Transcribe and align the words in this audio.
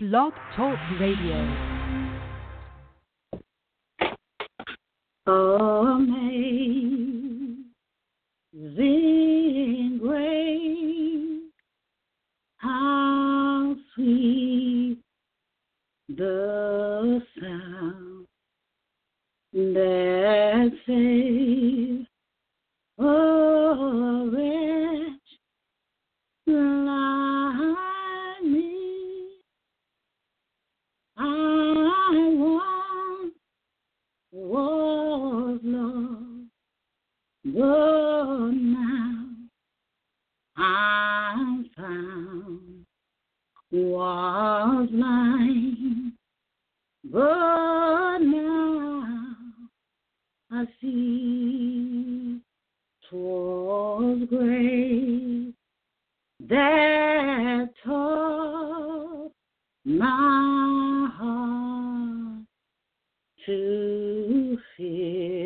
Blog 0.00 0.32
Talk 0.54 0.78
Radio. 1.00 1.34
Amazing 5.26 6.38
grace, 10.00 11.50
how 12.58 13.74
sweet 13.96 14.98
the 16.08 17.20
sound 17.40 18.26
that 19.52 20.70
saved 20.86 21.87
but 37.58 38.50
now 38.52 39.26
I'm 40.56 41.70
found. 41.76 42.86
Was 43.72 44.88
blind, 44.90 46.12
but 47.04 48.18
now 48.18 49.26
I 50.52 50.66
see 50.80 52.40
'twas 53.10 54.28
grace 54.30 55.54
that 56.48 57.68
taught 57.84 59.32
my 59.84 61.08
heart 61.18 62.46
to 63.46 64.58
fear 64.76 65.37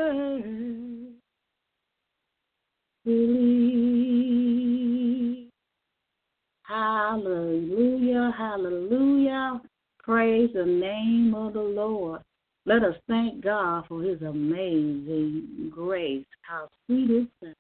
Hallelujah, 6.64 8.34
hallelujah. 8.38 9.62
Praise 10.04 10.50
the 10.54 10.66
name 10.66 11.36
of 11.36 11.54
the 11.54 11.62
Lord. 11.62 12.22
Let 12.66 12.84
us 12.84 12.96
thank 13.08 13.44
God 13.44 13.86
for 13.88 14.02
his 14.02 14.22
amazing 14.22 15.72
grace. 15.74 16.26
How 16.42 16.70
sweet 16.86 17.12
is 17.12 17.28
that. 17.42 17.56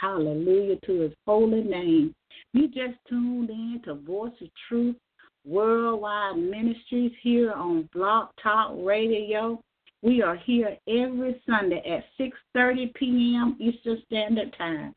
Hallelujah 0.00 0.76
to 0.86 1.00
his 1.00 1.12
holy 1.26 1.62
name. 1.62 2.14
You 2.54 2.68
just 2.68 2.98
tuned 3.08 3.50
in 3.50 3.82
to 3.84 3.94
Voice 3.94 4.32
of 4.40 4.48
Truth 4.68 4.96
Worldwide 5.44 6.38
Ministries 6.38 7.12
here 7.22 7.52
on 7.52 7.88
Blog 7.92 8.28
Talk 8.42 8.72
Radio. 8.78 9.62
We 10.02 10.22
are 10.22 10.36
here 10.36 10.76
every 10.88 11.42
Sunday 11.46 11.82
at 11.86 12.04
6:30 12.18 12.94
p.m. 12.94 13.56
Eastern 13.60 14.02
Standard 14.06 14.54
Time. 14.56 14.94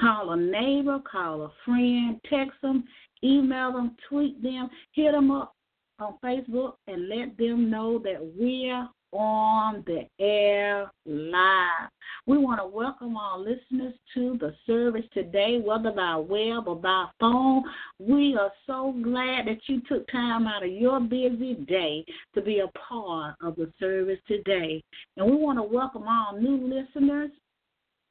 Call 0.00 0.32
a 0.32 0.36
neighbor, 0.36 0.98
call 1.10 1.42
a 1.42 1.52
friend, 1.64 2.20
text 2.28 2.60
them, 2.62 2.84
email 3.22 3.72
them, 3.72 3.96
tweet 4.08 4.42
them, 4.42 4.68
hit 4.92 5.12
them 5.12 5.30
up 5.30 5.54
on 6.00 6.14
Facebook, 6.24 6.74
and 6.88 7.08
let 7.08 7.36
them 7.36 7.70
know 7.70 7.98
that 8.00 8.18
we're 8.36 8.88
on 9.12 9.84
the 9.86 10.06
air 10.22 10.90
live. 11.06 11.90
We 12.26 12.38
want 12.38 12.60
to 12.60 12.66
welcome 12.66 13.16
our 13.16 13.38
listeners 13.38 13.94
to 14.14 14.36
the 14.38 14.54
service 14.66 15.04
today, 15.12 15.60
whether 15.64 15.90
by 15.90 16.16
web 16.16 16.68
or 16.68 16.76
by 16.76 17.06
phone. 17.18 17.64
We 17.98 18.36
are 18.38 18.52
so 18.66 18.94
glad 19.02 19.46
that 19.46 19.60
you 19.66 19.80
took 19.88 20.06
time 20.10 20.46
out 20.46 20.64
of 20.64 20.70
your 20.70 21.00
busy 21.00 21.54
day 21.66 22.04
to 22.34 22.42
be 22.42 22.60
a 22.60 22.70
part 22.78 23.36
of 23.40 23.56
the 23.56 23.72
service 23.80 24.20
today. 24.28 24.82
And 25.16 25.30
we 25.30 25.36
want 25.36 25.58
to 25.58 25.62
welcome 25.62 26.04
all 26.06 26.38
new 26.38 26.56
listeners 26.56 27.30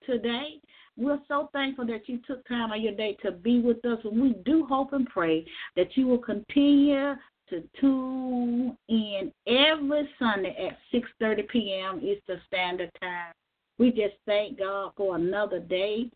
today. 0.06 0.60
We're 0.98 1.20
so 1.30 1.50
thankful 1.54 1.86
that 1.86 2.10
you 2.10 2.20
took 2.28 2.46
time 2.46 2.72
out 2.72 2.78
of 2.78 2.84
your 2.84 2.96
day 2.96 3.16
to 3.24 3.32
be 3.32 3.62
with 3.62 3.84
us, 3.86 4.00
and 4.04 4.22
we 4.22 4.34
do 4.44 4.66
hope 4.66 4.92
and 4.92 5.08
pray 5.08 5.46
that 5.78 5.96
you 5.96 6.08
will 6.08 6.18
continue 6.18 7.14
to 7.50 7.64
tune 7.80 8.78
in 8.88 9.32
every 9.48 10.10
Sunday 10.20 10.56
at 10.68 10.78
6:30 10.94 11.48
p.m. 11.50 12.00
Eastern 12.02 12.42
Standard 12.48 12.92
Time. 13.02 13.34
We 13.78 13.92
just 13.92 14.16
thank 14.26 14.60
God 14.60 14.92
for 14.98 15.16
another 15.16 15.60
day. 15.60 16.10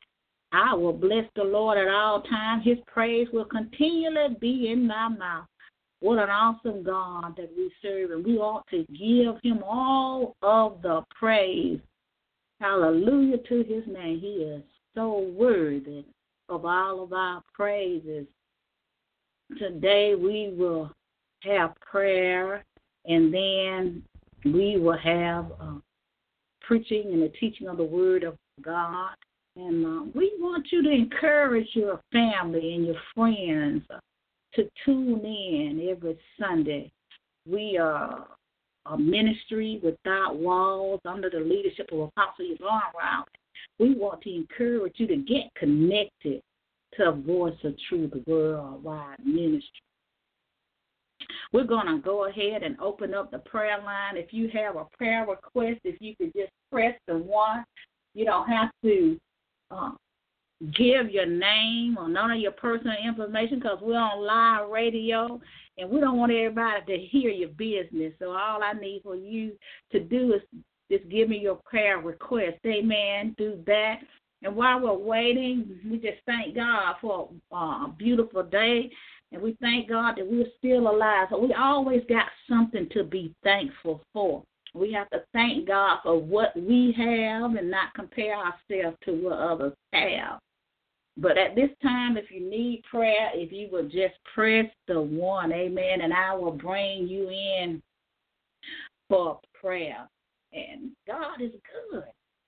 I 0.51 0.73
will 0.73 0.93
bless 0.93 1.25
the 1.35 1.43
Lord 1.43 1.77
at 1.77 1.87
all 1.87 2.21
times. 2.21 2.63
His 2.63 2.77
praise 2.85 3.27
will 3.33 3.45
continually 3.45 4.35
be 4.39 4.71
in 4.71 4.85
my 4.85 5.07
mouth. 5.07 5.47
What 5.99 6.19
an 6.19 6.29
awesome 6.29 6.83
God 6.83 7.35
that 7.37 7.49
we 7.55 7.71
serve, 7.81 8.11
and 8.11 8.25
we 8.25 8.37
ought 8.37 8.67
to 8.71 8.85
give 8.91 9.35
him 9.41 9.63
all 9.63 10.35
of 10.41 10.81
the 10.81 11.01
praise. 11.17 11.79
Hallelujah 12.59 13.37
to 13.37 13.63
his 13.63 13.83
name. 13.87 14.19
He 14.19 14.43
is 14.43 14.61
so 14.95 15.31
worthy 15.33 16.05
of 16.49 16.65
all 16.65 17.03
of 17.03 17.13
our 17.13 17.41
praises. 17.53 18.27
Today 19.57 20.15
we 20.15 20.53
will 20.57 20.91
have 21.43 21.73
prayer, 21.81 22.63
and 23.05 23.33
then 23.33 24.03
we 24.45 24.77
will 24.77 24.97
have 24.97 25.51
uh, 25.59 25.75
preaching 26.61 27.09
and 27.11 27.21
the 27.21 27.31
teaching 27.39 27.67
of 27.67 27.77
the 27.77 27.83
Word 27.83 28.23
of 28.23 28.35
God. 28.61 29.15
And 29.55 29.85
uh, 29.85 30.11
we 30.15 30.33
want 30.39 30.67
you 30.71 30.81
to 30.81 30.89
encourage 30.89 31.69
your 31.73 32.01
family 32.11 32.73
and 32.73 32.87
your 32.87 32.95
friends 33.13 33.83
to 34.55 34.69
tune 34.85 35.23
in 35.25 35.87
every 35.91 36.17
Sunday. 36.39 36.91
We 37.47 37.77
are 37.77 38.27
a 38.85 38.97
ministry 38.97 39.79
without 39.83 40.35
walls 40.37 41.01
under 41.05 41.29
the 41.29 41.39
leadership 41.39 41.89
of 41.91 41.99
Apostle 41.99 42.45
Yvonne 42.45 42.81
Riley. 42.97 43.25
We 43.79 43.95
want 43.95 44.21
to 44.23 44.35
encourage 44.35 44.93
you 44.97 45.07
to 45.07 45.17
get 45.17 45.53
connected 45.55 46.41
to 46.97 47.09
a 47.09 47.11
voice 47.11 47.57
of 47.63 47.75
truth, 47.89 48.13
worldwide 48.27 49.17
ministry. 49.25 49.81
We're 51.51 51.65
going 51.65 51.87
to 51.87 51.99
go 51.99 52.27
ahead 52.27 52.63
and 52.63 52.79
open 52.79 53.13
up 53.13 53.31
the 53.31 53.39
prayer 53.39 53.81
line. 53.83 54.17
If 54.17 54.33
you 54.33 54.49
have 54.53 54.75
a 54.75 54.85
prayer 54.97 55.25
request, 55.27 55.81
if 55.83 56.01
you 56.01 56.15
could 56.15 56.33
just 56.33 56.51
press 56.71 56.95
the 57.07 57.17
one, 57.17 57.63
you 58.13 58.25
don't 58.25 58.47
have 58.47 58.69
to 58.83 59.19
uh, 59.71 59.91
give 60.75 61.09
your 61.09 61.25
name 61.25 61.97
or 61.97 62.07
none 62.09 62.31
of 62.31 62.39
your 62.39 62.51
personal 62.51 62.95
information 63.03 63.59
because 63.59 63.79
we're 63.81 63.97
on 63.97 64.25
live 64.25 64.69
radio 64.69 65.39
and 65.77 65.89
we 65.89 65.99
don't 65.99 66.17
want 66.17 66.31
everybody 66.31 66.81
to 66.87 67.05
hear 67.05 67.29
your 67.29 67.49
business. 67.49 68.13
So 68.19 68.31
all 68.31 68.63
I 68.63 68.73
need 68.73 69.01
for 69.03 69.15
you 69.15 69.53
to 69.91 69.99
do 69.99 70.33
is 70.33 70.41
just 70.91 71.09
give 71.09 71.29
me 71.29 71.39
your 71.39 71.59
prayer 71.65 71.97
request. 71.97 72.57
Amen. 72.65 73.35
Do 73.37 73.61
that. 73.65 73.99
And 74.43 74.55
while 74.55 74.79
we're 74.79 74.93
waiting, 74.93 75.79
we 75.89 75.97
just 75.97 76.19
thank 76.25 76.55
God 76.55 76.95
for 77.01 77.29
a 77.51 77.87
beautiful 77.97 78.43
day. 78.43 78.91
And 79.33 79.41
we 79.41 79.57
thank 79.59 79.89
God 79.89 80.15
that 80.17 80.27
we're 80.27 80.45
still 80.59 80.89
alive. 80.89 81.27
So 81.31 81.39
we 81.39 81.53
always 81.53 82.03
got 82.07 82.27
something 82.47 82.87
to 82.93 83.03
be 83.03 83.33
thankful 83.43 84.01
for. 84.13 84.43
We 84.75 84.93
have 84.93 85.09
to 85.09 85.23
thank 85.33 85.67
God 85.67 85.99
for 86.03 86.19
what 86.19 86.55
we 86.55 86.93
have 86.97 87.55
and 87.55 87.69
not 87.69 87.93
compare 87.95 88.35
ourselves 88.35 88.97
to 89.05 89.11
what 89.11 89.39
others 89.39 89.73
have. 89.91 90.39
But 91.17 91.37
at 91.37 91.55
this 91.55 91.69
time, 91.81 92.15
if 92.17 92.31
you 92.31 92.47
need 92.47 92.83
prayer, 92.89 93.31
if 93.33 93.51
you 93.51 93.69
will 93.71 93.83
just 93.83 94.15
press 94.33 94.65
the 94.87 94.99
one, 94.99 95.51
amen, 95.51 96.01
and 96.01 96.13
I 96.13 96.33
will 96.33 96.51
bring 96.51 97.07
you 97.07 97.29
in 97.29 97.81
for 99.09 99.39
prayer. 99.59 100.07
And 100.53 100.91
God 101.07 101.41
is 101.41 101.51
good. 101.91 102.03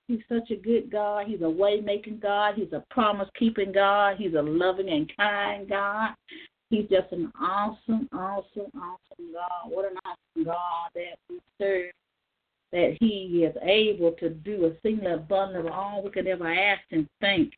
He's 0.08 0.20
such 0.28 0.50
a 0.50 0.56
good 0.56 0.90
God. 0.90 1.26
He's 1.26 1.42
a 1.42 1.50
way 1.50 1.80
making 1.80 2.20
God. 2.20 2.54
He's 2.56 2.72
a 2.72 2.84
promise 2.90 3.28
keeping 3.36 3.72
God. 3.72 4.16
He's 4.18 4.34
a 4.34 4.42
loving 4.42 4.88
and 4.88 5.10
kind 5.16 5.68
God. 5.68 6.10
He's 6.70 6.88
just 6.88 7.12
an 7.12 7.32
awesome, 7.40 8.08
awesome, 8.12 8.72
awesome 8.74 9.32
God. 9.32 9.68
What 9.70 9.90
an 9.90 9.98
awesome 10.04 10.44
God 10.44 10.90
that 10.94 11.16
we 11.30 11.40
serve. 11.58 11.92
That 12.72 12.96
He 12.98 13.44
is 13.44 13.56
able 13.62 14.12
to 14.12 14.30
do 14.30 14.66
a 14.66 14.72
single 14.82 15.14
abundant 15.14 15.66
of 15.66 15.72
all 15.72 16.02
we 16.02 16.10
could 16.10 16.26
ever 16.26 16.52
ask 16.52 16.82
and 16.90 17.08
think 17.20 17.52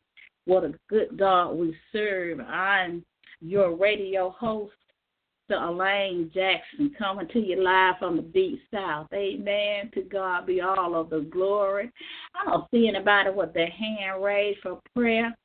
What 0.45 0.63
a 0.63 0.73
good 0.89 1.17
God 1.17 1.53
we 1.53 1.75
serve. 1.91 2.39
I'm 2.39 3.03
your 3.41 3.75
radio 3.75 4.29
host, 4.29 4.73
the 5.47 5.55
Elaine 5.55 6.29
Jackson, 6.33 6.93
coming 6.97 7.27
to 7.29 7.39
you 7.39 7.63
live 7.63 7.95
from 7.97 8.17
the 8.17 8.21
deep 8.21 8.61
south. 8.71 9.07
Amen. 9.13 9.89
To 9.95 10.01
God 10.03 10.45
be 10.45 10.61
all 10.61 10.93
of 10.95 11.09
the 11.09 11.21
glory. 11.21 11.89
I 12.35 12.49
don't 12.49 12.69
see 12.71 12.87
anybody 12.87 13.31
with 13.31 13.53
their 13.53 13.69
hand 13.69 14.23
raised 14.23 14.59
for 14.61 14.79
prayer. 14.95 15.35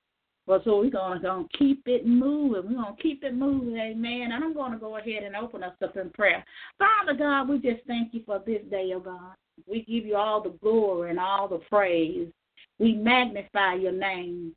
But 0.46 0.62
so 0.64 0.80
we're 0.80 0.90
gonna, 0.90 1.20
gonna 1.20 1.46
keep 1.58 1.82
it 1.86 2.06
moving. 2.06 2.70
We're 2.70 2.82
gonna 2.82 2.96
keep 3.00 3.24
it 3.24 3.34
moving, 3.34 3.78
amen. 3.78 4.32
And 4.32 4.44
I'm 4.44 4.54
gonna 4.54 4.78
go 4.78 4.98
ahead 4.98 5.22
and 5.22 5.34
open 5.34 5.62
us 5.62 5.74
up 5.82 5.96
in 5.96 6.10
prayer. 6.10 6.44
Father 6.78 7.16
God, 7.16 7.48
we 7.48 7.58
just 7.58 7.86
thank 7.86 8.12
you 8.12 8.22
for 8.26 8.42
this 8.44 8.60
day, 8.70 8.92
oh 8.94 9.00
God. 9.00 9.34
We 9.66 9.84
give 9.84 10.04
you 10.04 10.16
all 10.16 10.42
the 10.42 10.54
glory 10.62 11.10
and 11.10 11.18
all 11.18 11.48
the 11.48 11.58
praise. 11.70 12.28
We 12.78 12.94
magnify 12.94 13.74
your 13.74 13.92
name. 13.92 14.54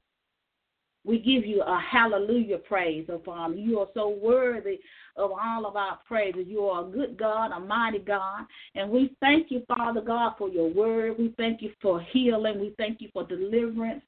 We 1.05 1.19
give 1.19 1.45
you 1.45 1.61
a 1.61 1.79
hallelujah 1.79 2.57
praise, 2.57 3.05
oh 3.09 3.21
Father. 3.23 3.55
You 3.55 3.79
are 3.79 3.87
so 3.93 4.09
worthy 4.09 4.79
of 5.15 5.31
all 5.31 5.65
of 5.65 5.77
our 5.77 5.99
praises. 6.05 6.47
You 6.47 6.65
are 6.65 6.85
a 6.85 6.91
good 6.91 7.17
God, 7.17 7.51
a 7.53 7.61
mighty 7.61 7.99
God. 7.99 8.45
And 8.75 8.89
we 8.91 9.15
thank 9.21 9.51
you, 9.51 9.63
Father 9.69 10.01
God, 10.01 10.33
for 10.37 10.49
your 10.49 10.67
word. 10.69 11.15
We 11.17 11.33
thank 11.37 11.61
you 11.61 11.71
for 11.81 12.01
healing. 12.01 12.59
We 12.59 12.73
thank 12.77 12.99
you 12.99 13.09
for 13.13 13.25
deliverance. 13.25 14.01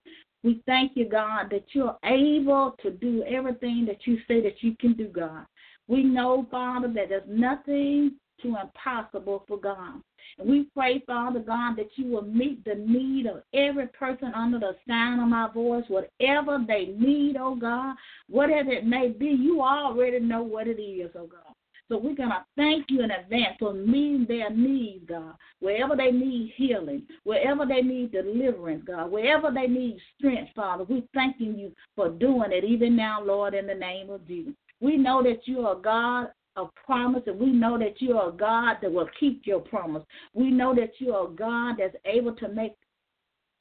We 0.43 0.61
thank 0.65 0.93
you, 0.95 1.07
God, 1.07 1.49
that 1.51 1.65
you're 1.73 1.97
able 2.05 2.75
to 2.81 2.91
do 2.91 3.23
everything 3.23 3.85
that 3.87 4.07
you 4.07 4.17
say 4.27 4.41
that 4.41 4.63
you 4.63 4.75
can 4.79 4.93
do, 4.93 5.07
God. 5.07 5.45
We 5.87 6.03
know, 6.03 6.47
Father, 6.49 6.87
that 6.87 7.09
there's 7.09 7.23
nothing 7.27 8.13
too 8.41 8.55
impossible 8.61 9.43
for 9.47 9.57
God. 9.57 10.01
And 10.37 10.47
we 10.47 10.67
pray, 10.73 11.03
Father 11.05 11.39
God, 11.39 11.75
that 11.75 11.89
you 11.95 12.05
will 12.05 12.21
meet 12.21 12.63
the 12.63 12.75
need 12.75 13.25
of 13.25 13.41
every 13.53 13.87
person 13.87 14.31
under 14.33 14.59
the 14.59 14.75
sound 14.87 15.21
of 15.21 15.27
my 15.27 15.49
voice, 15.51 15.83
whatever 15.87 16.63
they 16.65 16.93
need, 16.97 17.35
oh 17.37 17.55
God, 17.55 17.95
whatever 18.29 18.71
it 18.71 18.85
may 18.85 19.09
be, 19.09 19.27
you 19.27 19.61
already 19.61 20.19
know 20.19 20.43
what 20.43 20.67
it 20.67 20.81
is, 20.81 21.11
oh 21.15 21.27
God. 21.27 21.48
So 21.89 21.97
we're 21.97 22.15
going 22.15 22.29
to 22.29 22.45
thank 22.55 22.85
you 22.89 23.01
in 23.01 23.09
advance 23.09 23.55
for 23.57 23.73
meeting 23.73 24.25
their 24.27 24.51
needs, 24.51 25.05
God. 25.09 25.33
Wherever 25.59 25.95
they 25.95 26.11
need 26.11 26.53
healing, 26.55 27.03
wherever 27.23 27.65
they 27.65 27.81
need 27.81 28.11
deliverance, 28.11 28.83
God, 28.85 29.11
wherever 29.11 29.51
they 29.51 29.65
need 29.65 29.97
strength, 30.17 30.51
Father, 30.55 30.83
we're 30.83 31.01
thanking 31.15 31.57
you 31.57 31.71
for 31.95 32.09
doing 32.09 32.51
it 32.51 32.63
even 32.63 32.95
now, 32.95 33.23
Lord, 33.23 33.55
in 33.55 33.65
the 33.65 33.73
name 33.73 34.11
of 34.11 34.25
Jesus. 34.27 34.53
We 34.79 34.97
know 34.97 35.23
that 35.23 35.47
you 35.47 35.65
are 35.65 35.75
God 35.75 36.27
of 36.55 36.69
promise, 36.75 37.23
and 37.25 37.39
we 37.39 37.51
know 37.51 37.79
that 37.79 37.99
you 38.01 38.17
are 38.17 38.31
God 38.31 38.77
that 38.81 38.91
will 38.91 39.09
keep 39.19 39.41
your 39.45 39.59
promise. 39.59 40.03
We 40.33 40.51
know 40.51 40.75
that 40.75 40.91
you 40.99 41.13
are 41.13 41.27
God 41.27 41.77
that's 41.79 41.95
able 42.05 42.35
to 42.35 42.49
make 42.49 42.73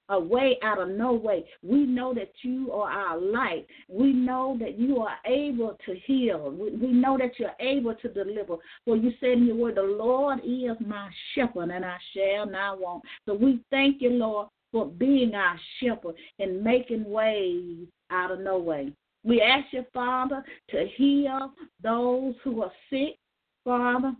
a 0.08 0.19
way 0.19 0.58
out 0.62 0.81
of 0.81 0.88
no 0.88 1.12
way. 1.12 1.44
We 1.62 1.87
know 1.87 2.14
that 2.14 2.32
you 2.43 2.72
are 2.72 2.90
our 2.90 3.20
light. 3.20 3.66
We 3.88 4.12
know 4.12 4.56
that 4.60 4.78
you 4.78 4.99
are 4.99 5.16
able 5.26 5.76
to 5.87 5.94
heal. 6.06 6.50
We, 6.50 6.88
know 6.88 7.19
that 7.19 7.38
you're 7.38 7.50
able 7.60 7.94
to 7.94 8.08
deliver. 8.08 8.56
For 8.84 8.96
you 8.96 9.12
said 9.20 9.32
in 9.32 9.46
your 9.46 9.56
word, 9.56 9.76
the 9.76 9.82
Lord 9.82 10.40
is 10.44 10.76
my 10.87 11.10
shepherd, 11.34 11.70
and 11.70 11.84
I 11.84 11.96
shall 12.14 12.46
not 12.46 12.81
want. 12.81 13.05
So 13.26 13.34
we 13.34 13.60
thank 13.70 14.00
you, 14.00 14.10
Lord, 14.10 14.49
for 14.72 14.87
being 14.87 15.34
our 15.34 15.58
shepherd 15.81 16.14
and 16.38 16.62
making 16.62 17.04
ways 17.04 17.87
out 18.11 18.31
of 18.31 18.40
no 18.40 18.58
way. 18.58 18.93
We 19.25 19.43
ask 19.43 19.66
you, 19.72 19.84
Father, 19.93 20.43
to 20.70 20.87
heal 20.96 21.52
those 21.82 22.34
who 22.44 22.62
are 22.62 22.72
sick, 22.88 23.19
Father. 23.64 24.14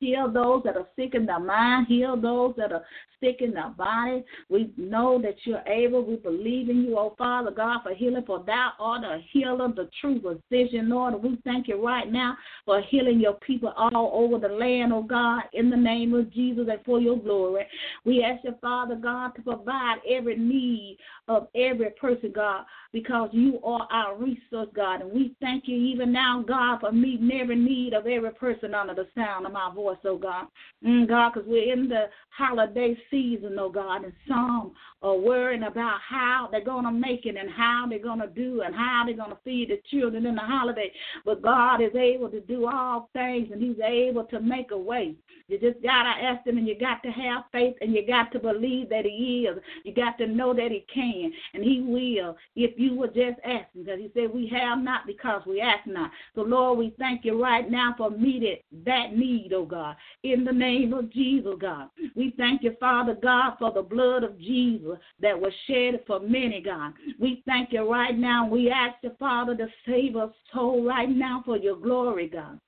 Heal 0.00 0.30
those 0.30 0.62
that 0.64 0.76
are 0.76 0.86
sick 0.96 1.14
in 1.14 1.26
their 1.26 1.40
mind. 1.40 1.86
Heal 1.88 2.20
those 2.20 2.54
that 2.56 2.72
are 2.72 2.84
sick 3.20 3.36
in 3.40 3.52
their 3.52 3.70
body. 3.70 4.24
We 4.48 4.72
know 4.76 5.20
that 5.22 5.36
you're 5.44 5.66
able. 5.66 6.04
We 6.04 6.16
believe 6.16 6.68
in 6.68 6.82
you, 6.82 6.98
oh 6.98 7.14
Father 7.16 7.50
God, 7.50 7.80
for 7.82 7.94
healing. 7.94 8.24
For 8.26 8.42
thou 8.44 8.72
art 8.78 9.04
a 9.04 9.22
healer, 9.32 9.68
the 9.68 9.88
true 10.00 10.20
physician, 10.20 10.88
Lord. 10.88 11.22
We 11.22 11.38
thank 11.44 11.68
you 11.68 11.84
right 11.84 12.10
now 12.10 12.36
for 12.64 12.80
healing 12.82 13.20
your 13.20 13.34
people 13.34 13.72
all 13.76 14.10
over 14.12 14.38
the 14.38 14.52
land, 14.52 14.92
oh 14.92 15.02
God, 15.02 15.42
in 15.52 15.70
the 15.70 15.76
name 15.76 16.14
of 16.14 16.32
Jesus 16.32 16.66
and 16.70 16.80
for 16.84 17.00
your 17.00 17.18
glory. 17.18 17.66
We 18.04 18.22
ask 18.22 18.44
you, 18.44 18.54
Father 18.60 18.96
God, 18.96 19.34
to 19.36 19.42
provide 19.42 19.96
every 20.08 20.36
need 20.36 20.98
of 21.28 21.48
every 21.54 21.90
person, 21.90 22.32
God, 22.34 22.64
because 22.96 23.28
you 23.30 23.60
are 23.62 23.86
our 23.92 24.16
resource, 24.16 24.68
God. 24.74 25.02
And 25.02 25.12
we 25.12 25.36
thank 25.38 25.64
you 25.68 25.76
even 25.76 26.10
now, 26.10 26.42
God, 26.48 26.80
for 26.80 26.92
meeting 26.92 27.30
every 27.30 27.54
need 27.54 27.92
of 27.92 28.06
every 28.06 28.30
person 28.30 28.74
under 28.74 28.94
the 28.94 29.06
sound 29.14 29.44
of 29.44 29.52
my 29.52 29.70
voice, 29.74 29.98
oh 30.06 30.16
God. 30.16 30.46
Mm, 30.82 31.06
God, 31.06 31.34
because 31.34 31.46
we're 31.46 31.74
in 31.74 31.90
the 31.90 32.06
holiday 32.30 32.96
season, 33.10 33.58
oh 33.58 33.68
God, 33.68 34.04
and 34.04 34.14
some 34.26 34.72
are 35.02 35.16
worrying 35.16 35.64
about 35.64 36.00
how 36.00 36.48
they're 36.50 36.64
going 36.64 36.84
to 36.84 36.90
make 36.90 37.26
it 37.26 37.36
and 37.36 37.50
how 37.50 37.86
they're 37.86 37.98
going 37.98 38.20
to 38.20 38.28
do 38.28 38.62
and 38.62 38.74
how 38.74 39.02
they're 39.04 39.14
going 39.14 39.30
to 39.30 39.38
feed 39.44 39.68
the 39.68 39.80
children 39.90 40.24
in 40.24 40.34
the 40.34 40.40
holiday. 40.40 40.90
But 41.24 41.42
God 41.42 41.82
is 41.82 41.94
able 41.94 42.30
to 42.30 42.40
do 42.40 42.66
all 42.66 43.10
things 43.12 43.48
and 43.52 43.62
He's 43.62 43.80
able 43.84 44.24
to 44.24 44.40
make 44.40 44.70
a 44.70 44.78
way. 44.78 45.14
You 45.48 45.58
just 45.60 45.82
got 45.82 46.04
to 46.04 46.24
ask 46.24 46.46
Him 46.46 46.56
and 46.56 46.66
you 46.66 46.78
got 46.78 47.02
to 47.02 47.10
have 47.10 47.44
faith 47.52 47.76
and 47.80 47.92
you 47.92 48.06
got 48.06 48.32
to 48.32 48.38
believe 48.38 48.88
that 48.88 49.04
He 49.04 49.46
is. 49.48 49.58
You 49.84 49.92
got 49.92 50.16
to 50.18 50.26
know 50.26 50.54
that 50.54 50.70
He 50.70 50.86
can 50.92 51.30
and 51.52 51.62
He 51.62 51.82
will 51.82 52.36
if 52.56 52.78
you 52.78 52.85
would 52.90 53.14
just 53.14 53.38
asking 53.44 53.84
because 53.84 53.98
He 53.98 54.10
said, 54.14 54.32
We 54.32 54.48
have 54.48 54.78
not 54.78 55.06
because 55.06 55.42
we 55.46 55.60
ask 55.60 55.86
not. 55.86 56.10
So, 56.34 56.42
Lord, 56.42 56.78
we 56.78 56.94
thank 56.98 57.24
you 57.24 57.40
right 57.42 57.70
now 57.70 57.94
for 57.96 58.10
meeting 58.10 58.56
that 58.84 59.16
need, 59.16 59.52
oh 59.54 59.64
God, 59.64 59.96
in 60.22 60.44
the 60.44 60.52
name 60.52 60.92
of 60.92 61.12
Jesus, 61.12 61.54
God. 61.60 61.88
We 62.14 62.34
thank 62.36 62.62
you, 62.62 62.76
Father 62.78 63.16
God, 63.20 63.54
for 63.58 63.72
the 63.72 63.82
blood 63.82 64.24
of 64.24 64.38
Jesus 64.38 64.98
that 65.20 65.38
was 65.38 65.52
shed 65.66 66.00
for 66.06 66.20
many, 66.20 66.60
God. 66.60 66.92
We 67.18 67.42
thank 67.46 67.72
you 67.72 67.90
right 67.90 68.16
now. 68.16 68.46
We 68.48 68.70
ask 68.70 68.96
you, 69.02 69.12
Father, 69.18 69.56
to 69.56 69.66
save 69.86 70.16
us 70.16 70.32
soul 70.52 70.84
right 70.84 71.08
now 71.08 71.42
for 71.44 71.56
your 71.56 71.76
glory, 71.76 72.28
God. 72.28 72.60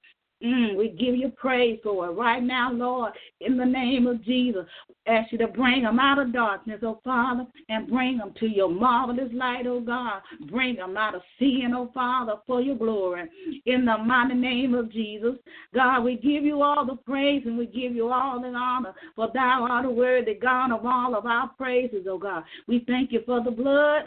Mm, 0.45 0.77
we 0.77 0.91
give 0.91 1.17
you 1.17 1.31
praise 1.31 1.81
for 1.83 2.07
it 2.07 2.13
right 2.13 2.43
now, 2.43 2.73
Lord, 2.73 3.13
in 3.41 3.57
the 3.57 3.65
name 3.65 4.07
of 4.07 4.23
Jesus. 4.23 4.65
Ask 5.09 5.33
you 5.33 5.39
to 5.39 5.49
bring 5.49 5.83
them 5.83 5.99
out 5.99 6.21
of 6.21 6.33
darkness, 6.33 6.79
oh 6.85 7.01
Father, 7.03 7.45
and 7.69 7.89
bring 7.89 8.19
them 8.19 8.33
to 8.39 8.47
your 8.47 8.69
marvelous 8.69 9.33
light, 9.33 9.67
oh 9.67 9.81
God. 9.81 10.23
Bring 10.49 10.77
them 10.77 10.97
out 10.97 11.17
of 11.17 11.23
sin, 11.41 11.73
oh 11.75 11.91
Father, 11.93 12.35
for 12.47 12.61
your 12.61 12.77
glory. 12.77 13.29
In 13.67 13.85
the 13.85 13.99
mighty 13.99 14.35
name 14.35 14.75
of 14.75 14.93
Jesus, 14.93 15.35
God, 15.75 16.05
we 16.05 16.15
give 16.15 16.45
you 16.45 16.63
all 16.63 16.87
the 16.87 16.97
praise 16.97 17.43
and 17.45 17.59
we 17.59 17.67
give 17.67 17.97
you 17.97 18.13
all 18.13 18.41
the 18.41 18.49
honor, 18.49 18.95
for 19.17 19.29
thou 19.35 19.67
art 19.69 19.87
the 19.87 19.91
worthy 19.91 20.35
God 20.35 20.71
of 20.71 20.87
all 20.87 21.17
of 21.17 21.27
our 21.27 21.49
praises, 21.59 22.07
oh 22.09 22.19
God. 22.19 22.45
We 22.69 22.85
thank 22.87 23.11
you 23.11 23.23
for 23.27 23.43
the 23.43 23.51
blood 23.51 24.05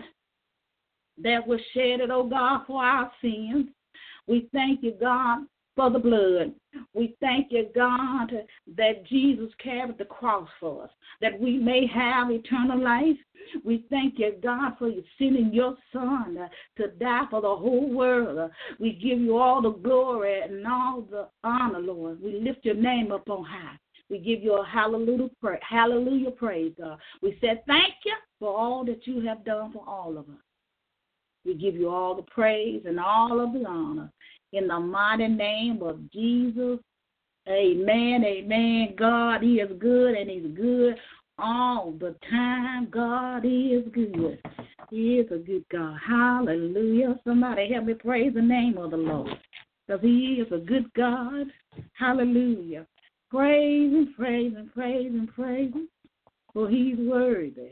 that 1.22 1.46
was 1.46 1.60
shed, 1.74 2.00
oh 2.10 2.30
God, 2.30 2.62
for 2.68 2.82
our 2.82 3.12
sins. 3.22 3.68
We 4.28 4.48
thank 4.54 4.82
you, 4.82 4.94
God, 4.98 5.40
for 5.76 5.90
the 5.90 6.00
blood. 6.00 6.54
We 6.94 7.16
thank 7.20 7.52
you, 7.52 7.68
God, 7.74 8.32
that 8.78 9.06
Jesus 9.08 9.52
carried 9.62 9.98
the 9.98 10.06
cross 10.06 10.48
for 10.60 10.84
us, 10.84 10.90
that 11.22 11.40
we 11.40 11.58
may 11.58 11.88
have 11.88 12.32
eternal 12.32 12.82
life. 12.82 13.18
We 13.64 13.86
thank 13.90 14.20
you, 14.20 14.36
God, 14.42 14.74
for 14.78 14.88
you 14.88 15.04
sending 15.18 15.54
your 15.54 15.76
Son 15.92 16.38
to 16.78 16.88
die 17.00 17.26
for 17.30 17.42
the 17.42 17.56
whole 17.56 17.90
world. 17.90 18.52
We 18.80 18.94
give 18.94 19.20
you 19.20 19.38
all 19.38 19.62
the 19.62 19.72
glory 19.72 20.42
and 20.42 20.66
all 20.68 21.02
the 21.10 21.28
honor, 21.44 21.80
Lord. 21.80 22.22
We 22.22 22.40
lift 22.40 22.66
your 22.66 22.76
name 22.76 23.12
up 23.12 23.30
on 23.30 23.46
high. 23.46 23.78
We 24.10 24.20
give 24.20 24.44
you 24.44 24.56
a 24.56 24.66
hallelujah, 24.66 25.30
hallelujah 25.68 26.32
praise, 26.32 26.74
God. 26.78 27.00
We 27.22 27.38
said 27.40 27.64
thank 27.66 27.94
you 28.06 28.16
for 28.40 28.58
all 28.58 28.84
that 28.86 29.08
you 29.08 29.22
have 29.22 29.46
done 29.46 29.72
for 29.72 29.88
all 29.88 30.18
of 30.18 30.28
us. 30.30 30.36
We 31.46 31.56
give 31.56 31.76
you 31.76 31.90
all 31.90 32.16
the 32.16 32.24
praise 32.24 32.84
and 32.86 33.00
all 33.00 33.40
of 33.40 33.54
the 33.54 33.66
honor 33.66 34.12
in 34.54 34.68
the 34.68 34.80
mighty 34.80 35.28
name 35.28 35.82
of 35.82 36.12
Jesus. 36.12 36.80
Amen. 37.48 38.24
Amen. 38.26 38.96
God 38.98 39.42
He 39.42 39.56
is 39.56 39.72
good 39.80 40.16
and 40.16 40.30
He's 40.30 40.56
good 40.56 40.96
all 41.40 41.92
the 42.00 42.16
time. 42.30 42.90
God 42.92 43.46
is 43.46 43.84
good. 43.94 44.40
He 44.90 45.16
is 45.16 45.32
a 45.32 45.38
good 45.38 45.66
God. 45.72 45.98
Hallelujah. 46.06 47.20
Somebody 47.26 47.72
help 47.74 47.86
me 47.86 47.94
praise 47.94 48.34
the 48.34 48.42
name 48.42 48.78
of 48.78 48.92
the 48.92 48.98
Lord. 48.98 49.30
Because 49.88 50.02
He 50.02 50.44
is 50.46 50.52
a 50.52 50.60
good 50.60 50.92
God. 50.94 51.48
Hallelujah. 51.94 52.86
Praise 53.30 53.94
and 53.94 54.16
praise 54.16 54.54
and 54.56 54.72
praise 54.74 55.12
and 55.12 55.34
praise 55.34 55.74
Him. 55.74 55.90
For 56.54 56.70
He's 56.70 56.98
worthy. 56.98 57.72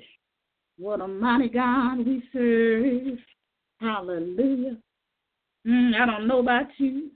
What 0.77 1.01
a 1.01 1.07
mighty 1.07 1.50
God 1.50 1.98
we 2.00 2.24
serve. 2.31 3.19
Hallelujah. 3.81 4.77
Mm, 5.69 5.93
I 6.01 6.05
don't 6.07 6.27
know 6.27 6.39
about 6.39 6.65
you, 6.77 7.11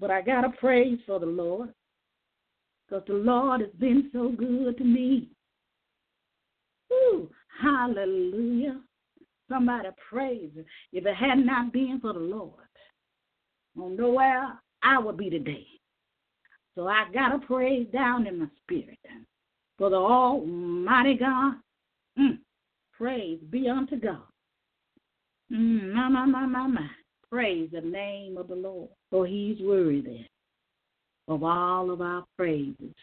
but 0.00 0.10
I 0.10 0.22
got 0.22 0.40
to 0.40 0.48
praise 0.58 0.98
for 1.06 1.20
the 1.20 1.26
Lord 1.26 1.72
because 2.88 3.04
the 3.06 3.14
Lord 3.14 3.60
has 3.60 3.70
been 3.78 4.10
so 4.12 4.30
good 4.36 4.76
to 4.76 4.84
me. 4.84 5.28
Ooh, 6.92 7.30
hallelujah. 7.62 8.80
Somebody 9.48 9.88
praise 10.10 10.50
him. 10.54 10.64
If 10.92 11.06
it 11.06 11.14
had 11.14 11.38
not 11.38 11.72
been 11.72 12.00
for 12.00 12.12
the 12.12 12.18
Lord, 12.18 12.64
I 13.76 13.80
don't 13.80 13.96
know 13.96 14.10
where 14.10 14.58
I 14.82 14.98
would 14.98 15.16
be 15.16 15.30
today. 15.30 15.66
So 16.74 16.88
I 16.88 17.04
got 17.14 17.28
to 17.28 17.46
praise 17.46 17.86
down 17.92 18.26
in 18.26 18.40
my 18.40 18.46
spirit 18.64 18.98
for 19.78 19.90
the 19.90 19.96
Almighty 19.96 21.14
God. 21.18 21.54
Mm, 22.18 22.38
praise 22.98 23.38
be 23.50 23.68
unto 23.68 23.96
God. 23.96 24.22
Mm, 25.52 25.92
my, 25.92 26.08
my, 26.08 26.26
my, 26.26 26.46
my, 26.46 26.66
my. 26.66 26.88
Praise 27.34 27.68
the 27.72 27.80
name 27.80 28.36
of 28.36 28.46
the 28.46 28.54
Lord, 28.54 28.90
for 29.10 29.26
he's 29.26 29.58
worthy 29.60 30.24
of 31.26 31.42
all 31.42 31.90
of 31.90 32.00
our 32.00 32.24
praises. 32.36 32.94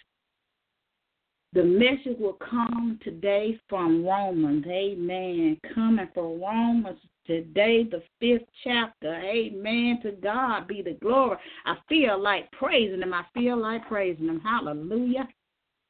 The 1.51 1.63
message 1.65 2.17
will 2.17 2.37
come 2.49 2.97
today 3.03 3.59
from 3.67 4.05
Romans. 4.05 4.63
Amen. 4.65 5.59
Coming 5.75 6.07
from 6.13 6.41
Romans 6.41 6.97
today, 7.27 7.83
the 7.83 8.01
fifth 8.21 8.47
chapter. 8.63 9.15
Amen. 9.15 9.99
To 10.03 10.13
God 10.13 10.65
be 10.65 10.81
the 10.81 10.97
glory. 11.01 11.37
I 11.65 11.75
feel 11.89 12.17
like 12.17 12.49
praising 12.53 13.01
Him. 13.01 13.13
I 13.13 13.25
feel 13.33 13.57
like 13.57 13.85
praising 13.89 14.29
Him. 14.29 14.39
Hallelujah. 14.39 15.27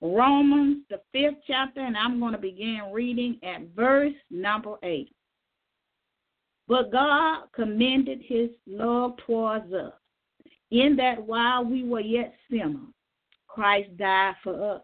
Romans, 0.01 0.79
the 0.89 0.99
fifth 1.11 1.43
chapter, 1.45 1.81
and 1.81 1.95
I'm 1.95 2.19
going 2.19 2.33
to 2.33 2.39
begin 2.39 2.89
reading 2.91 3.37
at 3.43 3.67
verse 3.75 4.15
number 4.31 4.77
eight. 4.81 5.11
But 6.71 6.89
God 6.89 7.51
commended 7.53 8.21
His 8.23 8.49
love 8.65 9.17
towards 9.27 9.73
us, 9.73 9.91
in 10.71 10.95
that 10.95 11.21
while 11.21 11.65
we 11.65 11.83
were 11.83 11.99
yet 11.99 12.33
sinners, 12.49 12.93
Christ 13.45 13.97
died 13.97 14.35
for 14.41 14.75
us 14.75 14.81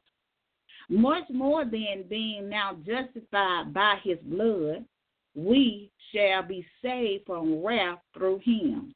much 0.90 1.24
more 1.30 1.64
than 1.64 2.04
being 2.10 2.50
now 2.50 2.76
justified 2.86 3.74
by 3.74 4.00
his 4.04 4.18
blood, 4.24 4.84
we 5.34 5.90
shall 6.12 6.44
be 6.44 6.66
saved 6.82 7.26
from 7.26 7.64
wrath 7.64 8.00
through 8.14 8.40
him. 8.40 8.94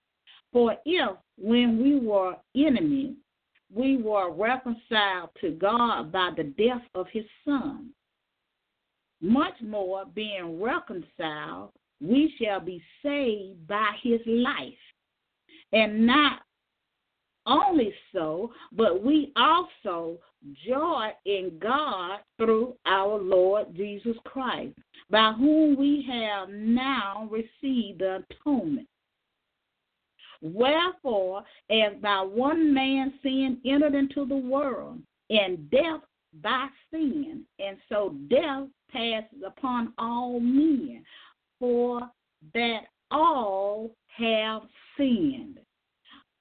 For 0.52 0.76
if, 0.86 1.18
when 1.38 1.82
we 1.82 1.98
were 2.06 2.36
enemies, 2.58 3.16
we 3.74 3.96
were 3.96 4.34
reconciled 4.34 5.30
to 5.40 5.52
God 5.52 6.12
by 6.12 6.32
the 6.36 6.44
death 6.44 6.84
of 6.94 7.08
his 7.12 7.24
Son, 7.46 7.92
much 9.22 9.62
more 9.62 10.04
being 10.14 10.62
reconciled, 10.62 11.72
we 12.02 12.34
shall 12.42 12.60
be 12.60 12.82
saved 13.04 13.68
by 13.68 13.92
his 14.02 14.22
life. 14.26 14.74
And 15.72 16.06
not 16.06 16.42
only 17.46 17.94
so, 18.14 18.52
but 18.72 19.04
we 19.04 19.32
also 19.36 20.18
joy 20.66 21.10
in 21.26 21.58
God 21.62 22.20
through 22.38 22.76
our 22.86 23.20
Lord 23.20 23.76
Jesus 23.76 24.18
Christ, 24.26 24.78
by 25.10 25.34
whom 25.38 25.78
we 25.78 26.06
have 26.10 26.50
now 26.50 27.30
received 27.32 28.00
the 28.00 28.24
atonement. 28.30 28.88
Wherefore, 30.42 31.44
as 31.70 31.94
by 32.02 32.22
one 32.22 32.74
man 32.74 33.14
sin 33.22 33.60
entered 33.66 33.94
into 33.94 34.26
the 34.26 34.36
world, 34.36 35.00
and 35.30 35.70
death 35.70 36.02
by 36.42 36.68
sin, 36.92 37.44
and 37.60 37.78
so 37.90 38.16
death 38.30 38.68
passes 38.92 39.44
upon 39.46 39.94
all 39.98 40.40
men, 40.40 41.04
for 41.62 42.02
that 42.56 42.82
all 43.12 43.92
have 44.18 44.64
sinned. 44.98 45.60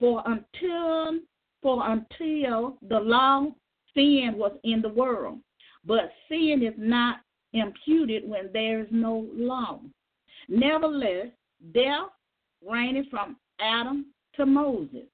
For 0.00 0.22
until 0.26 1.20
for 1.62 1.86
until 1.90 2.78
the 2.88 2.98
law 2.98 3.48
sin 3.94 4.32
was 4.36 4.52
in 4.64 4.80
the 4.80 4.88
world, 4.88 5.38
but 5.84 6.10
sin 6.26 6.62
is 6.62 6.74
not 6.78 7.18
imputed 7.52 8.26
when 8.26 8.48
there 8.52 8.80
is 8.80 8.88
no 8.90 9.28
law. 9.34 9.80
Nevertheless, 10.48 11.26
death 11.74 12.08
reigned 12.66 13.06
from 13.10 13.36
Adam 13.60 14.06
to 14.36 14.46
Moses, 14.46 15.06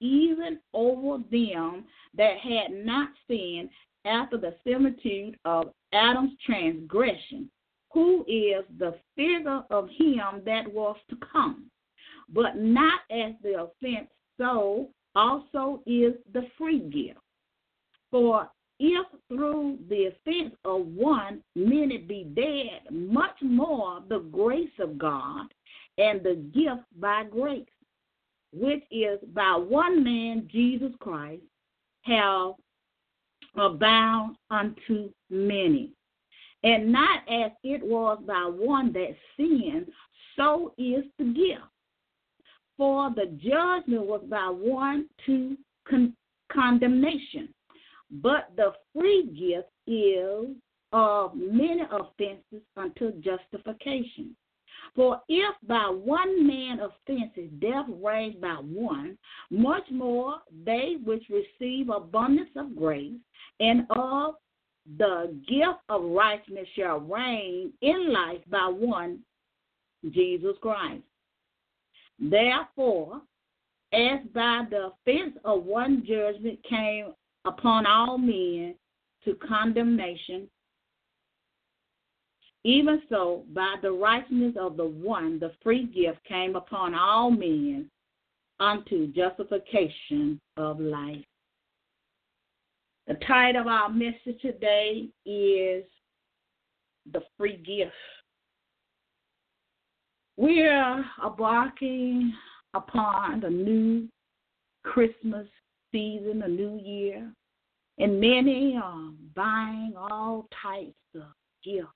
even 0.00 0.58
over 0.74 1.24
them 1.30 1.84
that 2.14 2.36
had 2.38 2.84
not 2.84 3.08
sinned 3.26 3.70
after 4.04 4.36
the 4.36 4.56
similitude 4.62 5.38
of 5.46 5.72
Adam's 5.94 6.32
transgression, 6.44 7.50
who 7.92 8.24
is 8.28 8.64
the 8.78 8.94
figure 9.16 9.62
of 9.70 9.88
him 9.90 10.42
that 10.44 10.72
was 10.72 10.96
to 11.10 11.16
come, 11.32 11.70
but 12.28 12.56
not 12.56 13.00
as 13.10 13.32
the 13.42 13.62
offense, 13.62 14.08
so 14.36 14.88
also 15.14 15.82
is 15.86 16.14
the 16.32 16.46
free 16.56 16.80
gift. 16.80 17.18
For 18.10 18.48
if 18.80 19.06
through 19.28 19.78
the 19.88 20.06
offense 20.06 20.54
of 20.64 20.86
one 20.86 21.42
many 21.56 21.98
be 21.98 22.24
dead, 22.34 22.94
much 22.94 23.36
more 23.42 24.02
the 24.08 24.20
grace 24.20 24.70
of 24.78 24.98
God 24.98 25.46
and 25.98 26.22
the 26.22 26.36
gift 26.54 26.84
by 27.00 27.24
grace, 27.24 27.66
which 28.52 28.84
is 28.90 29.18
by 29.34 29.56
one 29.56 30.04
man, 30.04 30.48
Jesus 30.50 30.92
Christ, 31.00 31.42
have 32.02 32.52
abound 33.56 34.36
unto 34.50 35.10
many. 35.28 35.90
And 36.64 36.90
not 36.90 37.20
as 37.28 37.52
it 37.62 37.82
was 37.84 38.18
by 38.26 38.50
one 38.50 38.92
that 38.92 39.14
sinned, 39.36 39.86
so 40.36 40.74
is 40.76 41.04
the 41.18 41.24
gift. 41.24 41.62
For 42.76 43.10
the 43.10 43.26
judgment 43.26 44.06
was 44.06 44.22
by 44.28 44.48
one 44.48 45.08
to 45.26 45.56
con- 45.88 46.16
condemnation 46.52 47.48
but 48.10 48.50
the 48.56 48.72
free 48.92 49.24
gift 49.26 49.68
is 49.86 50.56
of 50.92 51.34
many 51.34 51.82
offenses 51.90 52.62
unto 52.76 53.12
justification. 53.20 54.34
For 54.94 55.20
if 55.28 55.54
by 55.66 55.86
one 55.90 56.46
man 56.46 56.80
offenses 56.80 57.50
death 57.60 57.86
reigned 57.88 58.40
by 58.40 58.54
one, 58.54 59.18
much 59.50 59.84
more 59.90 60.36
they 60.64 60.96
which 61.04 61.24
receive 61.28 61.90
abundance 61.90 62.50
of 62.56 62.74
grace 62.74 63.18
and 63.60 63.86
of 63.90 64.36
the 64.96 65.34
gift 65.46 65.80
of 65.88 66.02
righteousness 66.02 66.66
shall 66.74 67.00
reign 67.00 67.72
in 67.82 68.12
life 68.12 68.40
by 68.50 68.68
one, 68.68 69.20
Jesus 70.10 70.56
Christ. 70.62 71.02
Therefore, 72.18 73.20
as 73.92 74.20
by 74.34 74.64
the 74.70 74.90
offense 74.92 75.36
of 75.44 75.64
one 75.64 76.04
judgment 76.06 76.58
came 76.68 77.12
upon 77.44 77.86
all 77.86 78.18
men 78.18 78.74
to 79.24 79.34
condemnation. 79.34 80.48
Even 82.64 83.02
so, 83.08 83.44
by 83.54 83.76
the 83.82 83.90
righteousness 83.90 84.54
of 84.58 84.76
the 84.76 84.84
one, 84.84 85.38
the 85.38 85.52
free 85.62 85.84
gift 85.86 86.22
came 86.26 86.56
upon 86.56 86.94
all 86.94 87.30
men 87.30 87.88
unto 88.60 89.12
justification 89.12 90.40
of 90.56 90.80
life. 90.80 91.24
The 93.08 93.14
title 93.26 93.62
of 93.62 93.68
our 93.68 93.88
message 93.88 94.38
today 94.42 95.08
is 95.24 95.82
The 97.10 97.22
Free 97.38 97.56
Gift. 97.56 97.94
We 100.36 100.60
are 100.66 101.02
embarking 101.24 102.34
upon 102.74 103.40
the 103.40 103.48
new 103.48 104.10
Christmas 104.84 105.48
season, 105.90 106.40
the 106.40 106.48
new 106.48 106.78
year, 106.84 107.32
and 107.96 108.20
many 108.20 108.76
are 108.76 109.10
buying 109.34 109.94
all 109.96 110.46
types 110.62 110.92
of 111.14 111.28
gifts 111.64 111.88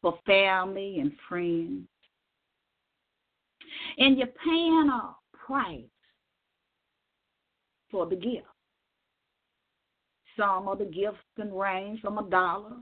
for 0.00 0.16
family 0.26 1.00
and 1.00 1.10
friends. 1.28 1.88
And 3.98 4.16
you're 4.16 4.28
paying 4.44 4.90
a 4.92 5.16
price 5.44 5.82
for 7.90 8.06
the 8.06 8.14
gift. 8.14 8.46
Some 10.36 10.68
of 10.68 10.78
the 10.78 10.84
gifts 10.84 11.18
can 11.36 11.52
range 11.52 12.00
from 12.00 12.18
a 12.18 12.28
dollar. 12.28 12.76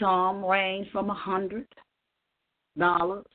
Some 0.00 0.44
range 0.44 0.88
from 0.92 1.10
a 1.10 1.14
hundred 1.14 1.66
dollars. 2.76 3.26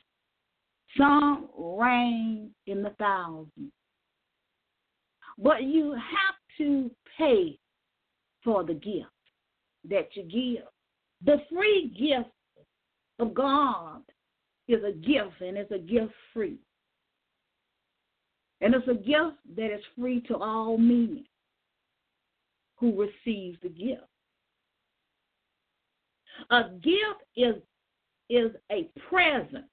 Some 0.97 1.49
range 1.57 2.51
in 2.67 2.83
the 2.83 2.91
thousands. 2.99 3.71
But 5.37 5.63
you 5.63 5.91
have 5.91 6.35
to 6.59 6.91
pay 7.17 7.57
for 8.43 8.63
the 8.63 8.75
gift 8.75 9.07
that 9.89 10.09
you 10.13 10.23
give. 10.23 10.67
The 11.25 11.41
free 11.51 11.91
gift 11.97 12.29
of 13.19 13.33
God 13.33 14.01
is 14.67 14.83
a 14.83 14.91
gift, 14.91 15.41
and 15.41 15.57
it's 15.57 15.71
a 15.71 15.79
gift 15.79 16.13
free. 16.33 16.59
And 18.61 18.73
it's 18.73 18.87
a 18.87 18.93
gift 18.93 19.37
that 19.57 19.73
is 19.73 19.83
free 19.97 20.21
to 20.21 20.37
all 20.37 20.77
men 20.77 21.25
who 22.83 22.91
receives 22.99 23.57
the 23.63 23.69
gift. 23.69 24.01
A 26.51 26.63
gift 26.81 27.23
is, 27.37 27.55
is 28.29 28.51
a 28.69 28.89
present 29.09 29.63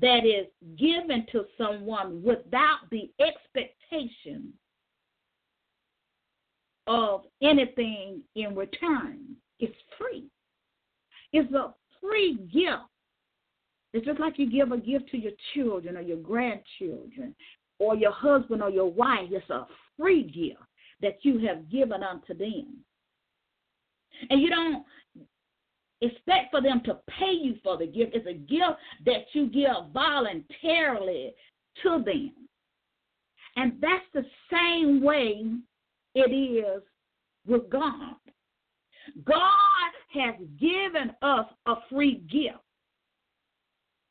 that 0.00 0.24
is 0.24 0.46
given 0.78 1.26
to 1.32 1.44
someone 1.58 2.22
without 2.22 2.78
the 2.92 3.10
expectation 3.18 4.52
of 6.86 7.22
anything 7.42 8.22
in 8.36 8.54
return. 8.54 9.18
It's 9.58 9.74
free. 9.98 10.28
It's 11.32 11.52
a 11.52 11.74
free 12.00 12.36
gift. 12.52 12.84
It's 13.92 14.06
just 14.06 14.20
like 14.20 14.38
you 14.38 14.48
give 14.48 14.70
a 14.70 14.78
gift 14.78 15.10
to 15.10 15.18
your 15.18 15.32
children 15.52 15.96
or 15.96 16.02
your 16.02 16.18
grandchildren 16.18 17.34
or 17.80 17.96
your 17.96 18.12
husband 18.12 18.62
or 18.62 18.70
your 18.70 18.90
wife. 18.92 19.30
It's 19.32 19.50
a 19.50 19.66
free 19.98 20.22
gift 20.22 20.62
that 21.02 21.18
you 21.22 21.38
have 21.46 21.70
given 21.70 22.02
unto 22.02 22.34
them. 22.34 22.78
And 24.30 24.40
you 24.40 24.48
don't 24.48 24.84
expect 26.00 26.50
for 26.50 26.60
them 26.60 26.80
to 26.84 26.98
pay 27.18 27.32
you 27.32 27.56
for 27.62 27.76
the 27.76 27.86
gift. 27.86 28.14
It's 28.14 28.26
a 28.26 28.34
gift 28.34 28.78
that 29.06 29.24
you 29.32 29.48
give 29.48 29.92
voluntarily 29.92 31.34
to 31.82 32.02
them. 32.04 32.32
And 33.56 33.74
that's 33.80 34.04
the 34.14 34.24
same 34.50 35.02
way 35.02 35.44
it 36.14 36.30
is 36.30 36.82
with 37.46 37.68
God. 37.70 38.14
God 39.24 39.92
has 40.14 40.34
given 40.60 41.12
us 41.22 41.46
a 41.66 41.74
free 41.90 42.22
gift. 42.30 42.62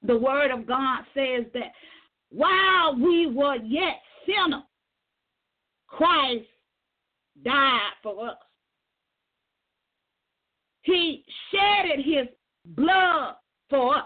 The 0.04 0.18
Word 0.18 0.52
of 0.52 0.68
God 0.68 1.04
says 1.14 1.46
that 1.54 1.72
while 2.30 2.96
we 2.96 3.28
were 3.28 3.58
yet 3.58 4.02
sinners, 4.26 4.64
Christ 5.88 6.46
died 7.44 7.92
for 8.04 8.30
us. 8.30 8.38
He 10.84 11.24
shedded 11.52 12.04
his 12.06 12.28
blood 12.66 13.36
for 13.70 13.98
us. 13.98 14.06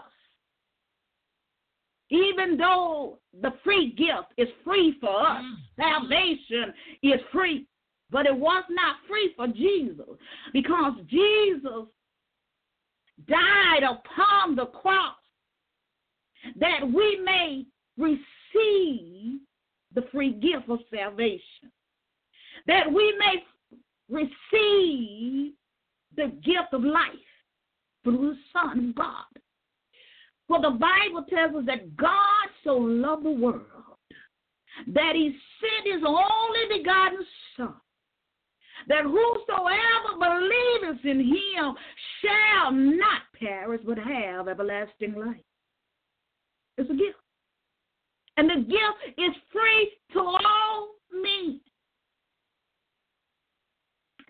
Even 2.10 2.56
though 2.56 3.18
the 3.42 3.52
free 3.64 3.92
gift 3.96 4.32
is 4.36 4.48
free 4.64 4.96
for 5.00 5.26
us, 5.26 5.42
mm. 5.42 5.54
salvation 5.76 6.72
is 7.02 7.20
free, 7.32 7.66
but 8.10 8.26
it 8.26 8.36
was 8.36 8.62
not 8.70 8.96
free 9.08 9.32
for 9.36 9.48
Jesus 9.48 10.06
because 10.52 10.92
Jesus 11.08 11.86
died 13.28 13.82
upon 13.82 14.54
the 14.54 14.66
cross 14.66 15.16
that 16.60 16.80
we 16.84 17.20
may 17.24 17.64
receive 17.98 19.40
the 19.94 20.02
free 20.12 20.32
gift 20.32 20.68
of 20.68 20.78
salvation, 20.94 21.72
that 22.66 22.90
we 22.92 23.14
may 23.18 23.44
receive 24.08 25.52
the 26.16 26.28
gift 26.44 26.72
of 26.72 26.82
life 26.82 27.12
through 28.04 28.34
the 28.34 28.36
Son 28.52 28.90
of 28.90 28.94
God. 28.94 29.24
For 30.48 30.60
the 30.60 30.70
Bible 30.70 31.24
tells 31.28 31.56
us 31.56 31.64
that 31.66 31.96
God 31.96 32.48
so 32.64 32.76
loved 32.76 33.24
the 33.24 33.30
world 33.30 33.64
that 34.86 35.12
he 35.14 35.34
sent 35.60 35.94
his 35.94 36.04
only 36.06 36.78
begotten 36.78 37.24
Son, 37.56 37.74
that 38.88 39.02
whosoever 39.02 40.18
believeth 40.18 41.04
in 41.04 41.20
him 41.20 41.74
shall 42.20 42.72
not 42.72 43.22
perish 43.38 43.80
but 43.86 43.98
have 43.98 44.48
everlasting 44.48 45.14
life. 45.14 45.36
It's 46.78 46.90
a 46.90 46.94
gift. 46.94 47.16
And 48.36 48.50
the 48.50 48.68
gift 48.68 49.18
is 49.18 49.34
free 49.50 49.92
to 50.12 50.20
all 50.20 50.88
men. 51.10 51.60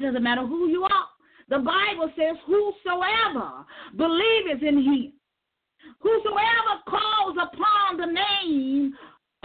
Doesn't 0.00 0.22
matter 0.22 0.46
who 0.46 0.68
you 0.68 0.84
are. 0.84 1.08
The 1.48 1.58
Bible 1.58 2.12
says, 2.16 2.36
Whosoever 2.46 3.64
believeth 3.96 4.62
in 4.62 4.82
him, 4.82 5.12
whosoever 6.00 6.82
calls 6.88 7.36
upon 7.40 7.96
the 7.98 8.06
name 8.06 8.92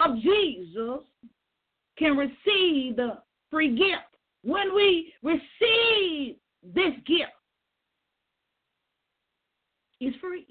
of 0.00 0.16
Jesus 0.16 1.04
can 1.98 2.16
receive 2.16 2.96
the 2.96 3.18
free 3.50 3.76
gift. 3.76 4.16
When 4.42 4.74
we 4.74 5.12
receive 5.22 6.36
this 6.62 6.92
gift, 7.06 7.30
it's 10.00 10.16
free. 10.18 10.46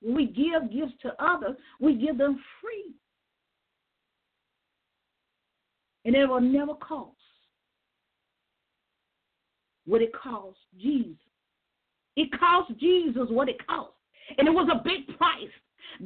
When 0.00 0.14
we 0.14 0.26
give 0.26 0.72
gifts 0.72 0.94
to 1.02 1.12
others, 1.22 1.56
we 1.80 1.96
give 1.96 2.16
them 2.16 2.40
free. 2.62 2.94
And 6.08 6.16
it 6.16 6.26
will 6.26 6.40
never 6.40 6.72
cost 6.72 7.12
what 9.84 10.00
it 10.00 10.10
cost 10.14 10.56
Jesus. 10.80 11.12
It 12.16 12.30
cost 12.40 12.72
Jesus 12.80 13.26
what 13.28 13.50
it 13.50 13.58
cost. 13.66 13.92
And 14.38 14.48
it 14.48 14.50
was 14.50 14.70
a 14.72 14.82
big 14.82 15.18
price 15.18 15.52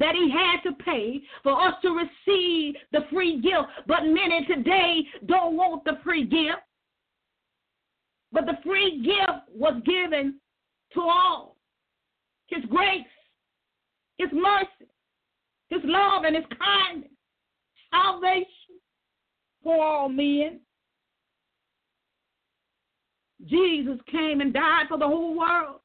that 0.01 0.17
he 0.17 0.29
had 0.29 0.61
to 0.69 0.77
pay 0.85 1.21
for 1.45 1.53
us 1.53 1.75
to 1.83 1.91
receive 1.91 2.75
the 2.91 3.07
free 3.13 3.41
gift. 3.41 3.69
But 3.87 4.01
many 4.03 4.45
today 4.45 5.03
don't 5.27 5.57
want 5.57 5.85
the 5.85 6.01
free 6.03 6.25
gift. 6.25 6.63
But 8.33 8.47
the 8.47 8.59
free 8.65 9.05
gift 9.05 9.55
was 9.55 9.81
given 9.87 10.41
to 10.95 11.01
all. 11.01 11.55
His 12.49 12.65
grace, 12.65 13.07
His 14.19 14.31
mercy, 14.33 14.91
His 15.71 15.83
love, 15.85 16.25
and 16.25 16.35
His 16.35 16.45
kindness, 16.59 17.09
salvation 17.93 18.47
for 19.63 19.83
all 19.83 20.09
men. 20.09 20.61
Jesus 23.47 23.99
came 24.11 24.41
and 24.41 24.53
died 24.53 24.87
for 24.89 24.99
the 24.99 25.07
whole 25.07 25.37
world 25.37 25.81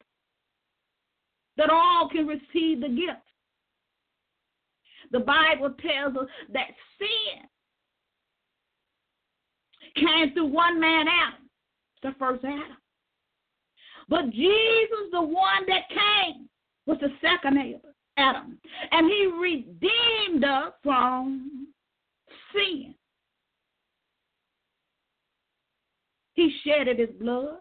that 1.58 1.70
all 1.70 2.08
can 2.10 2.28
receive 2.28 2.82
the 2.82 2.90
gift. 2.90 3.22
The 5.12 5.20
Bible 5.20 5.74
tells 5.82 6.16
us 6.18 6.28
that 6.54 6.68
sin 7.00 7.48
came 9.96 10.34
through 10.34 10.48
one 10.48 10.80
man, 10.80 11.08
Adam, 11.08 11.50
the 12.04 12.14
first 12.20 12.44
Adam. 12.44 12.78
But 14.10 14.30
Jesus, 14.30 15.10
the 15.12 15.22
one 15.22 15.66
that 15.68 15.90
came, 15.90 16.48
was 16.86 16.98
the 17.02 17.10
second 17.22 17.82
Adam. 18.18 18.58
And 18.92 19.08
he 19.08 19.32
redeemed 19.40 20.44
us 20.44 20.74
from 20.84 21.68
sin. 22.54 22.94
He 26.38 26.54
shedded 26.64 27.00
his 27.00 27.10
blood. 27.20 27.58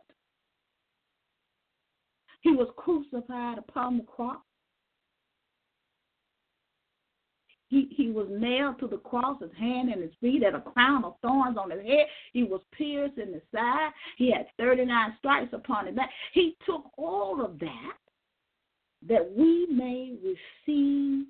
He 2.42 2.50
was 2.50 2.68
crucified 2.76 3.56
upon 3.56 3.96
the 3.96 4.04
cross. 4.04 4.36
He, 7.68 7.88
he 7.90 8.10
was 8.10 8.28
nailed 8.30 8.78
to 8.80 8.86
the 8.86 8.98
cross, 8.98 9.40
his 9.40 9.50
hand 9.58 9.88
and 9.88 10.02
his 10.02 10.12
feet, 10.20 10.44
had 10.44 10.54
a 10.54 10.60
crown 10.60 11.04
of 11.04 11.14
thorns 11.22 11.56
on 11.56 11.70
his 11.70 11.80
head. 11.80 12.06
He 12.34 12.44
was 12.44 12.60
pierced 12.70 13.16
in 13.16 13.32
the 13.32 13.40
side. 13.52 13.90
He 14.18 14.30
had 14.30 14.46
39 14.58 15.16
stripes 15.18 15.54
upon 15.54 15.86
his 15.86 15.96
back. 15.96 16.10
He 16.34 16.56
took 16.66 16.84
all 16.98 17.42
of 17.42 17.58
that 17.58 17.96
that 19.08 19.32
we 19.34 19.66
may 19.70 20.16
receive 20.22 21.26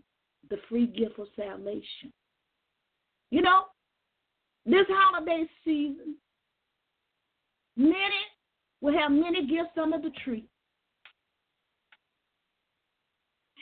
the 0.50 0.58
free 0.68 0.86
gift 0.88 1.18
of 1.20 1.28
salvation. 1.36 2.12
You 3.30 3.42
know, 3.42 3.66
this 4.66 4.86
holiday 4.88 5.44
season, 5.64 6.16
Many 7.76 7.94
will 8.80 8.98
have 8.98 9.10
many 9.10 9.46
gifts 9.46 9.76
under 9.80 9.98
the 9.98 10.10
tree. 10.24 10.46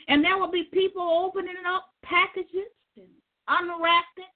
And 0.07 0.23
there 0.23 0.37
will 0.37 0.51
be 0.51 0.69
people 0.71 1.01
opening 1.01 1.55
up 1.67 1.85
packages 2.03 2.71
and 2.95 3.07
unwrapping 3.47 4.31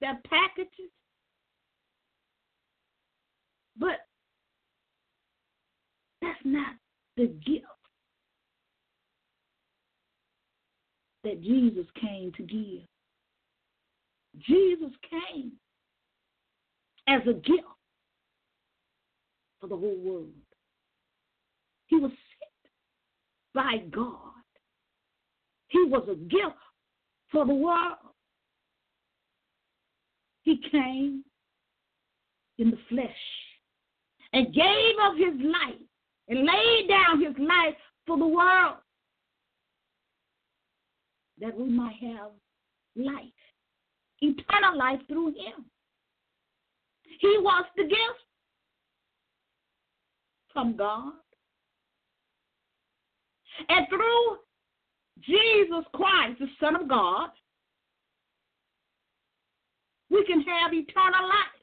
their 0.00 0.18
packages. 0.28 0.90
But 3.76 4.00
that's 6.22 6.38
not 6.44 6.74
the 7.16 7.26
gift 7.26 7.66
that 11.24 11.42
Jesus 11.42 11.86
came 12.00 12.32
to 12.36 12.42
give. 12.42 12.86
Jesus 14.46 14.92
came 15.10 15.52
as 17.08 17.22
a 17.28 17.34
gift 17.34 17.66
for 19.60 19.66
the 19.66 19.76
whole 19.76 19.98
world. 20.02 20.32
He 21.86 21.96
was 21.96 22.10
sent 22.10 22.72
by 23.54 23.78
God. 23.90 24.32
He 25.68 25.84
was 25.84 26.06
a 26.10 26.14
gift 26.14 26.56
for 27.30 27.46
the 27.46 27.54
world. 27.54 27.96
He 30.42 30.60
came 30.70 31.24
in 32.58 32.70
the 32.70 32.78
flesh 32.88 33.10
and 34.32 34.54
gave 34.54 34.94
up 35.02 35.14
his 35.16 35.34
life 35.42 35.80
and 36.28 36.46
laid 36.46 36.88
down 36.88 37.22
his 37.22 37.34
life 37.38 37.74
for 38.06 38.18
the 38.18 38.26
world 38.26 38.76
that 41.40 41.56
we 41.56 41.68
might 41.68 41.96
have 42.00 42.30
life, 42.96 43.24
eternal 44.20 44.76
life 44.76 45.00
through 45.06 45.28
him. 45.28 45.64
He 47.20 47.36
was 47.40 47.64
the 47.76 47.84
gift 47.84 48.27
from 50.52 50.76
God. 50.76 51.12
And 53.68 53.86
through 53.88 54.38
Jesus 55.20 55.84
Christ, 55.92 56.38
the 56.38 56.46
Son 56.60 56.76
of 56.76 56.88
God, 56.88 57.30
we 60.10 60.24
can 60.24 60.40
have 60.42 60.72
eternal 60.72 61.28
life. 61.28 61.58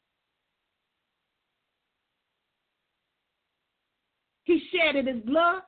He 4.44 4.62
shedded 4.70 5.08
his 5.08 5.22
blood 5.24 5.62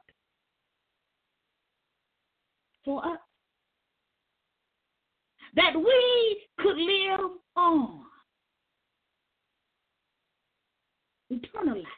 for 2.85 3.05
us. 3.05 3.19
That 5.57 5.73
we 5.75 6.47
could 6.61 6.77
live 6.77 7.31
on 7.57 8.03
eternal 11.31 11.79
life. 11.79 11.98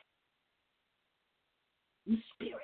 Spirit. 2.34 2.56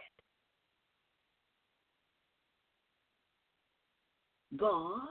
God 4.56 5.08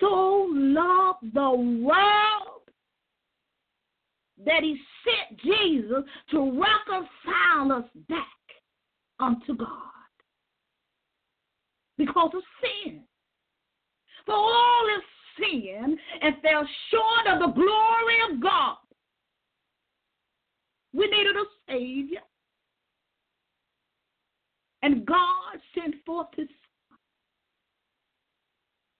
so 0.00 0.48
loved 0.52 1.34
the 1.34 1.50
world 1.50 2.62
that 4.44 4.62
he 4.62 4.76
sent 5.04 5.40
Jesus 5.40 6.04
to 6.30 6.38
reconcile 6.38 7.78
us 7.78 7.88
back 8.08 8.26
unto 9.18 9.54
God 9.56 9.68
because 11.98 12.30
of 12.34 12.42
sin. 12.62 13.02
For 14.26 14.34
all 14.34 14.86
is 14.96 15.04
sin 15.38 15.98
and 16.22 16.34
fell 16.42 16.66
short 16.90 17.34
of 17.34 17.40
the 17.40 17.54
glory 17.54 18.16
of 18.30 18.42
God. 18.42 18.76
We 20.92 21.06
needed 21.06 21.36
a 21.36 21.44
Savior. 21.68 22.20
And 24.82 25.04
God 25.04 25.58
sent 25.74 25.94
forth 26.06 26.28
His 26.36 26.48
Son 26.48 26.98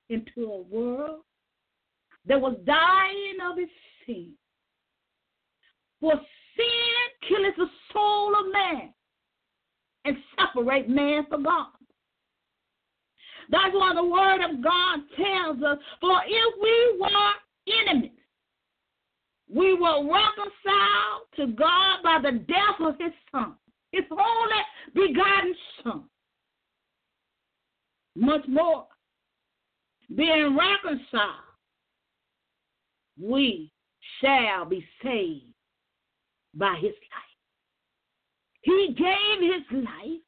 into 0.09 0.51
a 0.51 0.62
world 0.62 1.23
that 2.27 2.40
was 2.40 2.57
dying 2.66 3.37
of 3.51 3.59
its 3.59 3.73
sin. 4.07 4.33
For 6.01 6.12
sin 6.57 7.29
killeth 7.29 7.57
the 7.57 7.66
soul 7.93 8.35
of 8.38 8.53
man 8.53 8.93
and 10.05 10.16
separate 10.38 10.88
man 10.88 11.27
from 11.29 11.45
God. 11.45 11.66
That's 13.51 13.75
why 13.75 13.95
the 13.95 14.05
word 14.05 14.45
of 14.45 14.62
God 14.62 15.01
tells 15.16 15.62
us, 15.62 15.79
for 16.01 16.21
if 16.27 16.55
we 16.62 17.01
were 17.01 17.88
enemies, 17.88 18.12
we 19.53 19.75
were 19.75 20.05
reconciled 20.05 21.27
to 21.37 21.49
God 21.49 22.03
by 22.05 22.21
the 22.23 22.38
death 22.38 22.81
of 22.81 22.95
his 22.99 23.12
son, 23.33 23.55
his 23.92 24.05
only 24.11 24.62
begotten 24.94 25.55
son. 25.83 26.05
Much 28.16 28.46
more, 28.48 28.87
being 30.14 30.57
reconciled, 30.57 31.50
we 33.20 33.70
shall 34.20 34.64
be 34.64 34.85
saved 35.03 35.44
by 36.55 36.74
his 36.76 36.92
life. 36.92 37.31
He 38.62 38.94
gave 38.96 39.40
his 39.40 39.85
life 39.85 40.20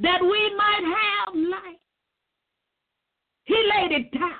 that 0.00 0.22
we 0.22 0.54
might 0.56 0.82
have 0.82 1.34
life. 1.34 1.80
He 3.44 3.54
laid 3.54 3.92
it 3.92 4.12
down. 4.12 4.32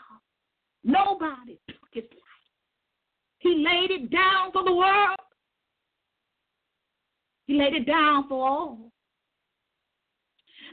Nobody 0.82 1.58
took 1.68 1.88
his 1.92 2.04
life. 2.04 2.20
He 3.38 3.64
laid 3.64 3.90
it 3.90 4.10
down 4.10 4.52
for 4.52 4.64
the 4.64 4.74
world. 4.74 5.18
He 7.46 7.58
laid 7.58 7.74
it 7.74 7.86
down 7.86 8.28
for 8.28 8.46
all. 8.46 8.78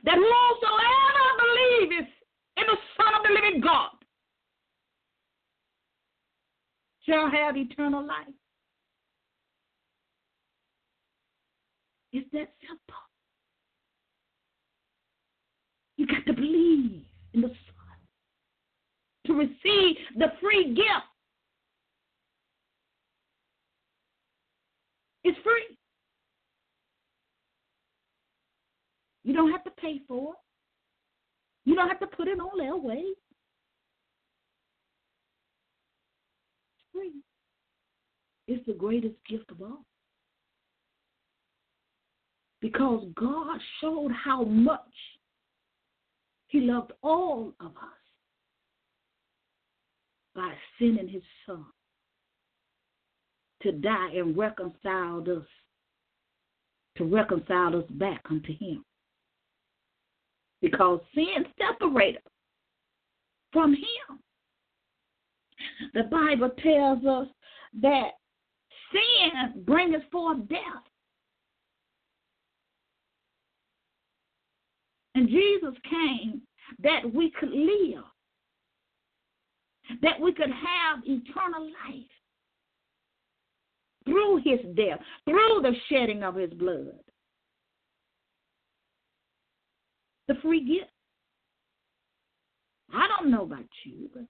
That 0.03 0.15
whosoever 0.15 1.25
believes 1.39 2.09
in 2.57 2.63
the 2.67 2.77
Son 2.97 3.15
of 3.15 3.23
the 3.23 3.33
living 3.33 3.62
God 3.62 3.91
shall 7.05 7.29
have 7.29 7.55
eternal 7.55 8.05
life. 8.05 8.27
It's 12.12 12.29
that 12.31 12.49
simple. 12.62 12.95
You 15.97 16.07
got 16.07 16.25
to 16.25 16.33
believe 16.33 17.03
in 17.33 17.41
the 17.41 17.47
Son 17.47 17.55
to 19.25 19.33
receive 19.33 19.95
the 20.17 20.33
free 20.41 20.73
gift. 20.73 21.07
It's 25.23 25.38
free. 25.43 25.77
You 29.23 29.33
don't 29.33 29.51
have 29.51 29.63
to 29.63 29.71
pay 29.71 30.01
for 30.07 30.33
it. 30.33 30.39
You 31.65 31.75
don't 31.75 31.88
have 31.88 31.99
to 31.99 32.07
put 32.07 32.27
it 32.27 32.39
on 32.39 32.57
their 32.57 32.75
way. 32.75 33.03
It's 36.75 36.83
free. 36.91 37.13
It's 38.47 38.65
the 38.65 38.73
greatest 38.73 39.15
gift 39.29 39.49
of 39.51 39.62
all. 39.62 39.86
Because 42.59 43.05
God 43.15 43.59
showed 43.79 44.12
how 44.12 44.43
much 44.43 44.79
He 46.47 46.62
loved 46.62 46.91
all 47.01 47.53
of 47.59 47.67
us 47.67 48.03
by 50.36 50.53
sending 50.79 51.07
His 51.07 51.23
Son 51.45 51.65
to 53.62 53.71
die 53.71 54.12
and 54.15 54.38
reconciled 54.38 55.29
us, 55.29 55.45
to 56.97 57.05
reconcile 57.05 57.77
us 57.77 57.86
back 57.91 58.21
unto 58.29 58.51
Him. 58.57 58.83
Because 60.63 61.02
sin 61.13 61.45
separated 61.60 62.17
us 62.26 62.32
from 63.52 63.73
Him. 63.73 64.19
The 65.93 66.04
Bible 66.04 66.49
tells 66.63 67.06
us 67.06 67.28
that 67.82 68.12
sin 68.91 69.63
bringeth 69.65 70.04
forth 70.10 70.47
death. 70.47 70.60
And 75.15 75.28
Jesus 75.28 75.76
came 75.89 76.41
that 76.82 77.13
we 77.13 77.30
could 77.39 77.52
live, 77.52 78.04
that 80.02 80.19
we 80.19 80.34
could 80.34 80.49
have 80.49 81.04
eternal 81.04 81.63
life 81.63 82.10
through 84.06 84.38
his 84.38 84.60
death, 84.76 84.99
through 85.26 85.62
the 85.62 85.73
shedding 85.89 86.23
of 86.23 86.36
his 86.36 86.52
blood. 86.54 87.02
The 90.27 90.36
free 90.41 90.65
gift. 90.65 90.91
I 92.93 93.07
don't 93.07 93.31
know 93.31 93.43
about 93.43 93.65
you, 93.86 94.09
but 94.13 94.23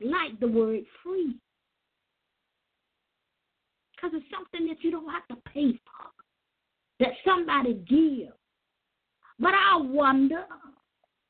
like 0.00 0.38
the 0.40 0.48
word 0.48 0.80
free. 1.02 1.36
Because 3.94 4.10
it's 4.14 4.26
something 4.34 4.66
that 4.66 4.82
you 4.82 4.90
don't 4.90 5.10
have 5.10 5.26
to 5.28 5.36
pay 5.52 5.72
for, 5.72 6.10
that 7.00 7.10
somebody 7.24 7.74
gives. 7.88 8.32
But 9.38 9.54
I 9.54 9.76
wonder 9.76 10.44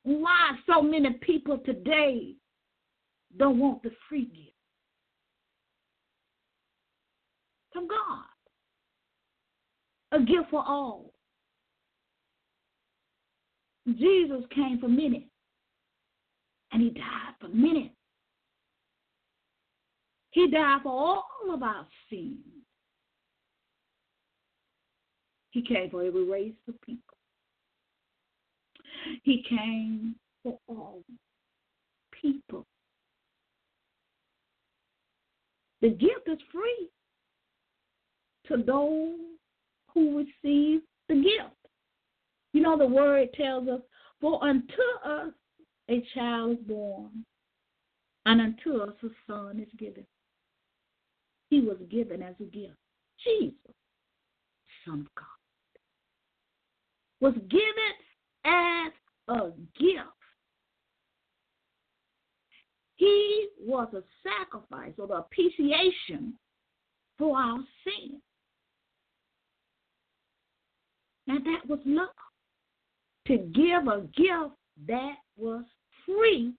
why 0.04 0.52
so 0.66 0.80
many 0.80 1.10
people 1.20 1.58
today 1.58 2.34
don't 3.36 3.58
want 3.58 3.82
the 3.82 3.90
free 4.08 4.24
gift 4.24 4.56
from 7.72 7.88
God. 7.88 8.24
A 10.12 10.18
gift 10.20 10.50
for 10.50 10.64
all. 10.66 11.12
Jesus 13.98 14.44
came 14.54 14.78
for 14.80 14.88
many, 14.88 15.28
and 16.72 16.82
he 16.82 16.90
died 16.90 17.34
for 17.40 17.48
many. 17.48 17.92
He 20.32 20.48
died 20.48 20.80
for 20.82 20.92
all 20.92 21.24
of 21.52 21.62
our 21.62 21.86
sins. 22.08 22.36
He 25.50 25.62
came 25.62 25.90
for 25.90 26.04
every 26.04 26.24
race 26.24 26.54
of 26.68 26.80
people. 26.82 27.16
He 29.24 29.44
came 29.48 30.14
for 30.42 30.58
all 30.68 31.02
people. 32.12 32.66
The 35.82 35.88
gift 35.88 36.28
is 36.28 36.38
free 36.52 36.88
to 38.48 38.62
those 38.62 39.18
who 39.92 40.18
receive 40.18 40.82
the 41.08 41.14
gift. 41.14 41.59
You 42.52 42.62
know, 42.62 42.76
the 42.76 42.86
word 42.86 43.28
tells 43.34 43.68
us, 43.68 43.80
For 44.20 44.42
unto 44.42 44.82
us 45.04 45.32
a 45.88 46.02
child 46.14 46.52
is 46.52 46.64
born, 46.66 47.24
and 48.26 48.40
unto 48.40 48.80
us 48.80 48.94
a 49.02 49.08
son 49.26 49.60
is 49.60 49.68
given. 49.78 50.06
He 51.48 51.60
was 51.60 51.78
given 51.90 52.22
as 52.22 52.34
a 52.40 52.44
gift. 52.44 52.76
Jesus, 53.24 53.74
Son 54.86 55.00
of 55.00 55.14
God, 55.14 55.26
was 57.20 57.34
given 57.48 57.94
as 58.44 58.92
a 59.28 59.50
gift. 59.78 60.06
He 62.96 63.48
was 63.60 63.88
a 63.94 64.02
sacrifice 64.22 64.92
or 64.98 65.06
the 65.06 65.22
propitiation 65.22 66.34
for 67.18 67.36
our 67.36 67.58
sin. 67.84 68.20
Now 71.26 71.38
that 71.38 71.68
was 71.68 71.80
love. 71.84 72.08
To 73.26 73.36
give 73.38 73.86
a 73.86 74.00
gift 74.16 74.56
that 74.88 75.14
was 75.36 75.64
free 76.06 76.54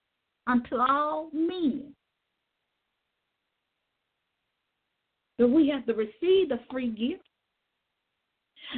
unto 0.46 0.76
all 0.76 1.28
men. 1.32 1.92
But 5.38 5.48
we 5.48 5.68
have 5.68 5.84
to 5.86 5.94
receive 5.94 6.48
the 6.48 6.60
free 6.70 6.90
gift 6.90 7.26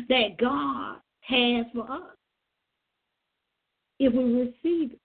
that 0.09 0.37
God 0.39 0.97
has 1.21 1.67
for 1.75 1.91
us. 1.91 2.17
If 3.99 4.13
we 4.13 4.25
receive 4.25 4.93
it, 4.93 5.01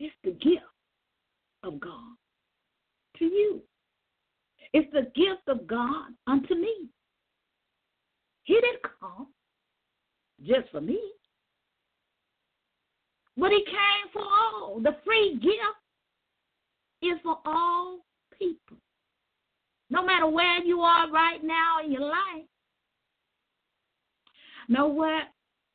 it's 0.00 0.14
the 0.22 0.30
gift 0.30 0.64
of 1.64 1.80
God 1.80 2.14
to 3.18 3.24
you. 3.24 3.60
It's 4.72 4.90
the 4.92 5.10
gift 5.14 5.48
of 5.48 5.66
God 5.66 6.12
unto 6.26 6.54
me. 6.54 6.88
He 8.44 8.54
didn't 8.54 8.82
come 9.00 9.26
just 10.44 10.70
for 10.70 10.80
me. 10.80 10.98
But 13.36 13.50
he 13.50 13.64
came 13.64 14.12
for 14.12 14.22
all. 14.22 14.80
The 14.82 14.96
free 15.04 15.34
gift 15.34 15.54
is 17.02 17.18
for 17.22 17.38
all 17.46 18.00
people. 18.36 18.76
No 19.90 20.04
matter 20.04 20.26
where 20.26 20.62
you 20.64 20.80
are 20.80 21.10
right 21.10 21.42
now 21.42 21.76
in 21.84 21.92
your 21.92 22.02
life. 22.02 22.44
No 24.68 24.88
where 24.88 25.22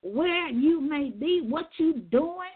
where 0.04 0.50
you 0.50 0.82
may 0.82 1.10
be, 1.10 1.42
what 1.48 1.70
you 1.78 1.94
doing. 2.12 2.50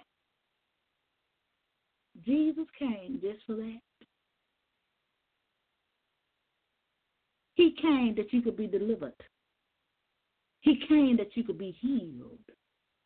Jesus 2.26 2.66
came 2.78 3.20
just 3.22 3.40
for 3.48 3.56
that. 3.56 3.80
He 7.56 7.74
came 7.82 8.14
that 8.18 8.34
you 8.34 8.42
could 8.42 8.58
be 8.58 8.68
delivered. 8.68 9.14
He 10.68 10.76
came 10.86 11.16
that 11.16 11.30
you 11.36 11.46
could 11.46 11.58
be 11.58 11.78
healed. 11.80 12.40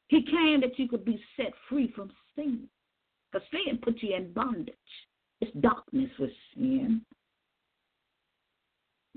He 0.08 0.24
came 0.24 0.62
that 0.62 0.80
you 0.80 0.88
could 0.88 1.06
be 1.06 1.22
set 1.38 1.54
free 1.70 1.94
from 1.96 2.12
sin. 2.36 2.68
Because 3.32 3.48
sin 3.52 3.78
put 3.78 4.02
you 4.02 4.16
in 4.16 4.34
bondage. 4.34 4.74
It's 5.42 5.56
darkness 5.60 6.10
with 6.18 6.32
sin. 6.56 7.06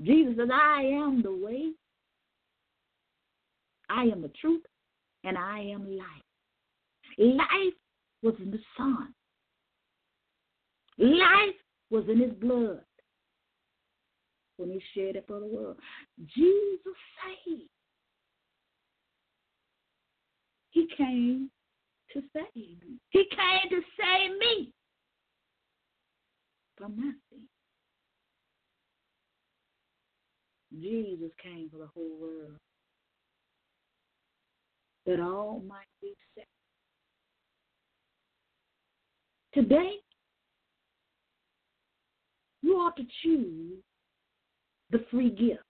Jesus 0.03 0.35
says, 0.37 0.51
I 0.53 0.83
am 0.83 1.23
the 1.23 1.35
way, 1.35 1.71
I 3.89 4.03
am 4.03 4.21
the 4.21 4.31
truth, 4.39 4.65
and 5.23 5.39
I 5.39 5.61
am 5.61 5.97
life. 5.97 6.07
Life 7.17 7.75
was 8.23 8.35
in 8.43 8.51
the 8.51 8.59
Son. 8.77 9.15
Life 10.99 11.57
was 11.91 12.05
in 12.11 12.21
his 12.21 12.33
blood 12.33 12.85
when 14.59 14.69
he 14.69 14.83
shed 14.95 15.17
it 15.17 15.25
for 15.27 15.41
the 15.41 15.47
world. 15.47 15.77
Jesus 16.37 16.95
saved. 17.47 17.71
He 20.75 20.89
came 20.97 21.51
to 22.13 22.21
save 22.33 22.45
me. 22.55 22.99
He 23.11 23.25
came 23.31 23.71
to 23.71 23.81
save 23.97 24.39
me 24.39 24.73
from 26.77 26.97
my 26.97 27.13
sin. 27.31 27.43
Jesus 30.83 31.31
came 31.41 31.71
for 31.71 31.79
the 31.79 31.87
whole 31.95 32.17
world 32.21 32.59
that 35.07 35.21
all 35.21 35.63
might 35.69 35.87
be 36.03 36.13
saved. 36.35 36.49
Today, 39.53 39.93
you 42.63 42.73
ought 42.75 42.97
to 42.97 43.05
choose 43.23 43.79
the 44.91 45.05
free 45.09 45.31
gift. 45.31 45.63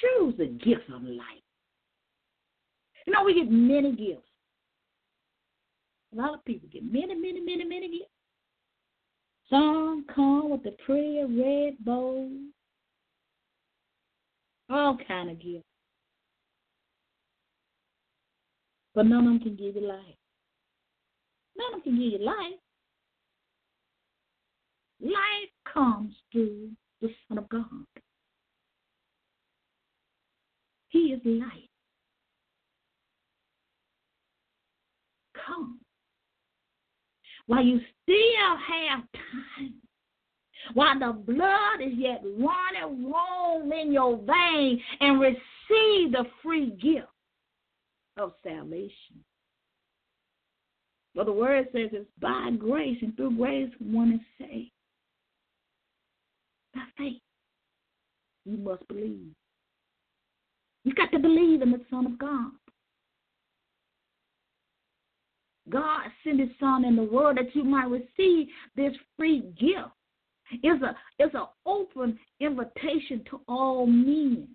Choose 0.00 0.34
the 0.38 0.46
gift 0.46 0.88
of 0.90 1.02
life. 1.02 1.45
You 3.06 3.12
know, 3.12 3.24
we 3.24 3.34
get 3.34 3.50
many 3.50 3.94
gifts. 3.94 4.28
A 6.12 6.16
lot 6.16 6.34
of 6.34 6.44
people 6.44 6.68
get 6.72 6.84
many, 6.84 7.14
many, 7.14 7.40
many, 7.40 7.64
many 7.64 7.88
gifts. 7.98 8.10
Some 9.48 10.04
come 10.12 10.50
with 10.50 10.64
the 10.64 10.72
pretty 10.84 11.22
red 11.22 11.76
bow, 11.84 12.28
all 14.68 14.98
kind 15.06 15.30
of 15.30 15.40
gifts. 15.40 15.64
But 18.94 19.06
none 19.06 19.18
of 19.18 19.24
them 19.24 19.40
can 19.40 19.56
give 19.56 19.76
you 19.76 19.86
life. 19.86 20.00
None 21.56 21.66
of 21.66 21.72
them 21.72 21.82
can 21.82 22.02
give 22.02 22.20
you 22.20 22.26
life. 22.26 22.58
Life 25.00 25.50
comes 25.72 26.14
through 26.32 26.70
the 27.00 27.08
Son 27.28 27.38
of 27.38 27.48
God. 27.48 27.64
He 30.88 31.12
is 31.12 31.20
life. 31.24 31.50
Come. 35.46 35.78
While 37.46 37.64
you 37.64 37.80
still 38.02 38.56
have 38.68 39.04
time, 39.12 39.74
while 40.74 40.98
the 40.98 41.12
blood 41.12 41.80
is 41.80 41.92
yet 41.96 42.22
running 42.24 43.08
warm 43.08 43.72
in 43.72 43.92
your 43.92 44.16
vein, 44.16 44.82
and 45.00 45.20
receive 45.20 46.12
the 46.12 46.24
free 46.42 46.70
gift 46.70 47.08
of 48.16 48.32
salvation. 48.42 49.24
But 51.14 51.26
the 51.26 51.32
word 51.32 51.68
says 51.72 51.90
it's 51.92 52.10
by 52.20 52.50
grace, 52.58 52.98
and 53.00 53.16
through 53.16 53.36
grace 53.36 53.72
one 53.80 54.12
is 54.12 54.20
saved. 54.38 54.70
By 56.74 56.82
faith. 56.98 57.22
You 58.44 58.58
must 58.58 58.86
believe. 58.88 59.32
You've 60.84 60.96
got 60.96 61.10
to 61.12 61.18
believe 61.18 61.62
in 61.62 61.70
the 61.70 61.80
Son 61.90 62.06
of 62.06 62.18
God. 62.18 62.50
God 65.68 66.02
sent 66.22 66.40
his 66.40 66.50
son 66.60 66.84
in 66.84 66.96
the 66.96 67.02
world 67.02 67.38
that 67.38 67.54
you 67.54 67.64
might 67.64 67.88
receive 67.90 68.48
this 68.76 68.92
free 69.16 69.40
gift. 69.58 69.90
It's 70.62 70.82
a 70.82 70.96
it's 71.18 71.34
an 71.34 71.46
open 71.64 72.18
invitation 72.40 73.24
to 73.30 73.40
all 73.48 73.86
men. 73.86 74.48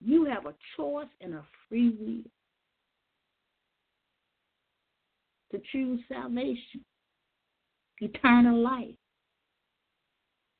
You 0.00 0.24
have 0.24 0.46
a 0.46 0.54
choice 0.76 1.06
and 1.20 1.34
a 1.34 1.44
free 1.68 1.90
will 1.90 2.30
to 5.52 5.62
choose 5.70 6.00
salvation, 6.08 6.84
eternal 8.00 8.60
life 8.60 8.96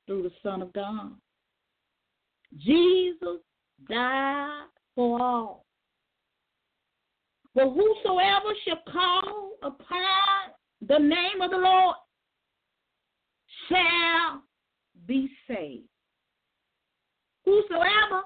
through 0.06 0.22
the 0.22 0.32
Son 0.42 0.62
of 0.62 0.72
God. 0.72 1.12
Jesus 2.58 3.40
died 3.88 4.66
for 4.94 5.20
all. 5.20 5.63
For 7.54 7.70
whosoever 7.70 8.52
shall 8.66 8.92
call 8.92 9.52
upon 9.62 10.50
the 10.86 10.98
name 10.98 11.40
of 11.40 11.50
the 11.50 11.56
Lord 11.56 11.96
shall 13.68 14.42
be 15.06 15.30
saved. 15.46 15.88
Whosoever 17.44 18.22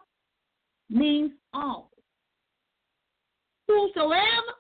means 0.89 1.33
all. 1.53 1.91
Whosoever 3.67 4.55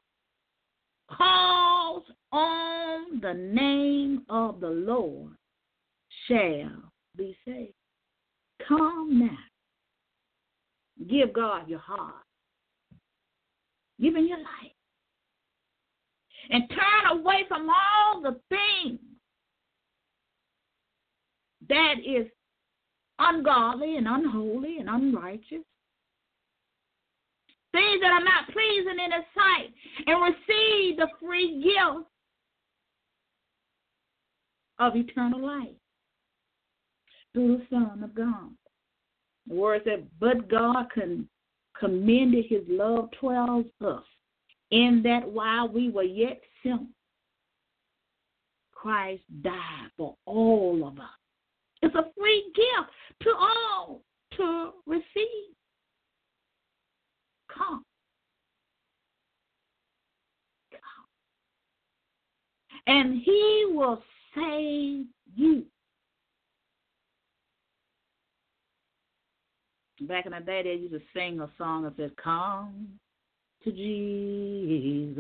calls 1.11 2.02
on 2.31 3.20
the 3.22 3.33
name 3.33 4.26
of 4.28 4.61
the 4.61 4.68
Lord 4.68 5.33
shall 6.26 6.92
be 7.16 7.35
saved. 7.46 7.72
Come 8.66 9.20
now. 9.20 9.38
Give 11.09 11.33
God 11.33 11.68
your 11.68 11.78
heart. 11.78 12.28
Give 14.01 14.15
him 14.15 14.27
your 14.27 14.39
life. 14.39 14.73
And 16.51 16.65
turn 16.71 17.19
away 17.19 17.45
from 17.49 17.69
all 17.69 18.23
the 18.23 18.41
things 18.49 19.01
that 21.69 21.95
is 22.05 22.27
ungodly 23.19 23.97
and 23.97 24.07
unholy 24.09 24.79
and 24.79 24.89
unrighteous. 24.89 25.65
Things 27.73 28.01
that 28.01 28.13
are 28.13 28.25
not 28.25 28.49
pleasing 28.53 29.05
in 29.05 29.13
his 29.13 29.25
sight. 29.35 29.75
And 30.07 30.23
receive 30.23 30.97
the 30.97 31.09
free 31.21 31.63
gift 31.63 32.07
of 34.79 34.97
eternal 34.97 35.45
life 35.45 35.77
through 37.33 37.59
the 37.59 37.67
Son 37.69 38.03
of 38.03 38.15
God. 38.15 38.51
The 39.49 39.55
word 39.55 39.83
said, 39.85 40.07
but 40.21 40.49
God 40.49 40.87
can 40.93 41.29
commended 41.79 42.47
his 42.49 42.62
love 42.69 43.11
towards 43.21 43.69
us, 43.85 44.05
in 44.71 45.01
that 45.05 45.27
while 45.29 45.69
we 45.69 45.91
were 45.91 46.03
yet 46.03 46.41
sinners, 46.62 46.87
Christ 48.73 49.23
died 49.43 49.91
for 49.97 50.14
all 50.25 50.87
of 50.87 50.99
us. 50.99 51.07
It's 51.83 51.95
a 51.95 52.11
free 52.19 52.45
gift 52.55 53.23
to 53.23 53.31
all 53.38 54.03
to 54.37 54.71
receive. 54.87 55.55
Come. 57.53 57.85
Come. 60.71 60.81
And 62.87 63.21
he 63.23 63.67
will 63.71 64.03
save 64.35 65.07
you. 65.35 65.64
Back 70.03 70.27
in 70.27 70.33
the 70.33 70.41
day, 70.41 70.63
they 70.63 70.75
used 70.75 70.93
to 70.93 71.01
sing 71.13 71.41
a 71.41 71.51
song 71.59 71.83
that 71.83 71.97
said, 71.97 72.13
Come 72.23 73.01
to 73.65 73.73
Jesus. 73.73 75.17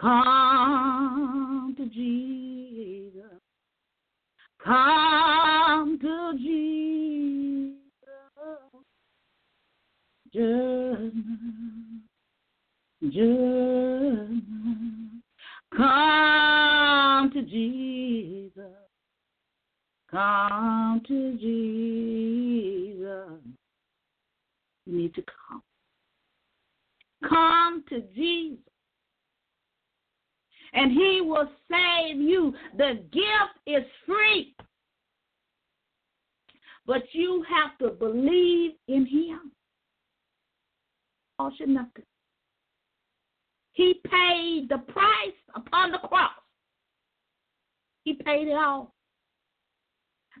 Come 0.00 1.74
to 1.76 1.86
Jesus. 1.88 3.22
Come 4.64 5.98
to 6.00 6.32
Jesus. 6.36 7.76
Just, 10.34 11.14
just 13.14 14.32
come 15.76 17.30
to 17.32 17.42
Jesus. 17.42 18.85
Come 20.16 21.02
to 21.08 21.32
Jesus. 21.32 23.38
You 24.86 24.96
need 24.96 25.14
to 25.14 25.22
come. 25.22 25.62
Come 27.28 27.84
to 27.90 28.00
Jesus. 28.14 28.64
And 30.72 30.90
he 30.90 31.20
will 31.22 31.50
save 31.70 32.16
you. 32.16 32.54
The 32.78 33.04
gift 33.12 33.58
is 33.66 33.84
free. 34.06 34.54
But 36.86 37.02
you 37.12 37.44
have 37.50 37.76
to 37.80 37.94
believe 37.94 38.72
in 38.88 39.04
him. 39.04 39.52
Cost 41.38 41.60
you 41.60 41.66
nothing. 41.66 42.04
He 43.72 44.00
paid 44.10 44.68
the 44.70 44.78
price 44.78 45.36
upon 45.54 45.92
the 45.92 45.98
cross. 45.98 46.30
He 48.04 48.14
paid 48.14 48.48
it 48.48 48.54
all. 48.54 48.95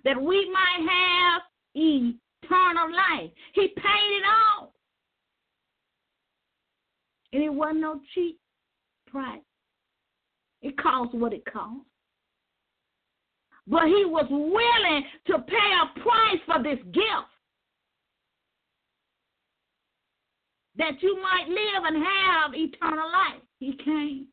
That 0.06 0.22
we 0.22 0.48
might 0.52 0.88
have 0.88 1.42
eternal 1.74 2.92
life. 2.92 3.30
He 3.54 3.66
paid 3.66 4.16
it 4.16 4.22
all. 4.24 4.72
And 7.32 7.42
it 7.42 7.52
wasn't 7.52 7.80
no 7.80 8.00
cheap 8.14 8.38
price. 9.08 9.40
It 10.62 10.78
cost 10.78 11.12
what 11.12 11.32
it 11.32 11.44
cost. 11.44 11.80
But 13.66 13.86
he 13.86 14.04
was 14.04 14.26
willing 14.30 15.04
to 15.26 15.38
pay 15.40 15.72
a 15.82 16.00
price 16.00 16.40
for 16.46 16.62
this 16.62 16.78
gift. 16.92 17.32
That 20.76 21.02
you 21.02 21.20
might 21.20 21.48
live 21.48 21.82
and 21.84 21.96
have 21.96 22.54
eternal 22.54 23.10
life. 23.10 23.42
He 23.58 23.76
came. 23.84 24.28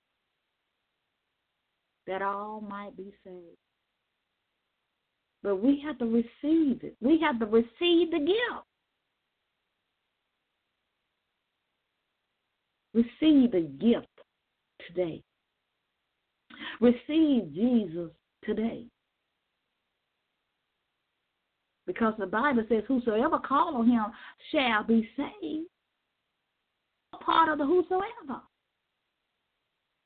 That 2.05 2.21
all 2.21 2.62
might 2.62 2.95
be 2.95 3.12
saved. 3.23 3.57
But 5.43 5.62
we 5.62 5.82
have 5.86 5.97
to 5.99 6.06
receive 6.06 6.84
it. 6.84 6.95
We 7.01 7.19
have 7.19 7.38
to 7.39 7.45
receive 7.45 8.12
the 8.12 8.19
gift. 8.19 8.65
Receive 12.93 13.51
the 13.51 13.69
gift 13.79 14.08
today. 14.88 15.21
Receive 16.79 17.53
Jesus 17.53 18.12
today. 18.45 18.86
Because 21.86 22.13
the 22.17 22.25
Bible 22.25 22.63
says, 22.69 22.84
Whosoever 22.88 23.39
call 23.39 23.75
on 23.75 23.89
him 23.89 24.06
shall 24.51 24.84
be 24.84 25.10
saved. 25.17 25.67
A 27.13 27.17
part 27.17 27.49
of 27.49 27.58
the 27.58 27.65
whosoever. 27.65 28.41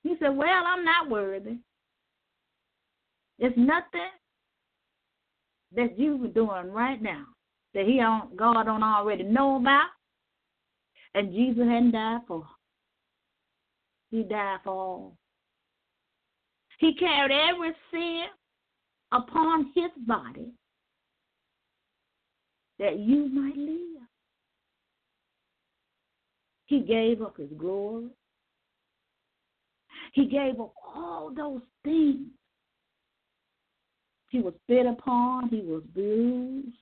He 0.03 0.15
said, 0.19 0.35
Well, 0.35 0.63
I'm 0.65 0.83
not 0.83 1.09
worthy. 1.09 1.57
There's 3.37 3.53
nothing 3.55 4.09
that 5.75 5.97
you're 5.97 6.27
doing 6.27 6.71
right 6.71 7.01
now 7.01 7.25
that 7.73 7.85
he 7.85 7.97
don't, 7.97 8.35
God 8.35 8.63
don't 8.63 8.83
already 8.83 9.23
know 9.23 9.57
about, 9.57 9.89
and 11.13 11.33
Jesus 11.33 11.63
hadn't 11.63 11.91
died 11.91 12.21
for. 12.27 12.47
He 14.09 14.23
died 14.23 14.59
for 14.63 14.71
all. 14.71 15.17
He 16.79 16.93
carried 16.95 17.31
every 17.31 17.73
sin 17.91 18.25
upon 19.11 19.71
his 19.75 19.91
body 20.05 20.51
that 22.79 22.99
you 22.99 23.27
might 23.29 23.57
live. 23.57 24.03
He 26.67 26.81
gave 26.81 27.21
up 27.21 27.37
his 27.37 27.49
glory. 27.57 28.09
He 30.13 30.25
gave 30.25 30.59
up 30.59 30.73
all 30.95 31.31
those 31.35 31.61
things. 31.83 32.27
He 34.29 34.39
was 34.41 34.53
spit 34.63 34.85
upon, 34.85 35.49
he 35.49 35.61
was 35.61 35.83
bruised, 35.93 36.75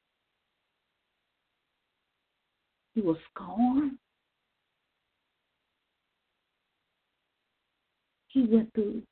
he 2.96 3.02
was 3.02 3.18
scorned. 3.32 3.98
He 8.30 8.46
went 8.46 8.74
through 8.74 9.04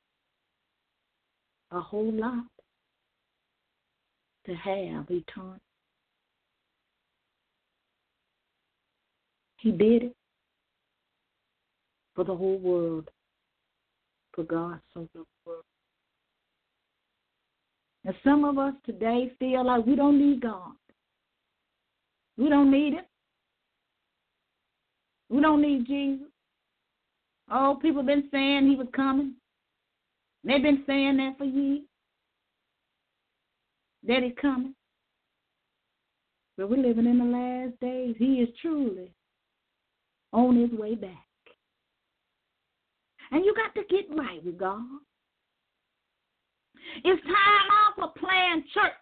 a 1.70 1.80
whole 1.80 2.12
lot 2.12 2.44
to 4.46 4.54
have 4.54 5.10
eternity. 5.10 5.60
He 9.58 9.70
did 9.70 10.02
it 10.02 10.16
for 12.14 12.24
the 12.24 12.34
whole 12.36 12.58
world, 12.58 13.08
for 14.32 14.44
God 14.44 14.80
so 14.92 15.00
loved 15.00 15.10
the 15.14 15.24
world. 15.46 15.64
And 18.04 18.14
some 18.22 18.44
of 18.44 18.58
us 18.58 18.74
today 18.84 19.32
feel 19.38 19.64
like 19.64 19.86
we 19.86 19.96
don't 19.96 20.18
need 20.18 20.42
God. 20.42 20.72
We 22.36 22.48
don't 22.48 22.70
need 22.70 22.94
Him. 22.94 23.04
We 25.30 25.40
don't 25.40 25.62
need 25.62 25.86
Jesus. 25.86 26.26
Oh, 27.50 27.78
people 27.80 28.02
been 28.02 28.28
saying 28.30 28.68
He 28.68 28.76
was 28.76 28.88
coming. 28.94 29.34
They've 30.44 30.62
been 30.62 30.84
saying 30.86 31.16
that 31.16 31.38
for 31.38 31.44
years. 31.44 31.82
That 34.06 34.22
He's 34.22 34.34
coming. 34.40 34.74
But 36.56 36.70
we're 36.70 36.76
living 36.76 37.06
in 37.06 37.18
the 37.18 37.24
last 37.24 37.80
days. 37.80 38.14
He 38.18 38.34
is 38.34 38.48
truly 38.60 39.10
on 40.32 40.56
his 40.56 40.70
way 40.78 40.94
back. 40.94 41.10
And 43.30 43.44
you 43.44 43.54
got 43.54 43.74
to 43.74 43.86
get 43.88 44.14
right 44.16 44.44
with 44.44 44.58
God. 44.58 44.82
It's 47.04 47.22
time 47.22 47.32
off 47.32 47.94
for 47.96 48.20
playing 48.20 48.64
church 48.72 48.92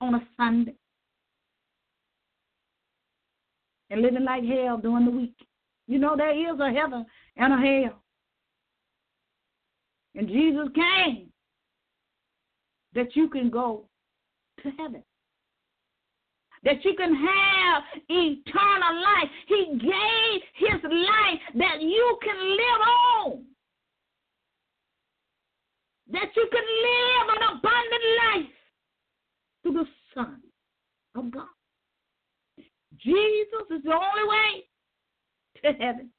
on 0.00 0.14
a 0.14 0.26
Sunday 0.36 0.74
and 3.90 4.02
living 4.02 4.24
like 4.24 4.44
hell 4.44 4.78
during 4.78 5.04
the 5.04 5.10
week. 5.10 5.36
You 5.86 5.98
know, 5.98 6.16
there 6.16 6.32
is 6.32 6.58
a 6.60 6.70
heaven 6.70 7.06
and 7.36 7.52
a 7.52 7.56
hell. 7.56 8.02
And 10.14 10.28
Jesus 10.28 10.68
came 10.74 11.28
that 12.94 13.14
you 13.14 13.28
can 13.28 13.50
go 13.50 13.88
to 14.62 14.70
heaven 14.78 15.02
that 16.66 16.84
you 16.84 16.94
can 16.96 17.14
have 17.14 17.82
eternal 18.08 19.02
life. 19.02 19.30
He 19.46 19.78
gave 19.78 20.42
his 20.56 20.82
life 20.82 21.40
that 21.54 21.80
you 21.80 22.18
can 22.22 22.36
live 22.50 22.80
on. 23.24 23.44
That 26.12 26.28
you 26.36 26.48
can 26.52 26.62
live 26.62 27.36
an 27.36 27.56
abundant 27.56 28.04
life 28.24 28.54
through 29.62 29.72
the 29.72 29.86
Son 30.14 30.40
of 31.14 31.30
God. 31.30 31.48
Jesus 32.98 33.66
is 33.70 33.82
the 33.84 33.92
only 33.92 34.28
way 34.28 34.64
to 35.62 35.84
heaven. 35.84 36.10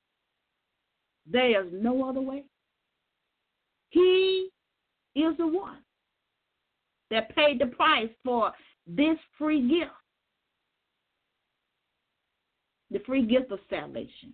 There 1.29 1.65
is 1.65 1.71
no 1.73 2.07
other 2.07 2.21
way. 2.21 2.43
He 3.89 4.49
is 5.15 5.35
the 5.37 5.47
one 5.47 5.79
that 7.09 7.33
paid 7.35 7.59
the 7.59 7.67
price 7.67 8.09
for 8.23 8.51
this 8.85 9.17
free 9.37 9.67
gift 9.67 9.91
the 12.91 12.99
free 12.99 13.25
gift 13.25 13.51
of 13.51 13.59
salvation. 13.69 14.33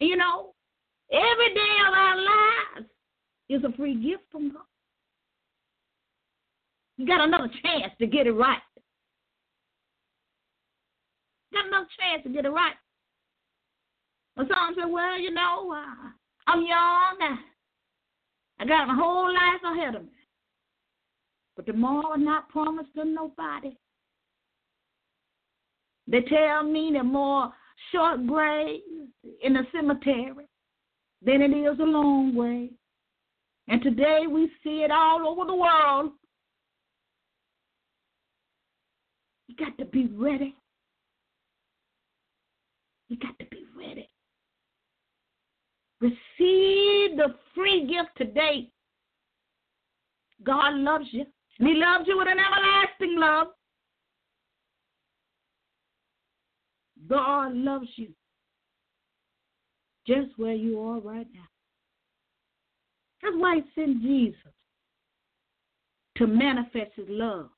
You 0.00 0.16
know, 0.16 0.54
every 1.12 1.54
day 1.54 1.76
of 1.86 1.94
our 1.94 2.16
lives 2.16 2.90
is 3.48 3.62
a 3.64 3.72
free 3.76 3.94
gift 3.94 4.24
from 4.30 4.52
God. 4.52 4.62
You 6.96 7.06
got 7.06 7.26
another 7.26 7.50
chance 7.62 7.92
to 7.98 8.06
get 8.06 8.26
it 8.26 8.32
right. 8.32 8.58
Got 11.52 11.66
another 11.66 11.88
chance 11.98 12.22
to 12.24 12.30
get 12.30 12.46
it 12.46 12.50
right. 12.50 12.74
But 14.36 14.48
some 14.48 14.74
say, 14.76 14.90
well, 14.90 15.18
you 15.18 15.30
know, 15.30 15.72
uh, 15.72 16.08
I'm 16.46 16.60
young. 16.60 17.38
I 18.60 18.64
got 18.64 18.88
my 18.88 18.94
whole 18.94 19.32
life 19.32 19.76
ahead 19.76 19.94
of 19.94 20.02
me. 20.02 20.08
But 21.56 21.66
tomorrow 21.66 22.16
not 22.16 22.48
promised 22.48 22.94
to 22.96 23.04
nobody. 23.04 23.76
They 26.06 26.20
tell 26.22 26.64
me 26.64 26.90
there 26.92 27.04
more 27.04 27.52
short 27.92 28.26
graves 28.26 28.82
in 29.42 29.54
the 29.54 29.66
cemetery 29.72 30.46
than 31.22 31.42
it 31.42 31.50
is 31.50 31.78
a 31.78 31.84
long 31.84 32.34
grave. 32.34 32.72
And 33.68 33.82
today 33.82 34.22
we 34.30 34.50
see 34.62 34.82
it 34.82 34.90
all 34.90 35.26
over 35.26 35.46
the 35.46 35.54
world. 35.54 36.12
You 39.48 39.56
got 39.56 39.76
to 39.78 39.84
be 39.84 40.06
ready. 40.06 40.54
You 43.08 43.16
got 43.16 43.38
to 43.38 43.46
be 43.46 43.64
ready. 43.76 44.08
Receive 46.00 47.16
the 47.16 47.34
free 47.54 47.86
gift 47.86 48.10
today. 48.16 48.70
God 50.42 50.74
loves 50.74 51.06
you. 51.10 51.24
And 51.58 51.68
He 51.68 51.74
loves 51.74 52.06
you 52.06 52.18
with 52.18 52.28
an 52.28 52.38
everlasting 52.38 53.18
love. 53.18 53.48
God 57.08 57.54
loves 57.54 57.88
you 57.96 58.08
just 60.06 60.30
where 60.36 60.54
you 60.54 60.80
are 60.80 61.00
right 61.00 61.26
now. 61.32 61.53
That's 63.24 63.36
why 63.36 63.56
He 63.56 63.62
sent 63.74 64.02
Jesus 64.02 64.54
to 66.16 66.26
manifest 66.26 66.92
his 66.96 67.06
love. 67.08 67.48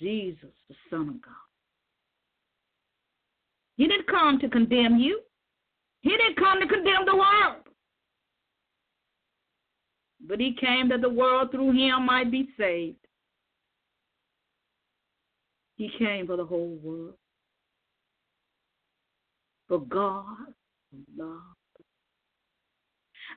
Jesus, 0.00 0.50
the 0.68 0.74
Son 0.88 1.08
of 1.08 1.22
God. 1.22 1.32
He 3.76 3.86
didn't 3.86 4.06
come 4.06 4.38
to 4.40 4.48
condemn 4.48 4.98
you. 4.98 5.20
He 6.02 6.10
didn't 6.10 6.36
come 6.36 6.60
to 6.60 6.66
condemn 6.66 7.04
the 7.06 7.16
world. 7.16 7.62
But 10.26 10.40
he 10.40 10.54
came 10.60 10.88
that 10.90 11.00
the 11.00 11.08
world 11.08 11.50
through 11.50 11.72
him 11.72 12.06
might 12.06 12.30
be 12.30 12.48
saved. 12.58 12.96
He 15.76 15.90
came 15.98 16.26
for 16.26 16.36
the 16.36 16.44
whole 16.44 16.78
world. 16.82 17.14
For 19.68 19.80
God 19.80 20.24
loved 21.16 21.59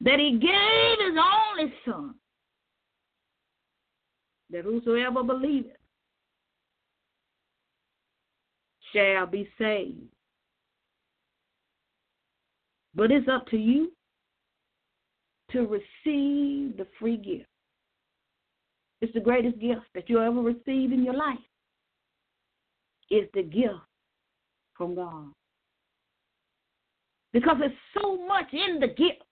that 0.03 0.19
he 0.19 0.31
gave 0.31 1.07
his 1.07 1.17
only 1.17 1.73
son, 1.85 2.15
that 4.49 4.63
whosoever 4.63 5.23
believeth 5.23 5.71
shall 8.93 9.25
be 9.25 9.49
saved. 9.57 10.01
But 12.95 13.11
it's 13.11 13.27
up 13.27 13.47
to 13.47 13.57
you 13.57 13.91
to 15.51 15.61
receive 15.61 16.77
the 16.77 16.87
free 16.99 17.17
gift. 17.17 17.47
It's 19.01 19.13
the 19.13 19.19
greatest 19.19 19.59
gift 19.59 19.81
that 19.95 20.09
you'll 20.09 20.21
ever 20.21 20.41
receive 20.41 20.91
in 20.91 21.03
your 21.03 21.15
life. 21.15 21.37
It's 23.09 23.31
the 23.33 23.43
gift 23.43 23.75
from 24.75 24.95
God. 24.95 25.27
Because 27.31 27.57
there's 27.59 27.71
so 27.99 28.17
much 28.27 28.53
in 28.53 28.79
the 28.79 28.87
gift. 28.87 29.23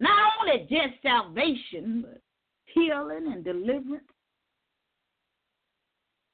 Not 0.00 0.32
only 0.40 0.66
just 0.68 1.02
salvation, 1.02 2.04
but 2.06 2.20
healing 2.66 3.32
and 3.32 3.44
deliverance, 3.44 4.04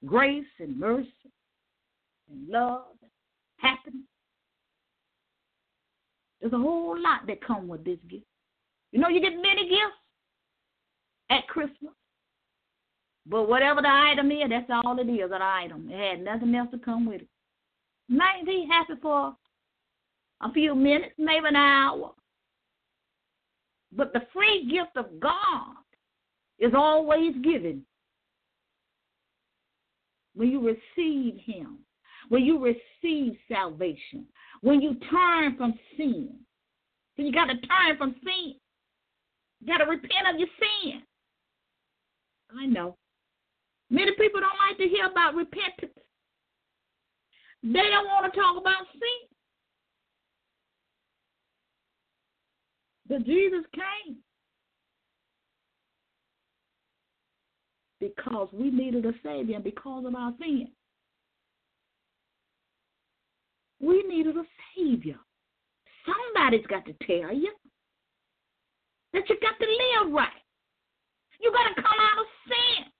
grace 0.04 0.44
and 0.58 0.78
mercy, 0.78 1.12
and 2.30 2.48
love, 2.48 2.86
and 3.02 3.10
happiness. 3.58 4.06
There's 6.40 6.52
a 6.52 6.58
whole 6.58 7.00
lot 7.00 7.26
that 7.28 7.46
come 7.46 7.68
with 7.68 7.84
this 7.84 7.98
gift. 8.08 8.24
You 8.90 9.00
know, 9.00 9.08
you 9.08 9.20
get 9.20 9.36
many 9.36 9.68
gifts 9.68 10.02
at 11.30 11.46
Christmas. 11.46 11.92
But 13.24 13.48
whatever 13.48 13.80
the 13.80 13.88
item 13.88 14.32
is, 14.32 14.50
that's 14.50 14.68
all 14.84 14.98
it 14.98 15.08
is, 15.08 15.30
an 15.32 15.40
item. 15.40 15.88
It 15.88 16.16
had 16.16 16.24
nothing 16.24 16.54
else 16.56 16.70
to 16.72 16.78
come 16.78 17.06
with 17.06 17.22
it. 17.22 17.28
Might 18.08 18.44
be 18.44 18.66
happy 18.68 19.00
for 19.00 19.36
a 20.40 20.52
few 20.52 20.74
minutes, 20.74 21.14
maybe 21.16 21.46
an 21.46 21.54
hour. 21.54 22.12
But 23.94 24.12
the 24.12 24.22
free 24.32 24.68
gift 24.70 24.96
of 24.96 25.20
God 25.20 25.76
is 26.58 26.72
always 26.74 27.34
given 27.42 27.84
when 30.34 30.48
you 30.48 30.60
receive 30.60 31.38
Him, 31.44 31.78
when 32.28 32.44
you 32.44 32.58
receive 32.58 33.36
salvation, 33.50 34.26
when 34.62 34.80
you 34.80 34.96
turn 35.10 35.56
from 35.56 35.78
sin. 35.96 36.30
So 37.16 37.22
you 37.22 37.32
got 37.32 37.46
to 37.46 37.54
turn 37.54 37.98
from 37.98 38.14
sin. 38.24 38.54
You 39.60 39.66
got 39.66 39.84
to 39.84 39.90
repent 39.90 40.28
of 40.32 40.38
your 40.38 40.48
sin. 40.58 41.02
I 42.58 42.66
know. 42.66 42.96
Many 43.90 44.12
people 44.12 44.40
don't 44.40 44.68
like 44.68 44.78
to 44.78 44.88
hear 44.88 45.06
about 45.06 45.34
repentance. 45.34 45.92
They 47.62 47.90
don't 47.90 48.06
want 48.06 48.32
to 48.32 48.40
talk 48.40 48.56
about 48.56 48.86
sin. 48.92 49.31
Jesus 53.18 53.64
came 53.74 54.16
because 58.00 58.48
we 58.52 58.70
needed 58.70 59.06
a 59.06 59.12
Savior 59.24 59.56
and 59.56 59.64
because 59.64 60.04
of 60.06 60.14
our 60.14 60.32
sin. 60.40 60.68
We 63.80 64.02
needed 64.08 64.36
a 64.36 64.44
Savior. 64.76 65.18
Somebody's 66.06 66.66
got 66.66 66.84
to 66.86 66.94
tell 67.06 67.34
you 67.34 67.52
that 69.12 69.28
you 69.28 69.36
got 69.40 69.58
to 69.58 69.66
live 69.66 70.12
right. 70.14 70.30
You 71.40 71.52
got 71.52 71.68
to 71.68 71.74
come 71.74 71.84
out 71.84 72.18
of 72.20 72.26
sin. 72.48 72.92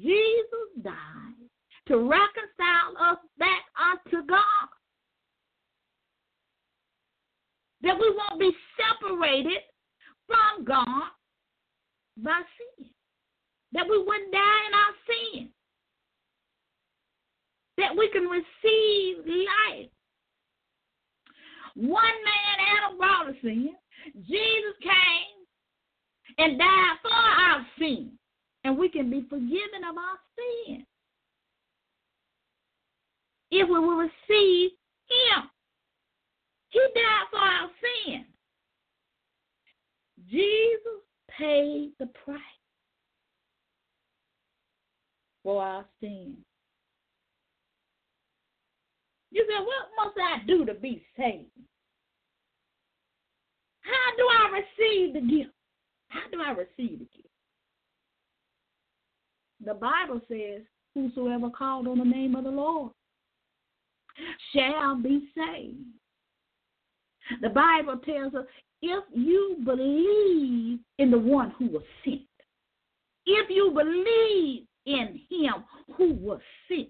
Jesus 0.00 0.82
died 0.82 1.48
to 1.88 1.96
reconcile 1.98 2.96
us 3.00 3.18
back 3.38 3.62
unto 3.78 4.26
God 4.26 4.68
that 7.82 7.98
we 7.98 8.10
won't 8.10 8.40
be 8.40 8.52
separated 8.76 9.62
from 10.26 10.64
God 10.64 11.10
by 12.16 12.40
sin, 12.78 12.88
that 13.72 13.86
we 13.88 13.98
wouldn't 13.98 14.32
die 14.32 14.60
in 14.68 14.74
our 14.74 14.94
sin, 15.06 15.48
that 17.78 17.96
we 17.96 18.08
can 18.10 18.24
receive 18.24 19.16
life. 19.26 19.90
One 21.74 22.02
man, 22.02 22.66
Adam, 22.76 22.98
brought 22.98 23.28
us 23.28 23.36
in. 23.42 23.70
Jesus 24.26 24.76
came 24.82 25.46
and 26.38 26.58
died 26.58 26.96
for 27.02 27.12
our 27.12 27.66
sin, 27.78 28.12
and 28.64 28.76
we 28.76 28.88
can 28.88 29.10
be 29.10 29.22
forgiven 29.28 29.84
of 29.88 29.96
our 29.96 30.18
sin 30.36 30.86
if 33.52 33.68
we 33.68 33.78
will 33.78 33.96
receive. 33.96 34.70
He 36.72 36.80
died 36.94 37.26
for 37.30 37.38
our 37.38 37.70
sin. 37.80 38.24
Jesus 40.30 41.02
paid 41.38 41.92
the 41.98 42.06
price 42.24 42.40
for 45.42 45.62
our 45.62 45.84
sin. 46.00 46.36
You 49.30 49.46
said, 49.48 49.64
what 49.64 50.06
must 50.06 50.18
I 50.18 50.46
do 50.46 50.64
to 50.64 50.74
be 50.74 51.04
saved? 51.16 51.46
How 53.82 54.16
do 54.16 54.26
I 54.28 54.60
receive 54.60 55.14
the 55.14 55.20
gift? 55.20 55.54
How 56.08 56.22
do 56.30 56.40
I 56.40 56.50
receive 56.52 57.00
the 57.00 57.08
gift? 57.14 57.28
The 59.64 59.74
Bible 59.74 60.20
says, 60.28 60.62
Whosoever 60.94 61.48
called 61.50 61.88
on 61.88 61.98
the 61.98 62.04
name 62.04 62.34
of 62.34 62.44
the 62.44 62.50
Lord 62.50 62.92
shall 64.54 64.96
be 64.96 65.28
saved. 65.34 65.78
The 67.40 67.48
Bible 67.48 67.98
tells 68.04 68.34
us 68.34 68.46
if 68.82 69.04
you 69.14 69.58
believe 69.64 70.78
in 70.98 71.10
the 71.10 71.18
one 71.18 71.52
who 71.58 71.66
was 71.66 71.82
sent, 72.04 72.20
if 73.26 73.48
you 73.48 73.70
believe 73.70 74.66
in 74.86 75.20
him 75.30 75.64
who 75.96 76.14
was 76.14 76.40
sent, 76.68 76.88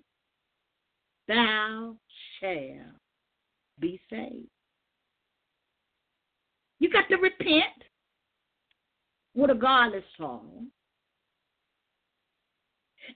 thou 1.29 1.97
shalt 2.41 2.97
be 3.79 4.01
saved. 4.09 4.49
You 6.79 6.91
got 6.91 7.09
to 7.11 7.17
repent 7.17 7.85
with 9.35 9.51
a 9.51 9.55
godless 9.55 10.05
sorrow. 10.17 10.65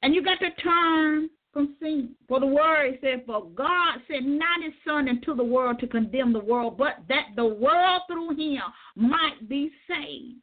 And 0.03 0.14
you 0.14 0.23
got 0.23 0.39
to 0.41 0.51
turn 0.62 1.31
from 1.57 1.75
sin. 1.81 2.11
For 2.29 2.39
the 2.39 2.47
word 2.47 2.99
said, 3.01 3.25
For 3.25 3.47
God 3.55 3.97
sent 4.11 4.27
not 4.27 4.63
his 4.63 4.75
son 4.87 5.09
into 5.09 5.35
the 5.35 5.43
world 5.43 5.79
to 5.81 5.87
condemn 5.87 6.35
the 6.35 6.45
world, 6.45 6.77
but 6.77 6.99
that 7.09 7.29
the 7.35 7.47
world 7.47 8.03
through 8.07 8.37
him 8.37 8.61
might 8.95 9.49
be 9.49 9.71
saved. 9.89 10.37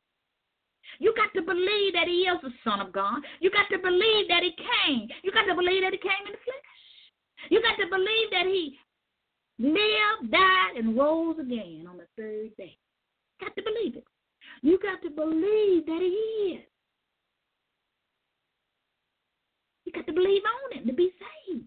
You 0.98 1.14
got 1.16 1.32
to 1.36 1.46
believe 1.46 1.94
that 1.94 2.08
he 2.08 2.26
is 2.26 2.42
the 2.42 2.50
Son 2.64 2.80
of 2.80 2.92
God. 2.92 3.22
You 3.42 3.52
got 3.52 3.70
to 3.70 3.78
believe 3.78 4.28
that 4.28 4.42
he 4.42 4.56
came. 4.58 5.08
You 5.24 5.32
got 5.32 5.46
to 5.46 5.54
believe 5.54 5.84
that 5.84 5.94
he 5.94 6.00
came 6.00 6.26
in 6.26 6.32
the 6.34 6.44
flesh. 6.44 7.50
You 7.50 7.62
got 7.62 7.78
to 7.78 7.90
believe 7.90 8.30
that 8.32 8.46
he 8.46 8.78
lived, 9.60 10.32
died, 10.32 10.78
and 10.78 10.98
rose 10.98 11.38
again 11.40 11.86
on 11.90 11.98
the 11.98 12.08
third 12.18 12.58
day. 12.58 12.76
You 13.40 13.48
got 13.48 13.56
to 13.56 13.62
believe 13.62 13.98
it. 13.98 14.06
You 14.62 14.80
got 14.80 15.02
to 15.04 15.10
believe 15.10 15.86
that 15.86 16.00
he 16.02 16.58
is. 16.58 16.73
You 19.94 20.02
got 20.02 20.08
to 20.08 20.14
believe 20.14 20.42
on 20.42 20.78
him 20.80 20.88
to 20.88 20.94
be 20.94 21.12
saved. 21.20 21.66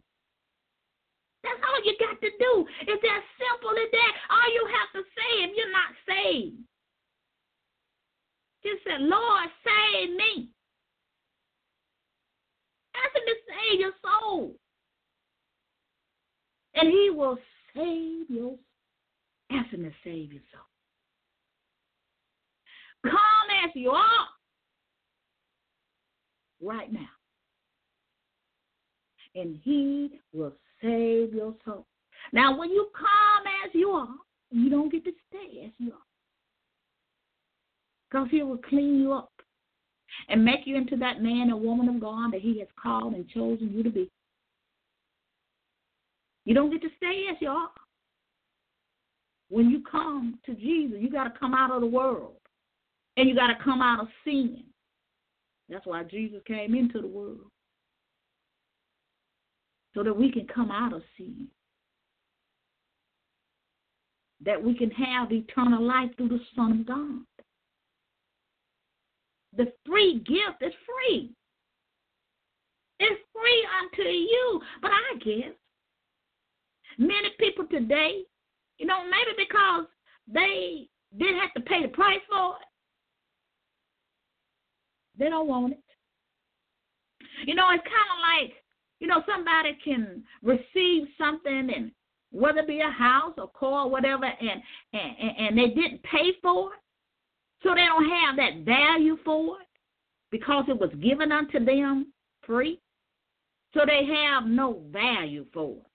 That's 1.42 1.60
all 1.62 1.84
you 1.84 1.94
got 2.00 2.20
to 2.20 2.30
do. 2.38 2.66
It's 2.82 3.02
that 3.02 3.22
simple 3.38 3.70
as 3.70 3.90
that. 3.92 4.12
All 4.30 4.52
you 4.52 4.66
have 4.66 4.90
to 4.94 5.08
say 5.14 5.44
if 5.44 5.56
you're 5.56 5.70
not 5.70 5.94
saved. 6.08 6.56
Just 8.64 8.82
say, 8.84 8.98
Lord, 8.98 9.48
save 9.62 10.10
me. 10.10 10.48
Ask 12.96 13.14
him 13.14 13.22
to 13.26 13.36
save 13.46 13.80
your 13.80 13.92
soul. 14.02 14.56
And 16.74 16.88
he 16.88 17.10
will 17.10 17.38
save 17.74 18.28
your 18.28 18.56
Ask 19.52 19.70
him 19.70 19.84
to 19.84 19.92
save 20.02 20.32
your 20.32 20.42
soul. 20.52 20.66
Come 23.04 23.48
as 23.64 23.70
you 23.76 23.90
are 23.90 24.26
right 26.60 26.92
now 26.92 27.15
and 29.37 29.59
he 29.62 30.20
will 30.32 30.53
save 30.82 31.34
your 31.34 31.55
soul. 31.64 31.87
Now, 32.32 32.59
when 32.59 32.70
you 32.70 32.89
come 32.97 33.45
as 33.64 33.70
you 33.74 33.91
are, 33.91 34.09
you 34.51 34.70
don't 34.70 34.91
get 34.91 35.05
to 35.05 35.12
stay 35.28 35.64
as 35.66 35.72
you 35.78 35.93
are. 35.93 35.99
Because 38.11 38.28
He 38.30 38.43
will 38.43 38.59
clean 38.59 39.01
you 39.01 39.12
up 39.12 39.32
and 40.28 40.45
make 40.45 40.61
you 40.64 40.76
into 40.76 40.97
that 40.97 41.22
man 41.22 41.51
or 41.51 41.57
woman 41.57 41.89
of 41.89 42.01
God 42.01 42.32
that 42.32 42.41
He 42.41 42.59
has 42.61 42.68
called 42.80 43.14
and 43.14 43.28
chosen 43.28 43.72
you 43.72 43.82
to 43.82 43.91
be. 43.91 44.11
You 46.45 46.55
don't 46.55 46.70
get 46.70 46.82
to 46.82 46.89
stay 46.97 47.24
as 47.30 47.37
you 47.41 47.49
are. 47.49 47.70
When 49.49 49.70
you 49.70 49.82
come 49.89 50.39
to 50.47 50.55
Jesus, 50.55 50.99
you 51.01 51.11
got 51.11 51.24
to 51.24 51.39
come 51.39 51.55
out 51.55 51.70
of 51.70 51.80
the 51.80 51.87
world 51.87 52.37
and 53.16 53.28
you 53.28 53.34
got 53.34 53.49
to 53.49 53.62
come 53.62 53.82
out 53.82 54.01
of 54.01 54.09
sin. 54.24 54.64
That's 55.68 55.87
why 55.87 56.05
Jesus 56.05 56.41
came 56.47 56.74
into 56.74 57.01
the 57.01 57.07
world 57.09 57.51
so 59.97 60.03
that 60.03 60.14
we 60.14 60.30
can 60.30 60.47
come 60.47 60.70
out 60.70 60.92
of 60.92 61.03
sin. 61.16 61.49
That 64.44 64.62
we 64.62 64.76
can 64.76 64.90
have 64.90 65.32
eternal 65.32 65.82
life 65.82 66.11
through 66.16 66.28
the 66.28 66.40
Son 66.55 66.72
of 66.72 66.86
God. 66.86 67.22
The 69.57 69.72
free 69.86 70.18
gift 70.18 70.61
is 70.61 70.74
free. 70.84 71.32
It's 73.01 73.22
free 73.32 73.68
unto 73.80 74.03
you. 74.03 74.61
But 74.82 74.90
I 74.90 75.18
guess 75.18 75.55
many 76.99 77.30
people 77.40 77.64
today, 77.66 78.20
you 78.76 78.84
know, 78.84 79.03
maybe 79.05 79.49
because 79.49 79.86
they 80.30 80.88
didn't 81.16 81.40
have 81.40 81.55
to 81.55 81.62
pay 81.62 81.80
the 81.80 81.88
price 81.88 82.20
for 82.30 82.57
it, 82.57 82.66
they 85.18 85.30
don't 85.30 85.49
want 85.49 85.72
it. 85.72 85.78
You 87.47 87.55
know, 87.55 87.68
it's 87.70 87.82
kind 87.84 88.44
of 88.44 88.44
like, 88.44 88.65
you 89.01 89.07
know, 89.07 89.22
somebody 89.26 89.76
can 89.84 90.22
receive 90.42 91.09
something 91.18 91.70
and 91.74 91.90
whether 92.30 92.61
it 92.61 92.66
be 92.66 92.80
a 92.80 92.90
house 92.90 93.34
or 93.38 93.49
car 93.49 93.86
or 93.86 93.90
whatever, 93.90 94.24
and, 94.24 94.62
and, 94.92 95.38
and 95.38 95.59
they 95.59 95.68
didn't 95.68 96.03
pay 96.03 96.32
for 96.42 96.74
it. 96.74 96.80
So 97.62 97.70
they 97.70 97.86
don't 97.86 98.09
have 98.09 98.36
that 98.36 98.64
value 98.64 99.16
for 99.24 99.61
it 99.61 99.66
because 100.30 100.64
it 100.68 100.78
was 100.78 100.90
given 101.03 101.32
unto 101.32 101.64
them 101.64 102.12
free. 102.42 102.80
So 103.74 103.80
they 103.86 104.07
have 104.07 104.47
no 104.47 104.82
value 104.90 105.47
for 105.53 105.76
it. 105.76 105.86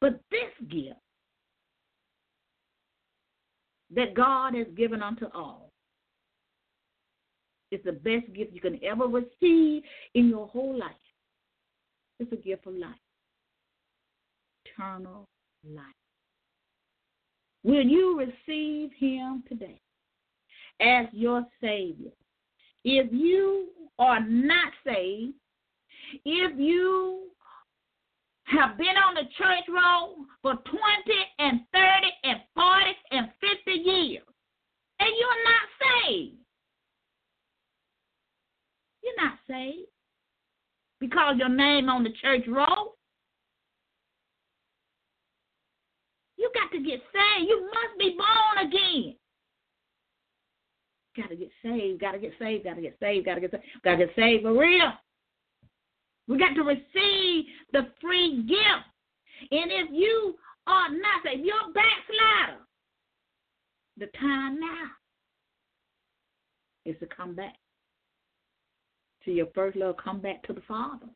But 0.00 0.20
this 0.30 0.68
gift 0.68 1.00
that 3.94 4.14
God 4.14 4.54
has 4.54 4.66
given 4.76 5.02
unto 5.02 5.26
all 5.34 5.67
is 7.70 7.80
the 7.84 7.92
best 7.92 8.32
gift 8.34 8.52
you 8.52 8.60
can 8.60 8.78
ever 8.84 9.06
receive 9.06 9.82
in 10.14 10.28
your 10.28 10.46
whole 10.48 10.78
life. 10.78 10.90
It's 12.18 12.32
a 12.32 12.36
gift 12.36 12.66
of 12.66 12.74
life, 12.74 12.90
eternal 14.64 15.28
life. 15.64 15.84
Will 17.64 17.84
you 17.84 18.18
receive 18.18 18.90
Him 18.98 19.44
today 19.48 19.80
as 20.80 21.06
your 21.12 21.46
Savior? 21.60 22.10
If 22.84 23.12
you 23.12 23.68
are 23.98 24.20
not 24.26 24.72
saved, 24.84 25.34
if 26.24 26.58
you 26.58 27.24
have 28.44 28.78
been 28.78 28.96
on 28.96 29.14
the 29.14 29.28
church 29.36 29.68
road 29.68 30.26
for 30.40 30.54
20 30.54 30.80
and 31.38 31.60
30 31.72 31.82
and 32.24 32.40
40 32.54 32.84
and 33.10 33.28
50 33.40 33.70
years, 33.70 34.22
and 35.00 35.10
you're 35.18 35.44
not 35.44 36.06
saved, 36.08 36.36
you're 39.08 39.24
not 39.24 39.38
saved 39.48 39.88
because 41.00 41.36
your 41.38 41.48
name 41.48 41.88
on 41.88 42.04
the 42.04 42.12
church 42.20 42.44
roll. 42.48 42.96
You 46.36 46.50
got 46.54 46.70
to 46.72 46.78
get 46.78 47.00
saved. 47.12 47.48
You 47.48 47.62
must 47.66 47.98
be 47.98 48.16
born 48.16 48.66
again. 48.66 49.16
Got 51.16 51.30
to 51.30 51.36
get 51.36 51.50
saved. 51.64 52.00
Got 52.00 52.12
to 52.12 52.18
get 52.18 52.32
saved. 52.38 52.64
Got 52.64 52.74
to 52.74 52.82
get 52.82 52.96
saved. 53.00 53.26
Got 53.26 53.34
to 53.34 53.40
get 53.40 53.50
saved. 53.50 53.64
Got 53.82 53.90
to 53.90 54.06
get 54.06 54.14
saved 54.16 54.42
for 54.44 54.56
real. 54.56 54.92
We 56.28 56.38
got 56.38 56.54
to 56.54 56.62
receive 56.62 57.44
the 57.72 57.88
free 58.00 58.42
gift. 58.42 59.50
And 59.50 59.70
if 59.72 59.88
you 59.92 60.34
are 60.66 60.90
not 60.90 61.22
saved, 61.24 61.44
you're 61.44 61.56
a 61.56 61.72
backslider. 61.72 62.60
The 63.96 64.06
time 64.18 64.60
now 64.60 64.86
is 66.84 66.96
to 67.00 67.06
come 67.06 67.34
back 67.34 67.54
your 69.32 69.48
first 69.54 69.76
love. 69.76 69.96
Come 70.02 70.20
back 70.20 70.42
to 70.44 70.52
the 70.52 70.62
Father. 70.66 71.06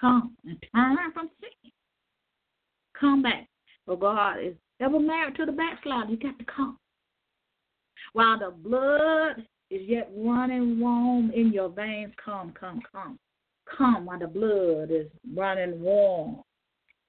Come 0.00 0.36
and 0.44 0.58
turn 0.74 1.12
from 1.12 1.30
sin. 1.40 1.70
Come 2.98 3.22
back. 3.22 3.48
For 3.86 3.96
God 3.98 4.36
is 4.42 4.54
ever 4.80 4.98
married 4.98 5.36
to 5.36 5.46
the 5.46 5.52
backslider. 5.52 6.10
You 6.10 6.16
got 6.16 6.38
to 6.38 6.44
come. 6.44 6.78
While 8.12 8.38
the 8.38 8.50
blood 8.50 9.46
is 9.70 9.82
yet 9.86 10.10
running 10.16 10.78
warm 10.78 11.30
in 11.32 11.52
your 11.52 11.68
veins, 11.68 12.12
come, 12.22 12.52
come, 12.58 12.80
come. 12.90 13.18
Come 13.76 14.06
while 14.06 14.18
the 14.18 14.26
blood 14.26 14.90
is 14.90 15.06
running 15.34 15.80
warm 15.80 16.42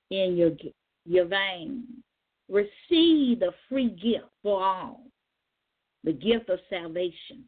in 0.09 0.35
your 0.37 0.51
your 1.05 1.25
veins. 1.25 1.85
Receive 2.49 3.39
the 3.39 3.51
free 3.69 3.89
gift 3.89 4.29
for 4.41 4.63
all. 4.63 5.03
The 6.03 6.13
gift 6.13 6.49
of 6.49 6.59
salvation 6.69 7.43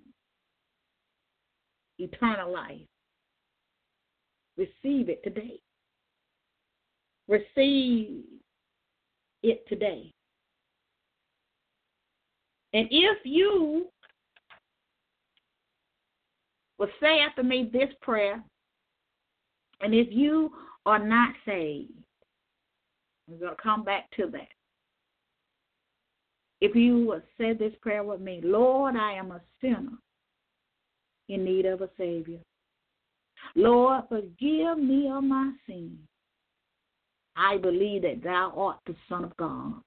eternal 1.97 2.51
life. 2.51 2.81
Receive 4.57 5.09
it 5.09 5.23
today. 5.23 5.59
Receive 7.27 8.23
it 9.43 9.67
today. 9.67 10.11
And 12.73 12.87
if 12.91 13.19
you 13.23 13.87
will 16.77 16.89
say 17.01 17.19
after 17.19 17.43
me 17.43 17.69
this 17.71 17.89
prayer, 18.01 18.43
and 19.81 19.93
if 19.93 20.07
you 20.11 20.51
are 20.85 20.99
not 20.99 21.33
saved, 21.45 21.91
we're 23.27 23.37
going 23.37 23.55
to 23.55 23.61
come 23.61 23.83
back 23.83 24.09
to 24.17 24.27
that. 24.31 24.47
If 26.59 26.75
you 26.75 27.05
will 27.05 27.21
say 27.37 27.53
this 27.53 27.73
prayer 27.81 28.03
with 28.03 28.21
me, 28.21 28.41
Lord, 28.43 28.95
I 28.95 29.13
am 29.13 29.31
a 29.31 29.41
sinner 29.61 29.97
in 31.29 31.43
need 31.43 31.65
of 31.65 31.81
a 31.81 31.89
Savior. 31.97 32.39
Lord, 33.55 34.03
forgive 34.09 34.77
me 34.77 35.09
of 35.09 35.23
my 35.23 35.51
sins. 35.67 35.99
I 37.35 37.57
believe 37.57 38.01
that 38.01 38.23
thou 38.23 38.53
art 38.57 38.79
the 38.85 38.95
Son 39.07 39.23
of 39.23 39.35
God. 39.37 39.81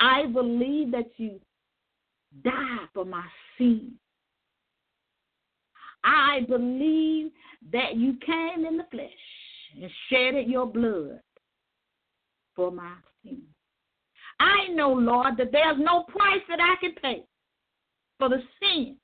I 0.00 0.26
believe 0.26 0.90
that 0.92 1.10
you 1.16 1.40
died 2.44 2.88
for 2.92 3.04
my 3.04 3.24
sins. 3.58 3.92
I 6.04 6.40
believe 6.48 7.30
that 7.72 7.96
you 7.96 8.16
came 8.24 8.66
in 8.66 8.76
the 8.76 8.86
flesh 8.90 9.10
and 9.80 9.90
shedded 10.08 10.48
your 10.48 10.66
blood 10.66 11.20
for 12.56 12.70
my 12.72 12.94
sins. 13.24 13.42
I 14.40 14.68
know, 14.72 14.92
Lord, 14.92 15.36
that 15.38 15.52
there's 15.52 15.78
no 15.78 16.02
price 16.04 16.42
that 16.48 16.58
I 16.60 16.74
can 16.80 16.94
pay 17.00 17.24
for 18.18 18.28
the 18.28 18.42
sin 18.60 18.96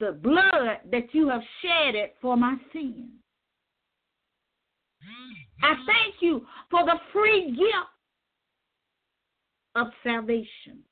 the 0.00 0.12
blood 0.12 0.78
that 0.90 1.12
you 1.12 1.28
have 1.28 1.42
shedded 1.62 2.10
for 2.20 2.36
my 2.36 2.56
sins. 2.72 3.10
I 5.62 5.74
thank 5.86 6.16
you 6.20 6.46
for 6.70 6.84
the 6.84 6.98
free 7.12 7.50
gift 7.50 7.88
of 9.74 9.88
salvation. 10.02 10.82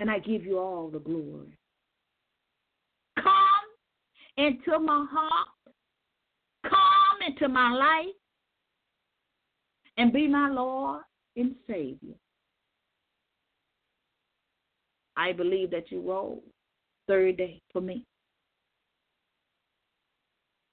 And 0.00 0.10
I 0.10 0.18
give 0.18 0.44
you 0.44 0.58
all 0.58 0.88
the 0.88 0.98
glory. 0.98 1.56
Come 3.16 3.26
into 4.36 4.78
my 4.78 5.06
heart. 5.10 5.74
Come 6.64 7.28
into 7.28 7.48
my 7.48 7.72
life. 7.72 8.14
And 9.96 10.12
be 10.12 10.26
my 10.26 10.48
Lord 10.48 11.02
and 11.36 11.54
Savior. 11.68 12.14
I 15.16 15.32
believe 15.32 15.70
that 15.70 15.90
you 15.90 16.00
rose 16.00 16.40
third 17.06 17.36
day 17.36 17.60
for 17.72 17.80
me. 17.80 18.04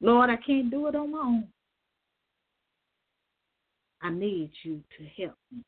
Lord, 0.01 0.29
I 0.29 0.37
can't 0.37 0.71
do 0.71 0.87
it 0.87 0.95
on 0.95 1.11
my 1.11 1.19
own. 1.19 1.47
I 4.01 4.09
need 4.11 4.51
you 4.63 4.81
to 4.97 5.23
help 5.23 5.35
me. 5.51 5.61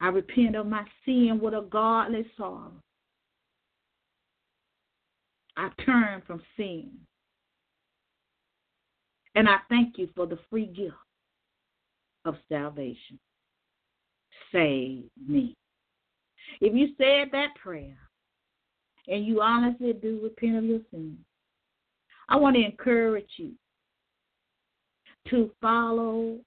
I 0.00 0.08
repent 0.08 0.54
of 0.56 0.66
my 0.66 0.84
sin 1.04 1.40
with 1.42 1.54
a 1.54 1.66
godly 1.70 2.26
sorrow. 2.36 2.72
I 5.56 5.70
turn 5.84 6.22
from 6.26 6.42
sin. 6.56 6.90
And 9.34 9.48
I 9.48 9.56
thank 9.68 9.98
you 9.98 10.08
for 10.14 10.26
the 10.26 10.38
free 10.50 10.66
gift 10.66 10.94
of 12.24 12.36
salvation. 12.48 13.18
Save 14.52 15.04
me. 15.26 15.57
If 16.60 16.74
you 16.74 16.88
said 16.98 17.28
that 17.32 17.54
prayer 17.62 17.96
and 19.06 19.24
you 19.24 19.40
honestly 19.40 19.92
do 19.92 20.20
repent 20.22 20.56
of 20.56 20.64
your 20.64 20.80
sins, 20.90 21.18
I 22.28 22.36
want 22.36 22.56
to 22.56 22.64
encourage 22.64 23.30
you 23.36 23.52
to 25.30 25.50
follow 25.60 26.38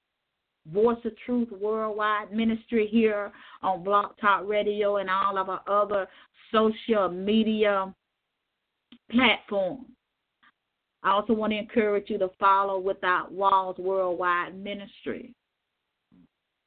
Voice 0.71 0.97
of 1.05 1.13
Truth 1.25 1.49
Worldwide 1.59 2.31
Ministry 2.31 2.87
here 2.87 3.31
on 3.63 3.83
Blog 3.83 4.11
Talk 4.19 4.47
Radio 4.47 4.97
and 4.97 5.09
all 5.09 5.37
of 5.37 5.49
our 5.49 5.61
other 5.67 6.07
social 6.51 7.09
media 7.09 7.93
platforms. 9.09 9.87
I 11.03 11.11
also 11.11 11.33
want 11.33 11.51
to 11.51 11.57
encourage 11.57 12.09
you 12.09 12.19
to 12.19 12.29
follow 12.39 12.77
Without 12.79 13.31
Walls 13.31 13.77
Worldwide 13.79 14.55
Ministry, 14.55 15.33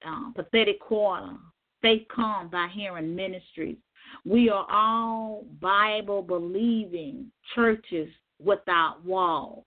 uh, 0.05 0.32
Prophetic 0.35 0.80
Corner, 0.80 1.37
Faith 1.85 2.07
Come 2.16 2.49
by 2.49 2.68
Hearing 2.72 3.14
Ministries. 3.14 3.76
We 4.24 4.49
are 4.49 4.66
all 4.70 5.45
Bible 5.61 6.22
believing 6.22 7.30
churches 7.55 8.09
without 8.43 9.05
walls. 9.05 9.66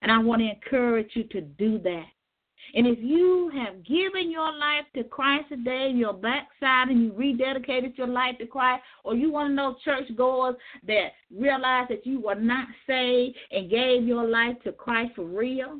And 0.00 0.10
I 0.10 0.16
want 0.16 0.40
to 0.40 0.48
encourage 0.48 1.10
you 1.12 1.24
to 1.24 1.42
do 1.42 1.78
that. 1.80 2.06
And 2.74 2.86
if 2.86 2.98
you 2.98 3.50
have 3.54 3.84
given 3.84 4.30
your 4.30 4.50
life 4.50 4.86
to 4.94 5.04
Christ 5.04 5.50
today, 5.50 5.92
you're 5.94 6.14
backside 6.14 6.88
and 6.88 7.04
you 7.04 7.12
rededicated 7.12 7.98
your 7.98 8.06
life 8.06 8.38
to 8.38 8.46
Christ, 8.46 8.82
or 9.04 9.14
you 9.14 9.30
want 9.30 9.50
to 9.50 9.54
know 9.54 9.76
churchgoers 9.84 10.56
that 10.86 11.08
realize 11.30 11.88
that 11.90 12.06
you 12.06 12.22
were 12.22 12.36
not 12.36 12.68
saved 12.86 13.36
and 13.50 13.68
gave 13.68 14.04
your 14.04 14.26
life 14.26 14.56
to 14.64 14.72
Christ 14.72 15.12
for 15.14 15.26
real, 15.26 15.78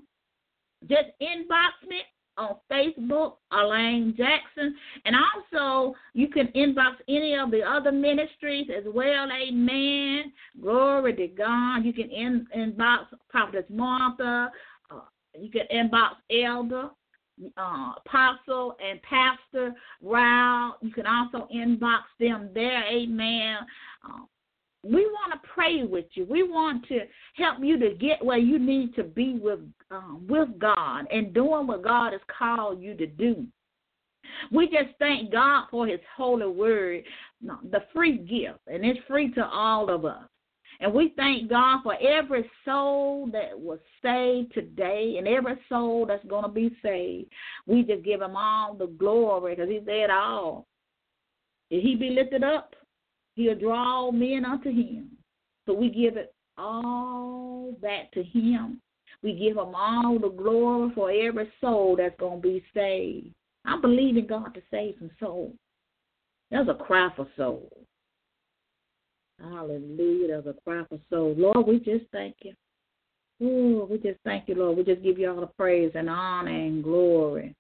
just 0.87 1.09
inbox 1.23 1.89
me 1.89 2.03
on 2.37 2.57
Facebook, 2.71 3.35
Elaine 3.53 4.15
Jackson. 4.17 4.75
And 5.05 5.17
also, 5.17 5.95
you 6.13 6.29
can 6.29 6.49
inbox 6.49 6.97
any 7.09 7.35
of 7.35 7.51
the 7.51 7.63
other 7.63 7.93
ministries 7.93 8.69
as 8.77 8.85
well. 8.87 9.29
Amen. 9.33 10.33
Glory 10.61 11.15
to 11.15 11.29
God. 11.29 11.85
You 11.85 11.93
can 11.93 12.11
in, 12.11 12.47
inbox 12.57 13.07
Prophetess 13.31 13.65
Martha, 13.71 14.51
you 15.41 15.51
can 15.51 15.67
inbox 15.73 16.13
Elder, 16.31 16.91
uh, 17.57 17.93
Apostle, 18.05 18.77
and 18.85 19.01
Pastor 19.03 19.75
Rao. 20.03 20.75
You 20.81 20.93
can 20.93 21.07
also 21.07 21.49
inbox 21.55 22.03
them 22.19 22.51
there. 22.55 22.85
Amen. 22.87 23.59
Uh, 24.05 24.25
we 24.93 25.07
want 25.07 25.33
to 25.33 25.49
pray 25.53 25.85
with 25.85 26.07
you. 26.13 26.27
We 26.29 26.43
want 26.43 26.87
to 26.89 27.01
help 27.37 27.59
you 27.61 27.79
to 27.79 27.95
get 27.95 28.25
where 28.25 28.39
you 28.39 28.59
need 28.59 28.95
to 28.97 29.05
be 29.05 29.39
with 29.41 29.61
um, 29.91 30.27
with 30.29 30.59
God 30.59 31.07
and 31.11 31.33
doing 31.35 31.67
what 31.67 31.85
God 31.85 32.13
has 32.13 32.21
called 32.37 32.81
you 32.81 32.95
to 32.97 33.07
do. 33.07 33.47
We 34.51 34.67
just 34.67 34.97
thank 34.99 35.33
God 35.33 35.67
for 35.71 35.87
His 35.87 36.01
holy 36.17 36.49
word, 36.49 37.05
the 37.43 37.85
free 37.93 38.19
gift, 38.19 38.61
and 38.67 38.85
it's 38.85 39.01
free 39.07 39.33
to 39.35 39.47
all 39.47 39.89
of 39.89 40.05
us. 40.05 40.25
And 40.81 40.93
we 40.93 41.15
thank 41.17 41.49
God 41.49 41.83
for 41.83 41.97
every 42.03 42.49
soul 42.65 43.29
that 43.33 43.59
was 43.59 43.79
saved 44.03 44.53
today 44.53 45.15
and 45.19 45.27
every 45.27 45.55
soul 45.69 46.05
that's 46.07 46.25
going 46.27 46.43
to 46.43 46.51
be 46.51 46.77
saved. 46.83 47.31
We 47.67 47.83
just 47.83 48.05
give 48.05 48.21
him 48.21 48.37
all 48.37 48.75
the 48.75 48.87
glory 48.87 49.55
because 49.55 49.71
he 49.71 49.81
said 49.87 50.11
all. 50.11 50.67
If 51.71 51.83
he 51.83 51.95
be 51.95 52.11
lifted 52.11 52.45
up, 52.45 52.75
he'll 53.37 53.55
draw 53.55 54.11
men 54.11 54.45
unto 54.45 54.71
him. 54.71 55.11
So 55.67 55.75
we 55.75 55.91
give 55.91 56.17
it 56.17 56.35
all 56.59 57.73
back 57.81 58.11
to 58.13 58.23
him. 58.23 58.81
We 59.23 59.33
give 59.35 59.57
him 59.57 59.75
all 59.75 60.19
the 60.19 60.29
glory 60.29 60.91
for 60.95 61.11
every 61.11 61.51
soul 61.61 61.97
that's 61.97 62.19
going 62.19 62.43
to 62.43 62.49
be 62.49 62.65
saved. 62.75 63.29
I'm 63.65 63.81
believing 63.81 64.27
God 64.27 64.55
to 64.55 64.63
save 64.71 64.97
some 64.99 65.11
souls. 65.21 65.55
There's 66.51 66.69
a 66.69 66.75
cry 66.75 67.11
for 67.17 67.27
souls. 67.37 67.73
Hallelujah. 69.41 70.29
There's 70.29 70.47
a 70.47 70.55
cry 70.65 70.85
for 70.89 70.99
souls. 71.11 71.37
Lord, 71.39 71.67
we 71.67 71.79
just 71.79 72.11
thank 72.13 72.37
you. 72.43 72.55
Oh, 73.43 73.87
we 73.91 73.99
just 73.99 74.21
thank 74.25 74.49
you, 74.49 74.55
Lord. 74.55 74.79
We 74.79 74.85
just 74.85 75.03
give 75.03 75.19
you 75.19 75.31
all 75.31 75.41
the 75.41 75.47
praise 75.47 75.93
and 75.95 76.09
honor 76.09 76.51
and 76.51 76.83
glory 76.83 77.55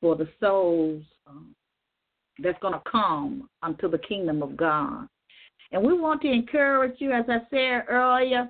for 0.00 0.16
the 0.16 0.28
souls 0.38 1.02
um, 1.26 1.54
that's 2.42 2.58
going 2.60 2.74
to 2.74 2.82
come 2.90 3.48
unto 3.62 3.88
the 3.88 3.98
kingdom 3.98 4.42
of 4.42 4.56
God. 4.56 5.06
And 5.74 5.82
we 5.84 5.92
want 5.98 6.22
to 6.22 6.30
encourage 6.30 7.00
you, 7.00 7.10
as 7.10 7.24
I 7.28 7.38
said 7.50 7.86
earlier, 7.88 8.48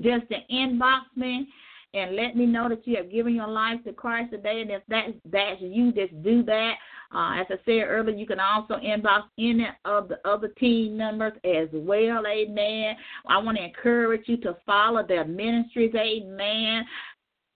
just 0.00 0.28
to 0.28 0.36
inbox 0.52 1.02
me 1.14 1.46
and 1.94 2.16
let 2.16 2.34
me 2.34 2.46
know 2.46 2.68
that 2.68 2.84
you 2.84 2.96
have 2.96 3.12
given 3.12 3.36
your 3.36 3.46
life 3.46 3.82
to 3.84 3.92
Christ 3.92 4.32
today. 4.32 4.60
And 4.60 4.70
if 4.72 4.82
that 4.88 5.06
that's 5.30 5.60
you, 5.60 5.92
just 5.92 6.20
do 6.24 6.42
that. 6.42 6.74
Uh, 7.14 7.40
as 7.40 7.46
I 7.48 7.54
said 7.64 7.84
earlier, 7.86 8.16
you 8.16 8.26
can 8.26 8.40
also 8.40 8.74
inbox 8.74 9.22
any 9.38 9.68
of 9.84 10.08
the 10.08 10.18
other 10.28 10.48
team 10.48 10.96
members 10.96 11.34
as 11.44 11.68
well. 11.72 12.24
Amen. 12.26 12.96
I 13.28 13.38
want 13.38 13.58
to 13.58 13.64
encourage 13.64 14.24
you 14.26 14.36
to 14.38 14.56
follow 14.66 15.06
their 15.06 15.24
ministries. 15.24 15.94
Amen. 15.94 16.84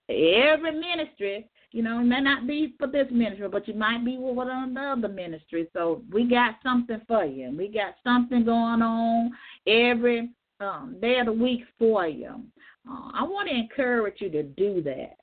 Every 0.09 0.79
ministry, 0.79 1.49
you 1.73 1.83
know, 1.83 2.01
it 2.01 2.05
may 2.05 2.21
not 2.21 2.47
be 2.47 2.75
for 2.79 2.89
this 2.89 3.07
ministry, 3.13 3.49
but 3.49 3.69
you 3.69 3.75
might 3.75 4.05
be 4.05 4.19
with 4.19 4.35
one 4.35 4.51
of 4.51 4.75
the 4.75 4.81
other 4.81 5.09
ministries. 5.09 5.69
So 5.73 6.03
we 6.13 6.25
got 6.29 6.57
something 6.63 7.01
for 7.07 7.25
you. 7.25 7.55
We 7.57 7.69
got 7.69 7.95
something 8.03 8.45
going 8.45 8.83
on 8.83 9.31
every 9.67 10.31
um, 10.59 10.97
day 11.01 11.19
of 11.21 11.27
the 11.27 11.33
week 11.33 11.63
for 11.79 12.07
you. 12.09 12.43
Uh, 12.89 13.11
I 13.15 13.23
want 13.23 13.49
to 13.49 13.55
encourage 13.55 14.21
you 14.21 14.31
to 14.31 14.43
do 14.43 14.83
that. 14.83 15.17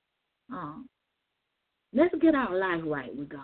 Uh, 0.53 0.77
let's 1.93 2.15
get 2.21 2.33
our 2.33 2.57
life 2.57 2.81
right 2.85 3.13
with 3.15 3.29
God 3.29 3.41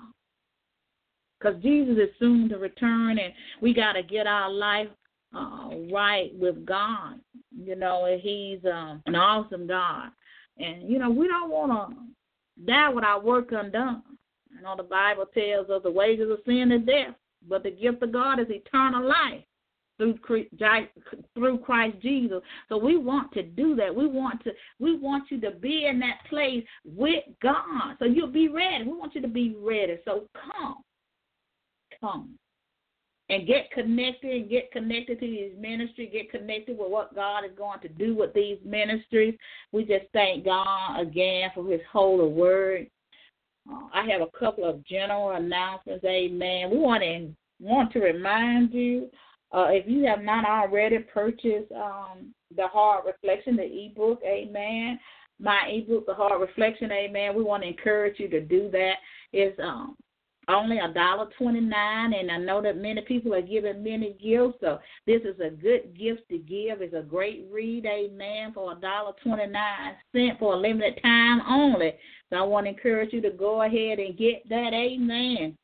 because 1.39 1.61
Jesus 1.61 1.97
is 1.97 2.09
soon 2.19 2.47
to 2.49 2.57
return, 2.57 3.17
and 3.19 3.33
we 3.61 3.73
got 3.73 3.93
to 3.93 4.03
get 4.03 4.27
our 4.27 4.49
life 4.49 4.87
uh, 5.35 5.69
right 5.91 6.31
with 6.35 6.65
God. 6.65 7.19
You 7.51 7.75
know, 7.75 8.17
He's 8.21 8.59
um, 8.65 9.01
an 9.07 9.15
awesome 9.15 9.67
God, 9.67 10.09
and 10.57 10.89
you 10.89 10.99
know 10.99 11.09
we 11.09 11.27
don't 11.27 11.49
want 11.49 11.71
to 11.71 11.97
die 12.65 12.89
without 12.89 13.23
work 13.23 13.51
undone. 13.51 14.03
You 14.55 14.61
know, 14.61 14.75
the 14.75 14.83
Bible 14.83 15.25
tells 15.33 15.69
us 15.69 15.81
the 15.83 15.91
wages 15.91 16.29
of 16.29 16.39
sin 16.45 16.71
is 16.71 16.85
death, 16.85 17.15
but 17.47 17.63
the 17.63 17.71
gift 17.71 18.03
of 18.03 18.11
God 18.11 18.39
is 18.39 18.47
eternal 18.49 19.07
life 19.07 19.43
through 19.97 20.17
through 21.35 21.57
Christ 21.59 21.97
Jesus. 22.01 22.41
So 22.69 22.77
we 22.77 22.97
want 22.97 23.31
to 23.33 23.43
do 23.43 23.75
that. 23.75 23.93
We 23.93 24.07
want 24.07 24.43
to 24.43 24.51
we 24.79 24.97
want 24.97 25.29
you 25.29 25.39
to 25.41 25.51
be 25.51 25.85
in 25.85 25.99
that 25.99 26.19
place 26.29 26.63
with 26.85 27.23
God. 27.41 27.95
So 27.99 28.05
you'll 28.05 28.27
be 28.27 28.47
ready. 28.47 28.85
We 28.85 28.93
want 28.93 29.15
you 29.15 29.21
to 29.21 29.27
be 29.27 29.55
ready. 29.59 29.97
So 30.05 30.27
come 30.33 30.77
come 31.99 32.37
and 33.30 33.47
get 33.47 33.71
connected 33.71 34.32
and 34.32 34.49
get 34.49 34.71
connected 34.71 35.19
to 35.19 35.26
these 35.26 35.51
ministries, 35.57 36.11
get 36.11 36.30
connected 36.30 36.78
with 36.78 36.89
what 36.89 37.15
God 37.15 37.45
is 37.45 37.51
going 37.57 37.80
to 37.82 37.88
do 37.88 38.15
with 38.15 38.34
these 38.34 38.57
ministries. 38.65 39.36
We 39.71 39.86
just 39.86 40.05
thank 40.11 40.45
God 40.45 40.99
again 40.99 41.49
for 41.55 41.65
his 41.69 41.82
holy 41.91 42.30
word. 42.30 42.88
Uh, 43.71 43.88
I 43.93 44.05
have 44.11 44.21
a 44.21 44.38
couple 44.38 44.69
of 44.69 44.86
general 44.86 45.32
announcements. 45.32 46.03
Amen. 46.03 46.69
We 46.69 46.78
want 46.78 47.03
to 47.03 47.34
want 47.59 47.93
to 47.93 47.99
remind 47.99 48.74
you 48.74 49.09
uh, 49.53 49.67
if 49.69 49.88
you 49.88 50.05
have 50.05 50.21
not 50.21 50.45
already 50.45 50.99
purchased 50.99 51.71
um, 51.71 52.34
the 52.55 52.67
Heart 52.67 53.05
Reflection, 53.05 53.55
the 53.55 53.63
ebook, 53.63 54.19
Amen. 54.26 54.99
My 55.39 55.67
ebook, 55.69 56.05
the 56.05 56.13
Heart 56.13 56.41
Reflection, 56.41 56.91
Amen. 56.91 57.36
We 57.36 57.43
want 57.43 57.63
to 57.63 57.69
encourage 57.69 58.19
you 58.19 58.28
to 58.30 58.41
do 58.41 58.69
that. 58.71 58.95
It's 59.32 59.57
um, 59.59 59.95
only 60.47 60.79
a 60.79 60.93
dollar 60.93 61.29
twenty 61.37 61.61
nine 61.61 62.13
and 62.13 62.29
I 62.29 62.37
know 62.37 62.61
that 62.61 62.77
many 62.77 63.01
people 63.01 63.33
are 63.33 63.41
giving 63.41 63.83
many 63.83 64.15
gifts, 64.21 64.57
so 64.61 64.79
this 65.07 65.21
is 65.21 65.39
a 65.39 65.49
good 65.49 65.97
gift 65.97 66.27
to 66.29 66.37
give. 66.37 66.81
It's 66.81 66.93
a 66.93 67.01
great 67.01 67.45
read, 67.51 67.85
amen, 67.85 68.51
for 68.53 68.73
a 68.73 68.75
dollar 68.75 69.13
twenty 69.23 69.47
nine 69.47 69.93
cent 70.11 70.39
for 70.39 70.53
a 70.53 70.57
limited 70.57 71.01
time 71.01 71.41
only. 71.47 71.93
So 72.29 72.37
I 72.37 72.41
want 72.41 72.65
to 72.65 72.71
encourage 72.71 73.13
you 73.13 73.21
to 73.21 73.31
go 73.31 73.63
ahead 73.63 73.99
and 73.99 74.17
get 74.17 74.47
that, 74.49 74.73
amen. 74.73 75.57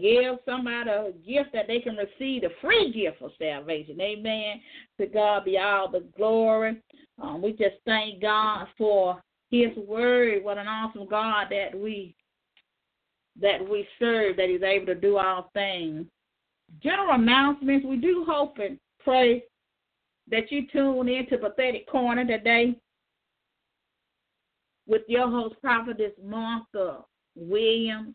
Give 0.00 0.34
somebody 0.44 0.90
a 0.90 1.12
gift 1.24 1.50
that 1.52 1.68
they 1.68 1.78
can 1.78 1.96
receive 1.96 2.42
a 2.42 2.48
free 2.60 2.92
gift 2.92 3.22
of 3.22 3.30
salvation. 3.38 4.00
Amen. 4.00 4.60
To 5.00 5.06
God 5.06 5.44
be 5.44 5.58
all 5.58 5.88
the 5.88 6.04
glory. 6.16 6.82
Um, 7.22 7.40
we 7.40 7.52
just 7.52 7.76
thank 7.84 8.20
God 8.20 8.66
for 8.76 9.22
His 9.52 9.76
word. 9.76 10.42
What 10.42 10.58
an 10.58 10.66
awesome 10.66 11.06
God 11.08 11.46
that 11.50 11.78
we 11.78 12.16
that 13.40 13.66
we 13.68 13.86
serve, 13.98 14.36
that 14.36 14.48
He's 14.48 14.62
able 14.62 14.86
to 14.86 14.94
do 14.94 15.18
all 15.18 15.50
things. 15.54 16.06
General 16.82 17.14
announcements. 17.14 17.86
We 17.86 17.96
do 17.96 18.24
hope 18.26 18.58
and 18.58 18.78
pray 19.00 19.44
that 20.30 20.50
you 20.50 20.66
tune 20.72 21.08
in 21.08 21.26
to 21.28 21.38
Prophetic 21.38 21.88
Corner 21.88 22.24
today 22.24 22.76
with 24.86 25.02
your 25.08 25.30
host, 25.30 25.56
Prophetess 25.60 26.12
Martha 26.22 27.04
Williams. 27.34 28.14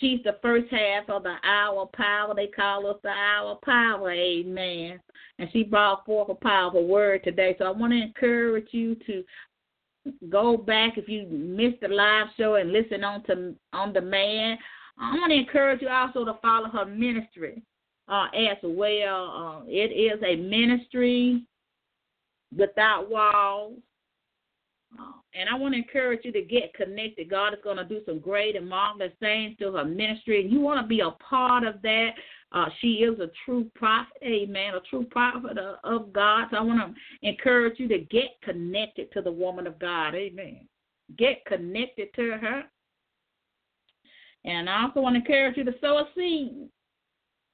She's 0.00 0.20
the 0.24 0.38
first 0.42 0.66
half 0.72 1.08
of 1.08 1.22
the 1.22 1.36
hour 1.44 1.88
power. 1.94 2.34
They 2.34 2.48
call 2.48 2.88
us 2.88 2.96
the 3.02 3.10
hour 3.10 3.58
power. 3.64 4.10
Amen. 4.10 4.98
And 5.38 5.48
she 5.52 5.62
brought 5.62 6.04
forth 6.04 6.30
a 6.30 6.34
powerful 6.34 6.86
word 6.86 7.22
today. 7.22 7.54
So 7.58 7.66
I 7.66 7.70
want 7.70 7.92
to 7.92 8.02
encourage 8.02 8.68
you 8.72 8.96
to 9.06 9.22
go 10.28 10.56
back 10.56 10.98
if 10.98 11.08
you 11.08 11.26
missed 11.26 11.80
the 11.80 11.88
live 11.88 12.26
show 12.36 12.56
and 12.56 12.72
listen 12.72 13.04
on 13.04 13.22
to 13.24 13.54
on 13.72 13.92
demand. 13.92 14.58
I 14.98 15.14
want 15.14 15.30
to 15.30 15.38
encourage 15.38 15.82
you 15.82 15.88
also 15.88 16.24
to 16.24 16.38
follow 16.40 16.68
her 16.68 16.84
ministry 16.84 17.62
uh, 18.08 18.26
as 18.34 18.58
well. 18.62 19.62
Uh, 19.64 19.64
it 19.66 19.90
is 19.92 20.22
a 20.22 20.36
ministry 20.36 21.44
without 22.56 23.10
walls. 23.10 23.78
And 25.34 25.48
I 25.48 25.54
want 25.54 25.74
to 25.74 25.78
encourage 25.78 26.20
you 26.24 26.32
to 26.32 26.42
get 26.42 26.74
connected. 26.74 27.30
God 27.30 27.54
is 27.54 27.58
going 27.64 27.76
to 27.76 27.84
do 27.84 28.00
some 28.06 28.20
great 28.20 28.56
and 28.56 28.68
marvelous 28.68 29.12
things 29.20 29.56
through 29.58 29.72
her 29.72 29.84
ministry, 29.84 30.40
and 30.40 30.52
you 30.52 30.60
want 30.60 30.80
to 30.80 30.86
be 30.86 31.00
a 31.00 31.10
part 31.10 31.64
of 31.64 31.82
that. 31.82 32.10
Uh, 32.52 32.66
she 32.80 32.98
is 32.98 33.18
a 33.18 33.30
true 33.44 33.68
prophet, 33.74 34.16
amen, 34.22 34.74
a 34.74 34.80
true 34.88 35.04
prophet 35.10 35.58
of, 35.58 35.76
of 35.82 36.12
God. 36.12 36.46
So 36.50 36.58
I 36.58 36.60
want 36.60 36.94
to 36.94 37.28
encourage 37.28 37.80
you 37.80 37.88
to 37.88 37.98
get 37.98 38.40
connected 38.42 39.10
to 39.12 39.22
the 39.22 39.32
woman 39.32 39.66
of 39.66 39.78
God, 39.78 40.14
amen. 40.14 40.68
Get 41.18 41.44
connected 41.46 42.14
to 42.14 42.38
her. 42.40 42.62
And 44.44 44.70
I 44.70 44.84
also 44.84 45.00
want 45.00 45.14
to 45.14 45.20
encourage 45.20 45.56
you 45.56 45.64
to 45.64 45.74
sow 45.80 45.98
a 45.98 46.08
seed 46.14 46.68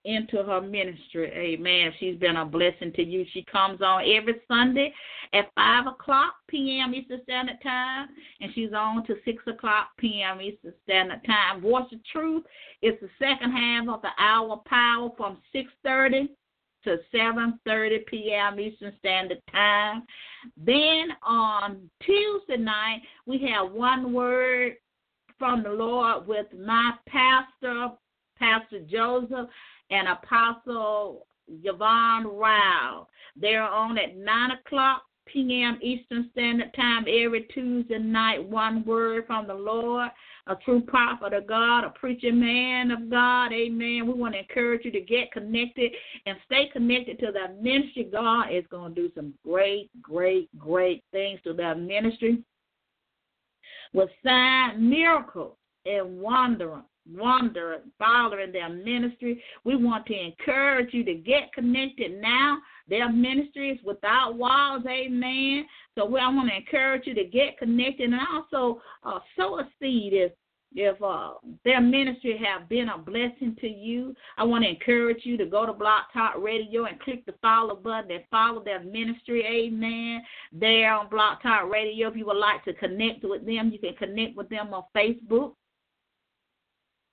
into 0.04 0.42
her 0.42 0.60
ministry. 0.60 1.30
Amen. 1.30 1.92
She's 1.98 2.16
been 2.16 2.36
a 2.36 2.44
blessing 2.44 2.92
to 2.94 3.02
you. 3.02 3.24
She 3.32 3.44
comes 3.44 3.80
on 3.82 4.02
every 4.02 4.40
Sunday 4.48 4.92
at 5.32 5.50
5 5.54 5.86
o'clock 5.88 6.34
p.m. 6.48 6.94
Eastern 6.94 7.20
Standard 7.22 7.58
Time, 7.62 8.08
and 8.40 8.50
she's 8.54 8.72
on 8.72 9.06
to 9.06 9.16
6 9.24 9.42
o'clock 9.46 9.88
p.m. 9.98 10.40
Eastern 10.40 10.72
Standard 10.84 11.20
Time. 11.26 11.60
Voice 11.60 11.92
of 11.92 12.04
Truth 12.12 12.44
is 12.82 12.94
the 13.00 13.10
second 13.18 13.52
half 13.52 13.88
of 13.88 14.02
the 14.02 14.10
hour 14.18 14.60
power 14.66 15.10
from 15.16 15.38
6.30 15.54 16.28
to 16.84 16.96
7.30 17.14 18.06
p.m. 18.06 18.58
Eastern 18.58 18.94
Standard 18.98 19.42
Time. 19.52 20.04
Then 20.56 21.08
on 21.22 21.90
Tuesday 22.02 22.56
night, 22.56 23.02
we 23.26 23.46
have 23.52 23.70
one 23.70 24.14
word 24.14 24.76
from 25.38 25.62
the 25.62 25.70
Lord 25.70 26.26
with 26.26 26.46
my 26.58 26.92
pastor, 27.06 27.90
Pastor 28.38 28.80
Joseph, 28.90 29.48
and 29.90 30.08
Apostle 30.08 31.26
Yvonne 31.48 32.26
Rao. 32.26 33.06
They're 33.36 33.62
on 33.62 33.98
at 33.98 34.16
9 34.16 34.50
o'clock 34.52 35.02
p.m. 35.26 35.78
Eastern 35.82 36.28
Standard 36.32 36.74
Time 36.74 37.04
every 37.08 37.46
Tuesday 37.54 37.98
night. 37.98 38.44
One 38.44 38.84
word 38.84 39.26
from 39.26 39.46
the 39.46 39.54
Lord, 39.54 40.08
a 40.46 40.56
true 40.56 40.80
prophet 40.80 41.32
of 41.32 41.46
God, 41.46 41.84
a 41.84 41.90
preaching 41.90 42.40
man 42.40 42.90
of 42.90 43.10
God. 43.10 43.52
Amen. 43.52 44.06
We 44.06 44.12
want 44.12 44.34
to 44.34 44.40
encourage 44.40 44.84
you 44.84 44.90
to 44.92 45.00
get 45.00 45.32
connected 45.32 45.92
and 46.26 46.36
stay 46.46 46.68
connected 46.72 47.18
to 47.20 47.32
that 47.32 47.62
ministry. 47.62 48.08
God 48.10 48.46
is 48.52 48.64
going 48.70 48.94
to 48.94 49.02
do 49.02 49.10
some 49.14 49.34
great, 49.44 49.90
great, 50.02 50.48
great 50.58 51.04
things 51.12 51.40
to 51.44 51.52
that 51.54 51.78
ministry 51.78 52.42
with 53.92 54.10
sign 54.24 54.88
miracles 54.88 55.56
and 55.86 56.20
wondering 56.20 56.82
wonder, 57.08 57.78
following 57.98 58.52
their 58.52 58.68
ministry. 58.68 59.42
We 59.64 59.76
want 59.76 60.06
to 60.06 60.14
encourage 60.14 60.92
you 60.92 61.04
to 61.04 61.14
get 61.14 61.52
connected 61.52 62.20
now. 62.20 62.58
Their 62.88 63.10
ministry 63.10 63.70
is 63.70 63.78
without 63.84 64.36
walls, 64.36 64.84
amen. 64.88 65.66
So 65.96 66.06
we, 66.06 66.20
I 66.20 66.28
want 66.28 66.50
to 66.50 66.56
encourage 66.56 67.06
you 67.06 67.14
to 67.14 67.24
get 67.24 67.58
connected 67.58 68.10
and 68.10 68.20
also 68.32 68.80
uh, 69.04 69.20
sow 69.36 69.60
a 69.60 69.68
seed 69.80 70.12
if 70.12 70.32
if 70.74 71.02
uh, 71.02 71.32
their 71.64 71.80
ministry 71.80 72.40
have 72.44 72.68
been 72.68 72.90
a 72.90 72.98
blessing 72.98 73.56
to 73.60 73.68
you, 73.68 74.14
I 74.38 74.44
want 74.44 74.62
to 74.64 74.70
encourage 74.70 75.24
you 75.24 75.36
to 75.38 75.46
go 75.46 75.66
to 75.66 75.72
Blog 75.72 76.04
Talk 76.12 76.34
Radio 76.38 76.84
and 76.84 77.00
click 77.00 77.26
the 77.26 77.34
follow 77.42 77.74
button 77.74 78.10
and 78.12 78.24
follow 78.30 78.62
their 78.62 78.82
ministry. 78.82 79.44
Amen. 79.44 80.22
There 80.52 80.94
on 80.94 81.08
Blog 81.08 81.42
Talk 81.42 81.70
Radio. 81.70 82.08
If 82.08 82.16
you 82.16 82.26
would 82.26 82.36
like 82.36 82.64
to 82.64 82.74
connect 82.74 83.24
with 83.24 83.44
them, 83.44 83.72
you 83.72 83.78
can 83.80 83.96
connect 83.96 84.36
with 84.36 84.48
them 84.48 84.72
on 84.72 84.84
Facebook. 84.94 85.54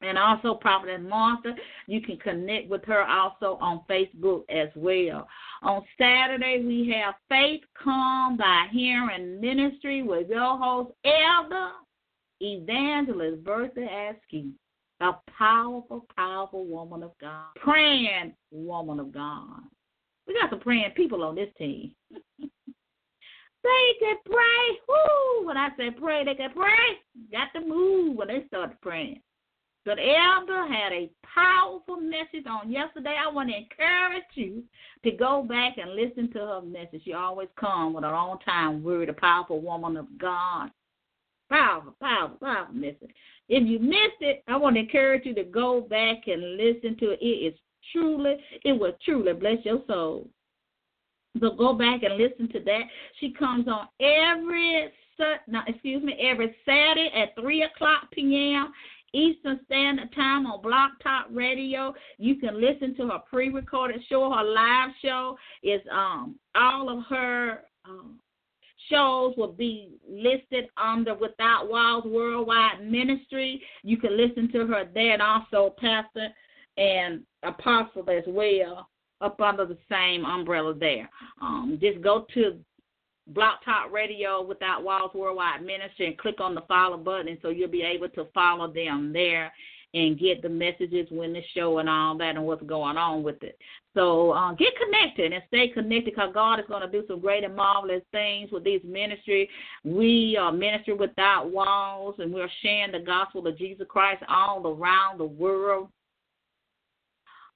And 0.01 0.17
also, 0.17 0.53
Prophet 0.53 1.01
Martha, 1.01 1.55
you 1.87 2.01
can 2.01 2.17
connect 2.17 2.69
with 2.69 2.85
her 2.85 3.03
also 3.03 3.57
on 3.59 3.81
Facebook 3.89 4.43
as 4.49 4.69
well. 4.75 5.27
On 5.63 5.83
Saturday, 5.97 6.63
we 6.63 6.93
have 6.95 7.15
Faith 7.29 7.61
Come 7.83 8.37
by 8.37 8.67
Hearing 8.71 9.41
Ministry 9.41 10.03
with 10.03 10.29
your 10.29 10.57
host, 10.57 10.91
Elder 11.03 11.71
Evangelist 12.39 13.43
Bertha 13.43 14.11
Askew, 14.11 14.51
a 15.01 15.13
powerful, 15.35 16.05
powerful 16.15 16.65
woman 16.65 17.01
of 17.01 17.11
God, 17.19 17.47
praying 17.55 18.33
woman 18.51 18.99
of 18.99 19.11
God. 19.11 19.61
We 20.27 20.35
got 20.35 20.51
some 20.51 20.59
praying 20.59 20.91
people 20.95 21.23
on 21.23 21.35
this 21.35 21.49
team. 21.57 21.95
they 22.11 22.49
can 23.99 24.17
pray. 24.25 24.79
Woo! 24.87 25.47
When 25.47 25.57
I 25.57 25.69
say 25.75 25.89
pray, 25.89 26.23
they 26.23 26.35
can 26.35 26.51
pray. 26.51 26.99
Got 27.31 27.59
to 27.59 27.65
move 27.65 28.15
when 28.15 28.27
they 28.27 28.45
start 28.47 28.79
praying. 28.81 29.21
But 29.87 29.99
Elder 29.99 30.67
had 30.67 30.91
a 30.91 31.09
powerful 31.33 31.95
message 31.95 32.45
on 32.45 32.69
yesterday. 32.69 33.15
I 33.17 33.31
want 33.31 33.49
to 33.49 33.55
encourage 33.55 34.25
you 34.33 34.61
to 35.05 35.11
go 35.11 35.43
back 35.47 35.77
and 35.77 35.95
listen 35.95 36.29
to 36.33 36.39
her 36.39 36.61
message. 36.61 37.03
She 37.05 37.13
always 37.13 37.47
comes 37.57 37.95
with 37.95 38.03
her 38.03 38.13
own 38.13 38.37
time 38.39 38.83
word, 38.83 39.07
a 39.07 39.13
powerful 39.13 39.61
woman 39.61 39.95
of 39.95 40.07
God. 40.17 40.71
Powerful, 41.49 41.95
powerful, 42.01 42.37
powerful 42.41 42.75
message. 42.75 43.11
If 43.47 43.65
you 43.65 43.79
missed 43.79 44.19
it, 44.19 44.43
I 44.49 44.57
want 44.57 44.75
to 44.75 44.81
encourage 44.81 45.25
you 45.25 45.33
to 45.35 45.45
go 45.45 45.79
back 45.79 46.27
and 46.27 46.57
listen 46.57 46.97
to 46.97 47.11
it. 47.11 47.19
It 47.21 47.53
is 47.53 47.59
truly, 47.93 48.35
it 48.65 48.73
will 48.73 48.93
truly 49.05 49.31
bless 49.31 49.63
your 49.63 49.81
soul. 49.87 50.27
So 51.39 51.51
go 51.51 51.71
back 51.71 52.03
and 52.03 52.17
listen 52.17 52.51
to 52.51 52.59
that. 52.59 52.81
She 53.21 53.31
comes 53.31 53.69
on 53.69 53.87
every 54.01 54.91
no, 55.47 55.61
excuse 55.67 56.03
me, 56.03 56.13
every 56.21 56.55
Saturday 56.65 57.09
at 57.15 57.41
three 57.41 57.63
o'clock 57.63 58.11
p.m. 58.11 58.71
Eastern 59.17 59.59
Standard 59.65 60.13
Time 60.13 60.45
on 60.45 60.61
Blog 60.61 60.91
Talk 61.01 61.25
Radio. 61.31 61.93
You 62.17 62.35
can 62.35 62.61
listen 62.61 62.95
to 62.97 63.07
her 63.07 63.19
pre-recorded 63.29 64.01
show. 64.07 64.31
Her 64.31 64.43
live 64.43 64.91
show 65.01 65.37
is 65.63 65.81
um 65.91 66.35
all 66.55 66.89
of 66.89 67.03
her 67.09 67.63
um, 67.85 68.19
shows 68.89 69.33
will 69.37 69.51
be 69.51 69.89
listed 70.07 70.67
under 70.77 71.15
Without 71.15 71.69
Walls 71.69 72.05
Worldwide 72.05 72.85
Ministry. 72.89 73.61
You 73.83 73.97
can 73.97 74.15
listen 74.15 74.51
to 74.51 74.67
her 74.67 74.85
there, 74.93 75.13
and 75.13 75.21
also 75.21 75.73
Pastor 75.79 76.29
and 76.77 77.23
Apostle 77.43 78.09
as 78.09 78.23
well 78.27 78.87
up 79.19 79.41
under 79.41 79.65
the 79.65 79.77
same 79.89 80.25
umbrella 80.25 80.73
there. 80.75 81.09
Um, 81.41 81.79
just 81.81 82.01
go 82.01 82.27
to 82.35 82.59
Blog 83.27 83.59
Talk 83.65 83.91
Radio 83.91 84.41
Without 84.41 84.83
Walls 84.83 85.11
Worldwide 85.13 85.63
Ministry 85.63 86.07
and 86.07 86.17
click 86.17 86.39
on 86.39 86.55
the 86.55 86.61
follow 86.61 86.97
button 86.97 87.37
so 87.41 87.49
you'll 87.49 87.69
be 87.69 87.83
able 87.83 88.09
to 88.09 88.25
follow 88.33 88.71
them 88.71 89.11
there 89.11 89.51
and 89.93 90.19
get 90.19 90.41
the 90.41 90.49
messages 90.49 91.07
when 91.09 91.33
the 91.33 91.41
show 91.53 91.79
and 91.79 91.89
all 91.89 92.17
that 92.17 92.35
and 92.35 92.45
what's 92.45 92.63
going 92.63 92.97
on 92.97 93.23
with 93.23 93.41
it. 93.41 93.57
So 93.93 94.31
uh, 94.31 94.53
get 94.53 94.73
connected 94.77 95.33
and 95.33 95.43
stay 95.47 95.69
connected 95.69 96.13
because 96.13 96.33
God 96.33 96.59
is 96.59 96.65
going 96.67 96.81
to 96.81 96.91
do 96.91 97.05
some 97.07 97.19
great 97.19 97.43
and 97.43 97.55
marvelous 97.55 98.03
things 98.11 98.51
with 98.51 98.63
these 98.63 98.81
ministry. 98.83 99.49
We 99.83 100.37
are 100.39 100.51
ministry 100.51 100.93
without 100.93 101.51
walls 101.51 102.15
and 102.19 102.33
we're 102.33 102.49
sharing 102.61 102.91
the 102.91 102.99
gospel 102.99 103.47
of 103.47 103.57
Jesus 103.57 103.87
Christ 103.89 104.23
all 104.29 104.65
around 104.67 105.19
the 105.19 105.25
world. 105.25 105.89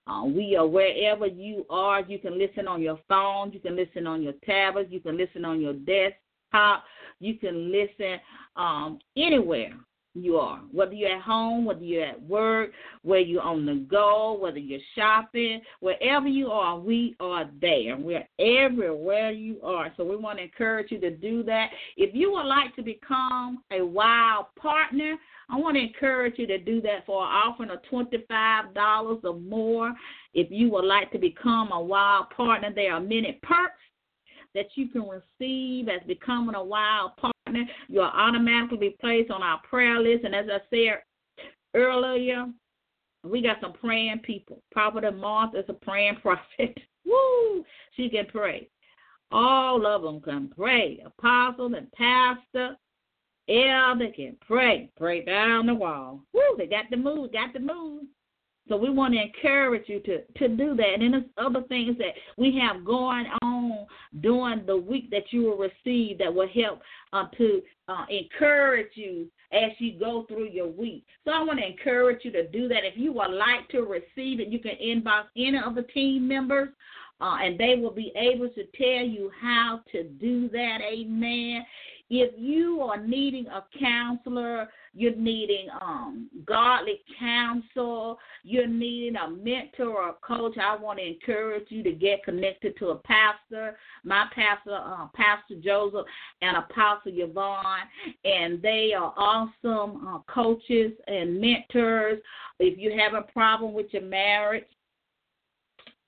Uh, 0.08 0.26
we 0.26 0.56
are 0.56 0.68
wherever 0.68 1.28
you 1.28 1.66
are. 1.70 2.02
You 2.02 2.20
can 2.20 2.38
listen 2.38 2.68
on 2.68 2.82
your 2.82 3.00
phone. 3.08 3.52
You 3.54 3.60
can 3.60 3.76
listen 3.76 4.08
on 4.08 4.22
your 4.22 4.34
tablet. 4.46 4.92
You 4.92 5.00
can 5.00 5.18
listen 5.18 5.46
on 5.46 5.62
your 5.62 5.74
desktop. 5.74 6.84
You 7.20 7.36
can 7.36 7.72
listen 7.72 8.20
um, 8.56 9.00
anywhere 9.16 9.74
you 10.14 10.38
are, 10.38 10.60
whether 10.72 10.94
you're 10.94 11.16
at 11.16 11.22
home, 11.22 11.66
whether 11.66 11.84
you're 11.84 12.06
at 12.06 12.22
work, 12.24 12.72
whether 13.04 13.22
you're 13.22 13.42
on 13.42 13.66
the 13.66 13.76
go, 13.90 14.38
whether 14.40 14.58
you're 14.58 14.82
shopping, 14.96 15.62
wherever 15.80 16.28
you 16.28 16.48
are, 16.48 16.78
we 16.78 17.16
are 17.20 17.50
there. 17.62 17.96
We're 17.98 18.28
everywhere 18.40 19.32
you 19.32 19.62
are. 19.64 19.94
So 19.96 20.04
we 20.04 20.18
want 20.18 20.40
to 20.40 20.44
encourage 20.44 20.92
you 20.92 21.00
to 21.00 21.12
do 21.12 21.44
that. 21.44 21.70
If 21.96 22.14
you 22.14 22.32
would 22.34 22.46
like 22.46 22.76
to 22.76 22.82
become 22.82 23.64
a 23.72 23.82
wild 23.82 24.48
partner, 24.60 25.16
I 25.50 25.58
want 25.58 25.76
to 25.76 25.84
encourage 25.84 26.38
you 26.38 26.48
to 26.48 26.58
do 26.58 26.82
that 26.82 27.06
for 27.06 27.24
an 27.24 27.30
offering 27.30 27.70
of 27.70 27.80
$25 27.92 29.24
or 29.24 29.34
more. 29.40 29.94
If 30.34 30.50
you 30.50 30.70
would 30.72 30.86
like 30.86 31.12
to 31.12 31.20
become 31.20 31.72
a 31.72 31.82
wild 31.82 32.30
partner, 32.30 32.72
there 32.74 32.94
are 32.94 33.00
many 33.00 33.40
perks 33.44 33.80
that 34.54 34.68
you 34.76 34.90
can 34.90 35.04
receive 35.04 35.88
as 35.90 36.02
becoming 36.08 36.56
a 36.56 36.64
wild 36.64 37.16
partner 37.18 37.42
You'll 37.88 38.04
automatically 38.04 38.78
be 38.78 38.98
placed 39.00 39.32
on 39.32 39.44
our 39.44 39.60
prayer 39.70 40.00
list. 40.00 40.24
And 40.24 40.36
as 40.36 40.46
I 40.50 40.60
said 40.70 41.02
earlier, 41.76 42.46
we 43.24 43.42
got 43.42 43.58
some 43.62 43.74
praying 43.74 44.20
people. 44.20 44.62
Prophet 44.72 45.16
Martha 45.16 45.60
is 45.60 45.66
a 45.70 45.74
praying 45.74 46.18
prophet. 46.22 46.78
Woo! 47.06 47.64
She 47.96 48.10
can 48.10 48.26
pray. 48.28 48.70
All 49.32 49.86
of 49.86 50.02
them 50.02 50.22
can 50.22 50.50
pray. 50.50 51.02
Apostle 51.06 51.74
and 51.76 51.92
pastor, 51.94 52.76
elder 53.50 54.10
can 54.16 54.38
pray. 54.46 54.90
Pray 54.98 55.24
down 55.24 55.66
the 55.66 55.76
wall. 55.76 56.22
Woo! 56.34 56.42
They 56.58 56.68
got 56.68 56.86
the 56.90 56.98
move. 56.98 57.34
Got 57.34 57.54
the 57.54 57.60
move. 57.60 58.04
So 58.70 58.78
we 58.78 58.90
want 58.90 59.14
to 59.14 59.22
encourage 59.22 59.90
you 59.90 60.00
to, 60.02 60.22
to 60.22 60.48
do 60.48 60.76
that. 60.76 60.94
And 60.94 61.02
then 61.02 61.12
there's 61.12 61.24
other 61.38 61.64
things 61.64 61.98
that 61.98 62.14
we 62.38 62.58
have 62.60 62.86
going 62.86 63.26
on 63.42 63.86
during 64.22 64.66
the 64.66 64.78
week 64.78 65.10
that 65.10 65.32
you 65.32 65.44
will 65.44 65.58
receive 65.58 66.20
that 66.20 66.34
will 66.34 66.48
help 66.48 66.82
uh, 67.12 67.26
to 67.38 67.62
uh, 67.88 68.06
encourage 68.10 68.92
you 68.96 69.28
as 69.52 69.72
you 69.80 70.00
go 70.00 70.26
through 70.28 70.48
your 70.48 70.68
week. 70.68 71.06
So 71.26 71.32
I 71.32 71.44
want 71.44 71.60
to 71.60 71.68
encourage 71.68 72.24
you 72.24 72.32
to 72.32 72.48
do 72.48 72.68
that. 72.70 72.86
If 72.86 72.94
you 72.96 73.12
would 73.14 73.32
like 73.32 73.68
to 73.72 73.82
receive 73.82 74.40
it, 74.40 74.48
you 74.48 74.60
can 74.60 74.76
inbox 74.82 75.24
any 75.36 75.58
of 75.58 75.76
the 75.76 75.84
team 75.84 76.28
members. 76.28 76.70
Uh, 77.20 77.38
and 77.44 77.60
they 77.60 77.76
will 77.76 77.92
be 77.92 78.12
able 78.16 78.50
to 78.50 78.64
tell 78.76 79.06
you 79.06 79.30
how 79.40 79.82
to 79.92 80.04
do 80.04 80.50
that. 80.50 80.80
Amen. 80.82 81.64
If 82.14 82.34
you 82.38 82.82
are 82.82 82.98
needing 82.98 83.48
a 83.48 83.64
counselor, 83.80 84.68
you're 84.94 85.16
needing 85.16 85.70
um, 85.80 86.30
godly 86.46 87.00
counsel, 87.18 88.20
you're 88.44 88.68
needing 88.68 89.16
a 89.16 89.30
mentor 89.30 89.88
or 89.88 90.10
a 90.10 90.14
coach, 90.16 90.58
I 90.58 90.76
want 90.76 91.00
to 91.00 91.08
encourage 91.08 91.68
you 91.70 91.82
to 91.84 91.94
get 91.94 92.26
connected 92.26 92.78
to 92.80 92.90
a 92.90 92.96
pastor. 92.98 93.78
My 94.04 94.26
pastor, 94.36 94.76
uh, 94.76 95.08
Pastor 95.16 95.56
Joseph, 95.64 96.06
and 96.42 96.58
Apostle 96.58 97.14
Yvonne, 97.16 97.88
and 98.26 98.62
they 98.62 98.92
are 98.94 99.14
awesome 99.16 100.06
uh, 100.06 100.20
coaches 100.30 100.92
and 101.08 101.40
mentors. 101.40 102.20
If 102.60 102.78
you 102.78 103.00
have 103.00 103.14
a 103.14 103.32
problem 103.32 103.74
with 103.74 103.86
your 103.92 104.04
marriage, 104.04 104.66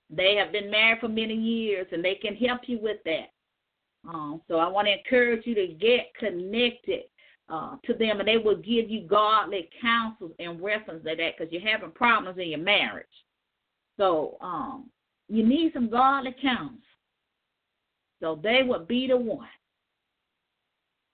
they 0.10 0.36
have 0.36 0.51
been 0.51 0.70
married 0.70 0.99
for 0.99 1.08
many 1.08 1.34
years, 1.34 1.88
and 1.93 2.04
they 2.04 2.16
can 2.16 2.36
help 2.36 2.64
you 2.68 2.78
with 2.82 2.97
that. 3.06 3.33
Um, 4.08 4.41
so 4.47 4.56
I 4.56 4.68
want 4.68 4.88
to 4.88 4.97
encourage 4.97 5.45
you 5.45 5.56
to 5.56 5.68
get 5.68 6.14
connected 6.20 7.04
uh, 7.49 7.76
to 7.86 7.93
them, 7.93 8.20
and 8.20 8.28
they 8.28 8.38
will 8.38 8.58
give 8.58 8.89
you 8.89 9.08
godly 9.08 9.70
counsel 9.82 10.32
and 10.39 10.62
reference 10.62 11.04
to 11.04 11.16
that 11.16 11.34
because 11.38 11.51
you're 11.51 11.62
having 11.62 11.91
problems 11.91 12.38
in 12.38 12.49
your 12.49 12.60
marriage. 12.60 13.06
So 13.97 14.38
um, 14.41 14.89
you 15.30 15.45
need 15.45 15.72
some 15.74 15.89
godly 15.89 16.36
counsel. 16.41 16.78
So 18.22 18.39
they 18.41 18.62
would 18.64 18.88
be 18.88 19.08
the 19.08 19.18
one. 19.18 19.47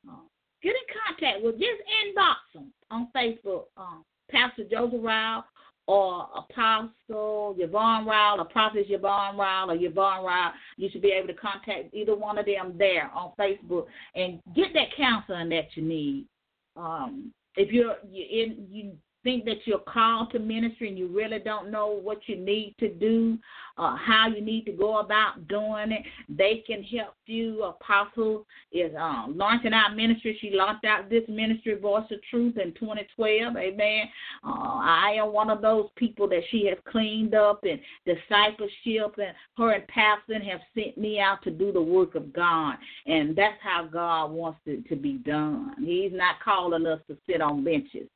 Uh, 0.08 0.22
get 0.64 0.70
in 0.70 0.96
contact 1.08 1.44
with, 1.44 1.56
just 1.56 1.82
inbox 2.06 2.36
them 2.54 2.72
on 2.92 3.10
Facebook, 3.16 3.66
um, 3.78 4.06
Pastor 4.32 4.64
Joseph 4.70 5.00
Ryle 5.02 5.44
or 5.90 6.28
Apostle 6.38 7.56
Yvonne 7.58 8.06
Ryle 8.06 8.40
or 8.40 8.46
Prophet 8.46 8.86
Yvonne 8.88 9.36
Ryle 9.36 9.72
or 9.72 9.76
Yvonne 9.76 10.24
Ryle, 10.24 10.52
you 10.78 10.88
should 10.92 11.02
be 11.02 11.12
able 11.12 11.30
to 11.30 11.34
contact 11.34 11.92
either 11.94 12.16
one 12.16 12.38
of 12.38 12.46
them 12.46 12.76
there 12.78 13.10
on 13.12 13.32
Facebook 13.40 13.86
and 14.14 14.40
get 14.56 14.68
that 14.76 14.96
counseling 14.96 15.50
that 15.50 15.66
you 15.74 15.82
need. 15.82 16.28
Um, 16.76 17.34
if 17.56 17.72
you're 17.72 17.96
you 18.08 18.24
in 18.24 18.68
you 18.70 18.92
think 19.24 19.46
that 19.46 19.66
you're 19.66 19.80
called 19.80 20.32
to 20.32 20.40
ministry 20.40 20.90
and 20.90 20.98
you 20.98 21.08
really 21.08 21.40
don't 21.40 21.72
know 21.72 21.88
what 21.88 22.20
you 22.28 22.38
need 22.38 22.76
to 22.80 22.90
do, 22.94 23.38
uh, 23.78 23.96
how 23.96 24.28
you 24.28 24.42
need 24.42 24.66
to 24.66 24.72
go 24.72 25.00
about 25.00 25.48
doing 25.48 25.92
it, 25.92 26.04
they 26.30 26.64
can 26.68 26.84
help 26.84 27.16
you. 27.26 27.64
Apostle 27.64 28.46
is 28.72 28.92
um, 29.00 29.34
launching 29.36 29.74
out 29.74 29.96
ministry. 29.96 30.38
She 30.42 30.52
launched 30.52 30.86
out 30.86 31.10
this 31.10 31.24
ministry, 31.28 31.76
Voice 31.76 32.06
of 32.12 32.20
Truth, 32.30 32.58
in 32.58 32.74
2012. 32.74 33.56
Amen. 33.56 34.06
Uh, 34.44 34.80
I 34.82 35.16
am 35.18 35.34
one 35.34 35.50
of 35.50 35.62
those 35.62 35.90
people 35.96 36.28
that 36.30 36.42
she 36.52 36.66
has 36.68 36.78
cleaned 36.90 37.36
up 37.36 37.64
and 37.64 37.80
discipleship, 38.06 39.18
and 39.18 39.36
her 39.58 39.72
and 39.72 39.88
Pastor 39.88 40.40
have 40.44 40.62
sent 40.74 40.98
me 40.98 41.20
out 41.20 41.42
to 41.44 41.52
do 41.52 41.72
the 41.72 41.82
work 41.82 42.16
of 42.16 42.34
God. 42.34 42.76
And 43.06 43.36
that's 43.36 43.58
how 43.62 43.88
God 43.92 44.32
wants 44.32 44.60
it 44.66 44.88
to 44.90 44.96
be 44.96 45.14
done. 45.14 45.76
He's 45.80 46.12
not 46.14 46.36
calling 46.44 46.86
us 46.86 47.00
to 47.08 47.18
sit 47.28 47.42
on 47.42 47.64
benches 47.64 48.08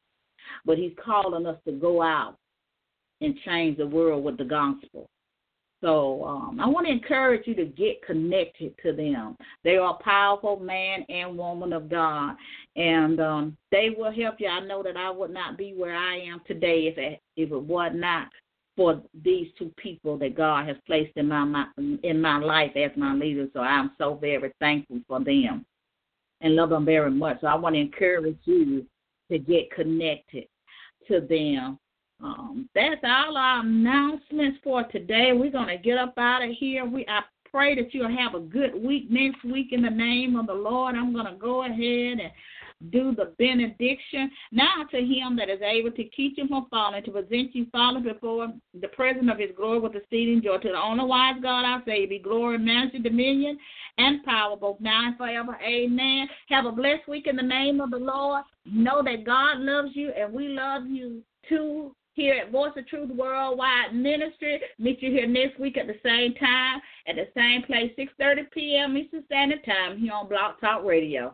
but 0.66 0.78
He's 0.78 0.94
calling 1.04 1.46
us 1.46 1.58
to 1.66 1.74
go 1.74 2.02
out 2.02 2.38
and 3.22 3.38
change 3.46 3.78
the 3.78 3.88
world 3.88 4.24
with 4.24 4.38
the 4.38 4.44
gospel. 4.44 5.10
So 5.82 6.24
um, 6.24 6.62
I 6.62 6.68
want 6.68 6.88
to 6.88 6.94
encourage 6.94 7.46
you 7.46 7.56
to 7.56 7.66
get 7.66 8.02
connected 8.06 8.74
to 8.84 8.94
them. 8.94 9.36
They 9.66 9.76
are 9.76 9.96
a 10.00 10.04
powerful 10.04 10.58
man 10.58 11.06
and 11.10 11.38
woman 11.38 11.74
of 11.74 11.90
God, 11.90 12.36
and 12.78 13.20
um, 13.20 13.58
they 13.70 13.90
will 13.90 14.12
help 14.12 14.36
you. 14.40 14.48
I 14.48 14.62
know 14.62 14.82
that 14.82 14.96
I 14.96 15.10
would 15.10 15.32
not 15.32 15.58
be 15.58 15.74
where 15.76 15.96
I 15.96 16.20
am 16.20 16.42
today 16.48 16.88
if 16.88 16.98
it, 16.98 17.20
if 17.36 17.52
it 17.52 17.96
not 17.96 18.30
for 18.78 19.02
these 19.24 19.48
two 19.60 19.72
people 19.78 20.18
that 20.20 20.36
God 20.36 20.68
has 20.68 20.78
placed 20.88 21.16
in 21.18 21.28
my, 21.28 21.44
my 21.44 21.66
in 22.04 22.20
my 22.22 22.38
life 22.38 22.72
as 22.76 22.92
my 22.96 23.14
leaders. 23.14 23.50
So 23.54 23.60
I'm 23.60 23.92
so 23.98 24.16
very 24.16 24.52
thankful 24.60 25.02
for 25.08 25.24
them 25.24 25.66
and 26.42 26.56
love 26.56 26.70
them 26.70 26.86
very 26.86 27.12
much. 27.12 27.42
So 27.42 27.48
I 27.48 27.56
want 27.56 27.76
to 27.76 27.82
encourage 27.82 28.40
you 28.46 28.86
to 29.34 29.40
get 29.40 29.72
connected 29.72 30.46
to 31.08 31.22
them. 31.22 31.80
Um, 32.24 32.70
that's 32.74 33.02
all 33.04 33.36
our 33.36 33.62
announcements 33.62 34.60
for 34.64 34.84
today. 34.84 35.32
We're 35.34 35.52
gonna 35.52 35.78
get 35.78 35.98
up 35.98 36.18
out 36.18 36.44
of 36.44 36.52
here. 36.52 36.86
We 36.86 37.06
I 37.08 37.22
pray 37.52 37.76
that 37.76 37.94
you'll 37.94 38.16
have 38.16 38.36
a 38.36 38.40
good 38.40 38.74
week 38.76 39.12
next 39.12 39.44
week 39.44 39.74
in 39.74 39.82
the 39.82 39.90
name 39.90 40.36
of 40.36 40.48
the 40.48 40.54
Lord. 40.54 40.96
I'm 40.96 41.14
gonna 41.14 41.36
go 41.36 41.64
ahead 41.66 42.20
and 42.20 42.32
do 42.92 43.16
the 43.16 43.34
benediction. 43.38 44.30
Now 44.52 44.84
to 44.92 44.98
him 44.98 45.36
that 45.38 45.50
is 45.50 45.62
able 45.62 45.92
to 45.92 46.04
keep 46.06 46.34
you 46.38 46.48
from 46.48 46.68
falling, 46.70 47.04
to 47.04 47.12
present 47.12 47.56
you 47.56 47.68
falling 47.72 48.04
before 48.04 48.50
the 48.80 48.88
presence 48.90 49.30
of 49.32 49.40
his 49.40 49.52
glory 49.56 49.80
with 49.80 49.96
exceeding 49.96 50.42
joy. 50.44 50.58
To 50.58 50.70
the 50.70 50.82
only 50.82 51.06
wise 51.06 51.36
God 51.42 51.66
I 51.66 51.80
say, 51.86 52.06
be 52.06 52.20
glory, 52.20 52.58
majesty, 52.58 53.00
dominion, 53.00 53.58
and 53.98 54.24
power, 54.24 54.56
both 54.56 54.80
now 54.80 55.08
and 55.08 55.18
forever. 55.18 55.58
Amen. 55.64 56.28
Have 56.50 56.66
a 56.66 56.72
blessed 56.72 57.08
week 57.08 57.28
in 57.28 57.36
the 57.36 57.44
name 57.44 57.80
of 57.80 57.92
the 57.92 57.98
Lord. 57.98 58.44
Know 58.66 59.02
that 59.04 59.26
God 59.26 59.60
loves 59.60 59.92
you 59.94 60.12
and 60.18 60.34
we 60.34 60.50
love 60.50 60.86
you 60.88 61.22
too 61.48 61.96
here 62.14 62.36
at 62.36 62.52
Voice 62.52 62.72
of 62.78 62.88
Truth 62.88 63.10
Worldwide 63.16 63.94
Ministry. 63.94 64.62
Meet 64.78 65.02
you 65.02 65.12
here 65.12 65.28
next 65.28 65.60
week 65.60 65.78
at 65.78 65.88
the 65.88 65.96
same 66.04 66.34
time, 66.36 66.82
at 67.08 67.16
the 67.16 67.28
same 67.36 67.64
place, 67.64 67.92
6.30 67.98 68.52
p.m. 68.52 68.98
Eastern 68.98 69.24
Standard 69.26 69.66
Time 69.66 69.98
here 69.98 70.14
on 70.14 70.30
Blog 70.30 70.60
Talk 70.62 70.84
Radio. 70.84 71.32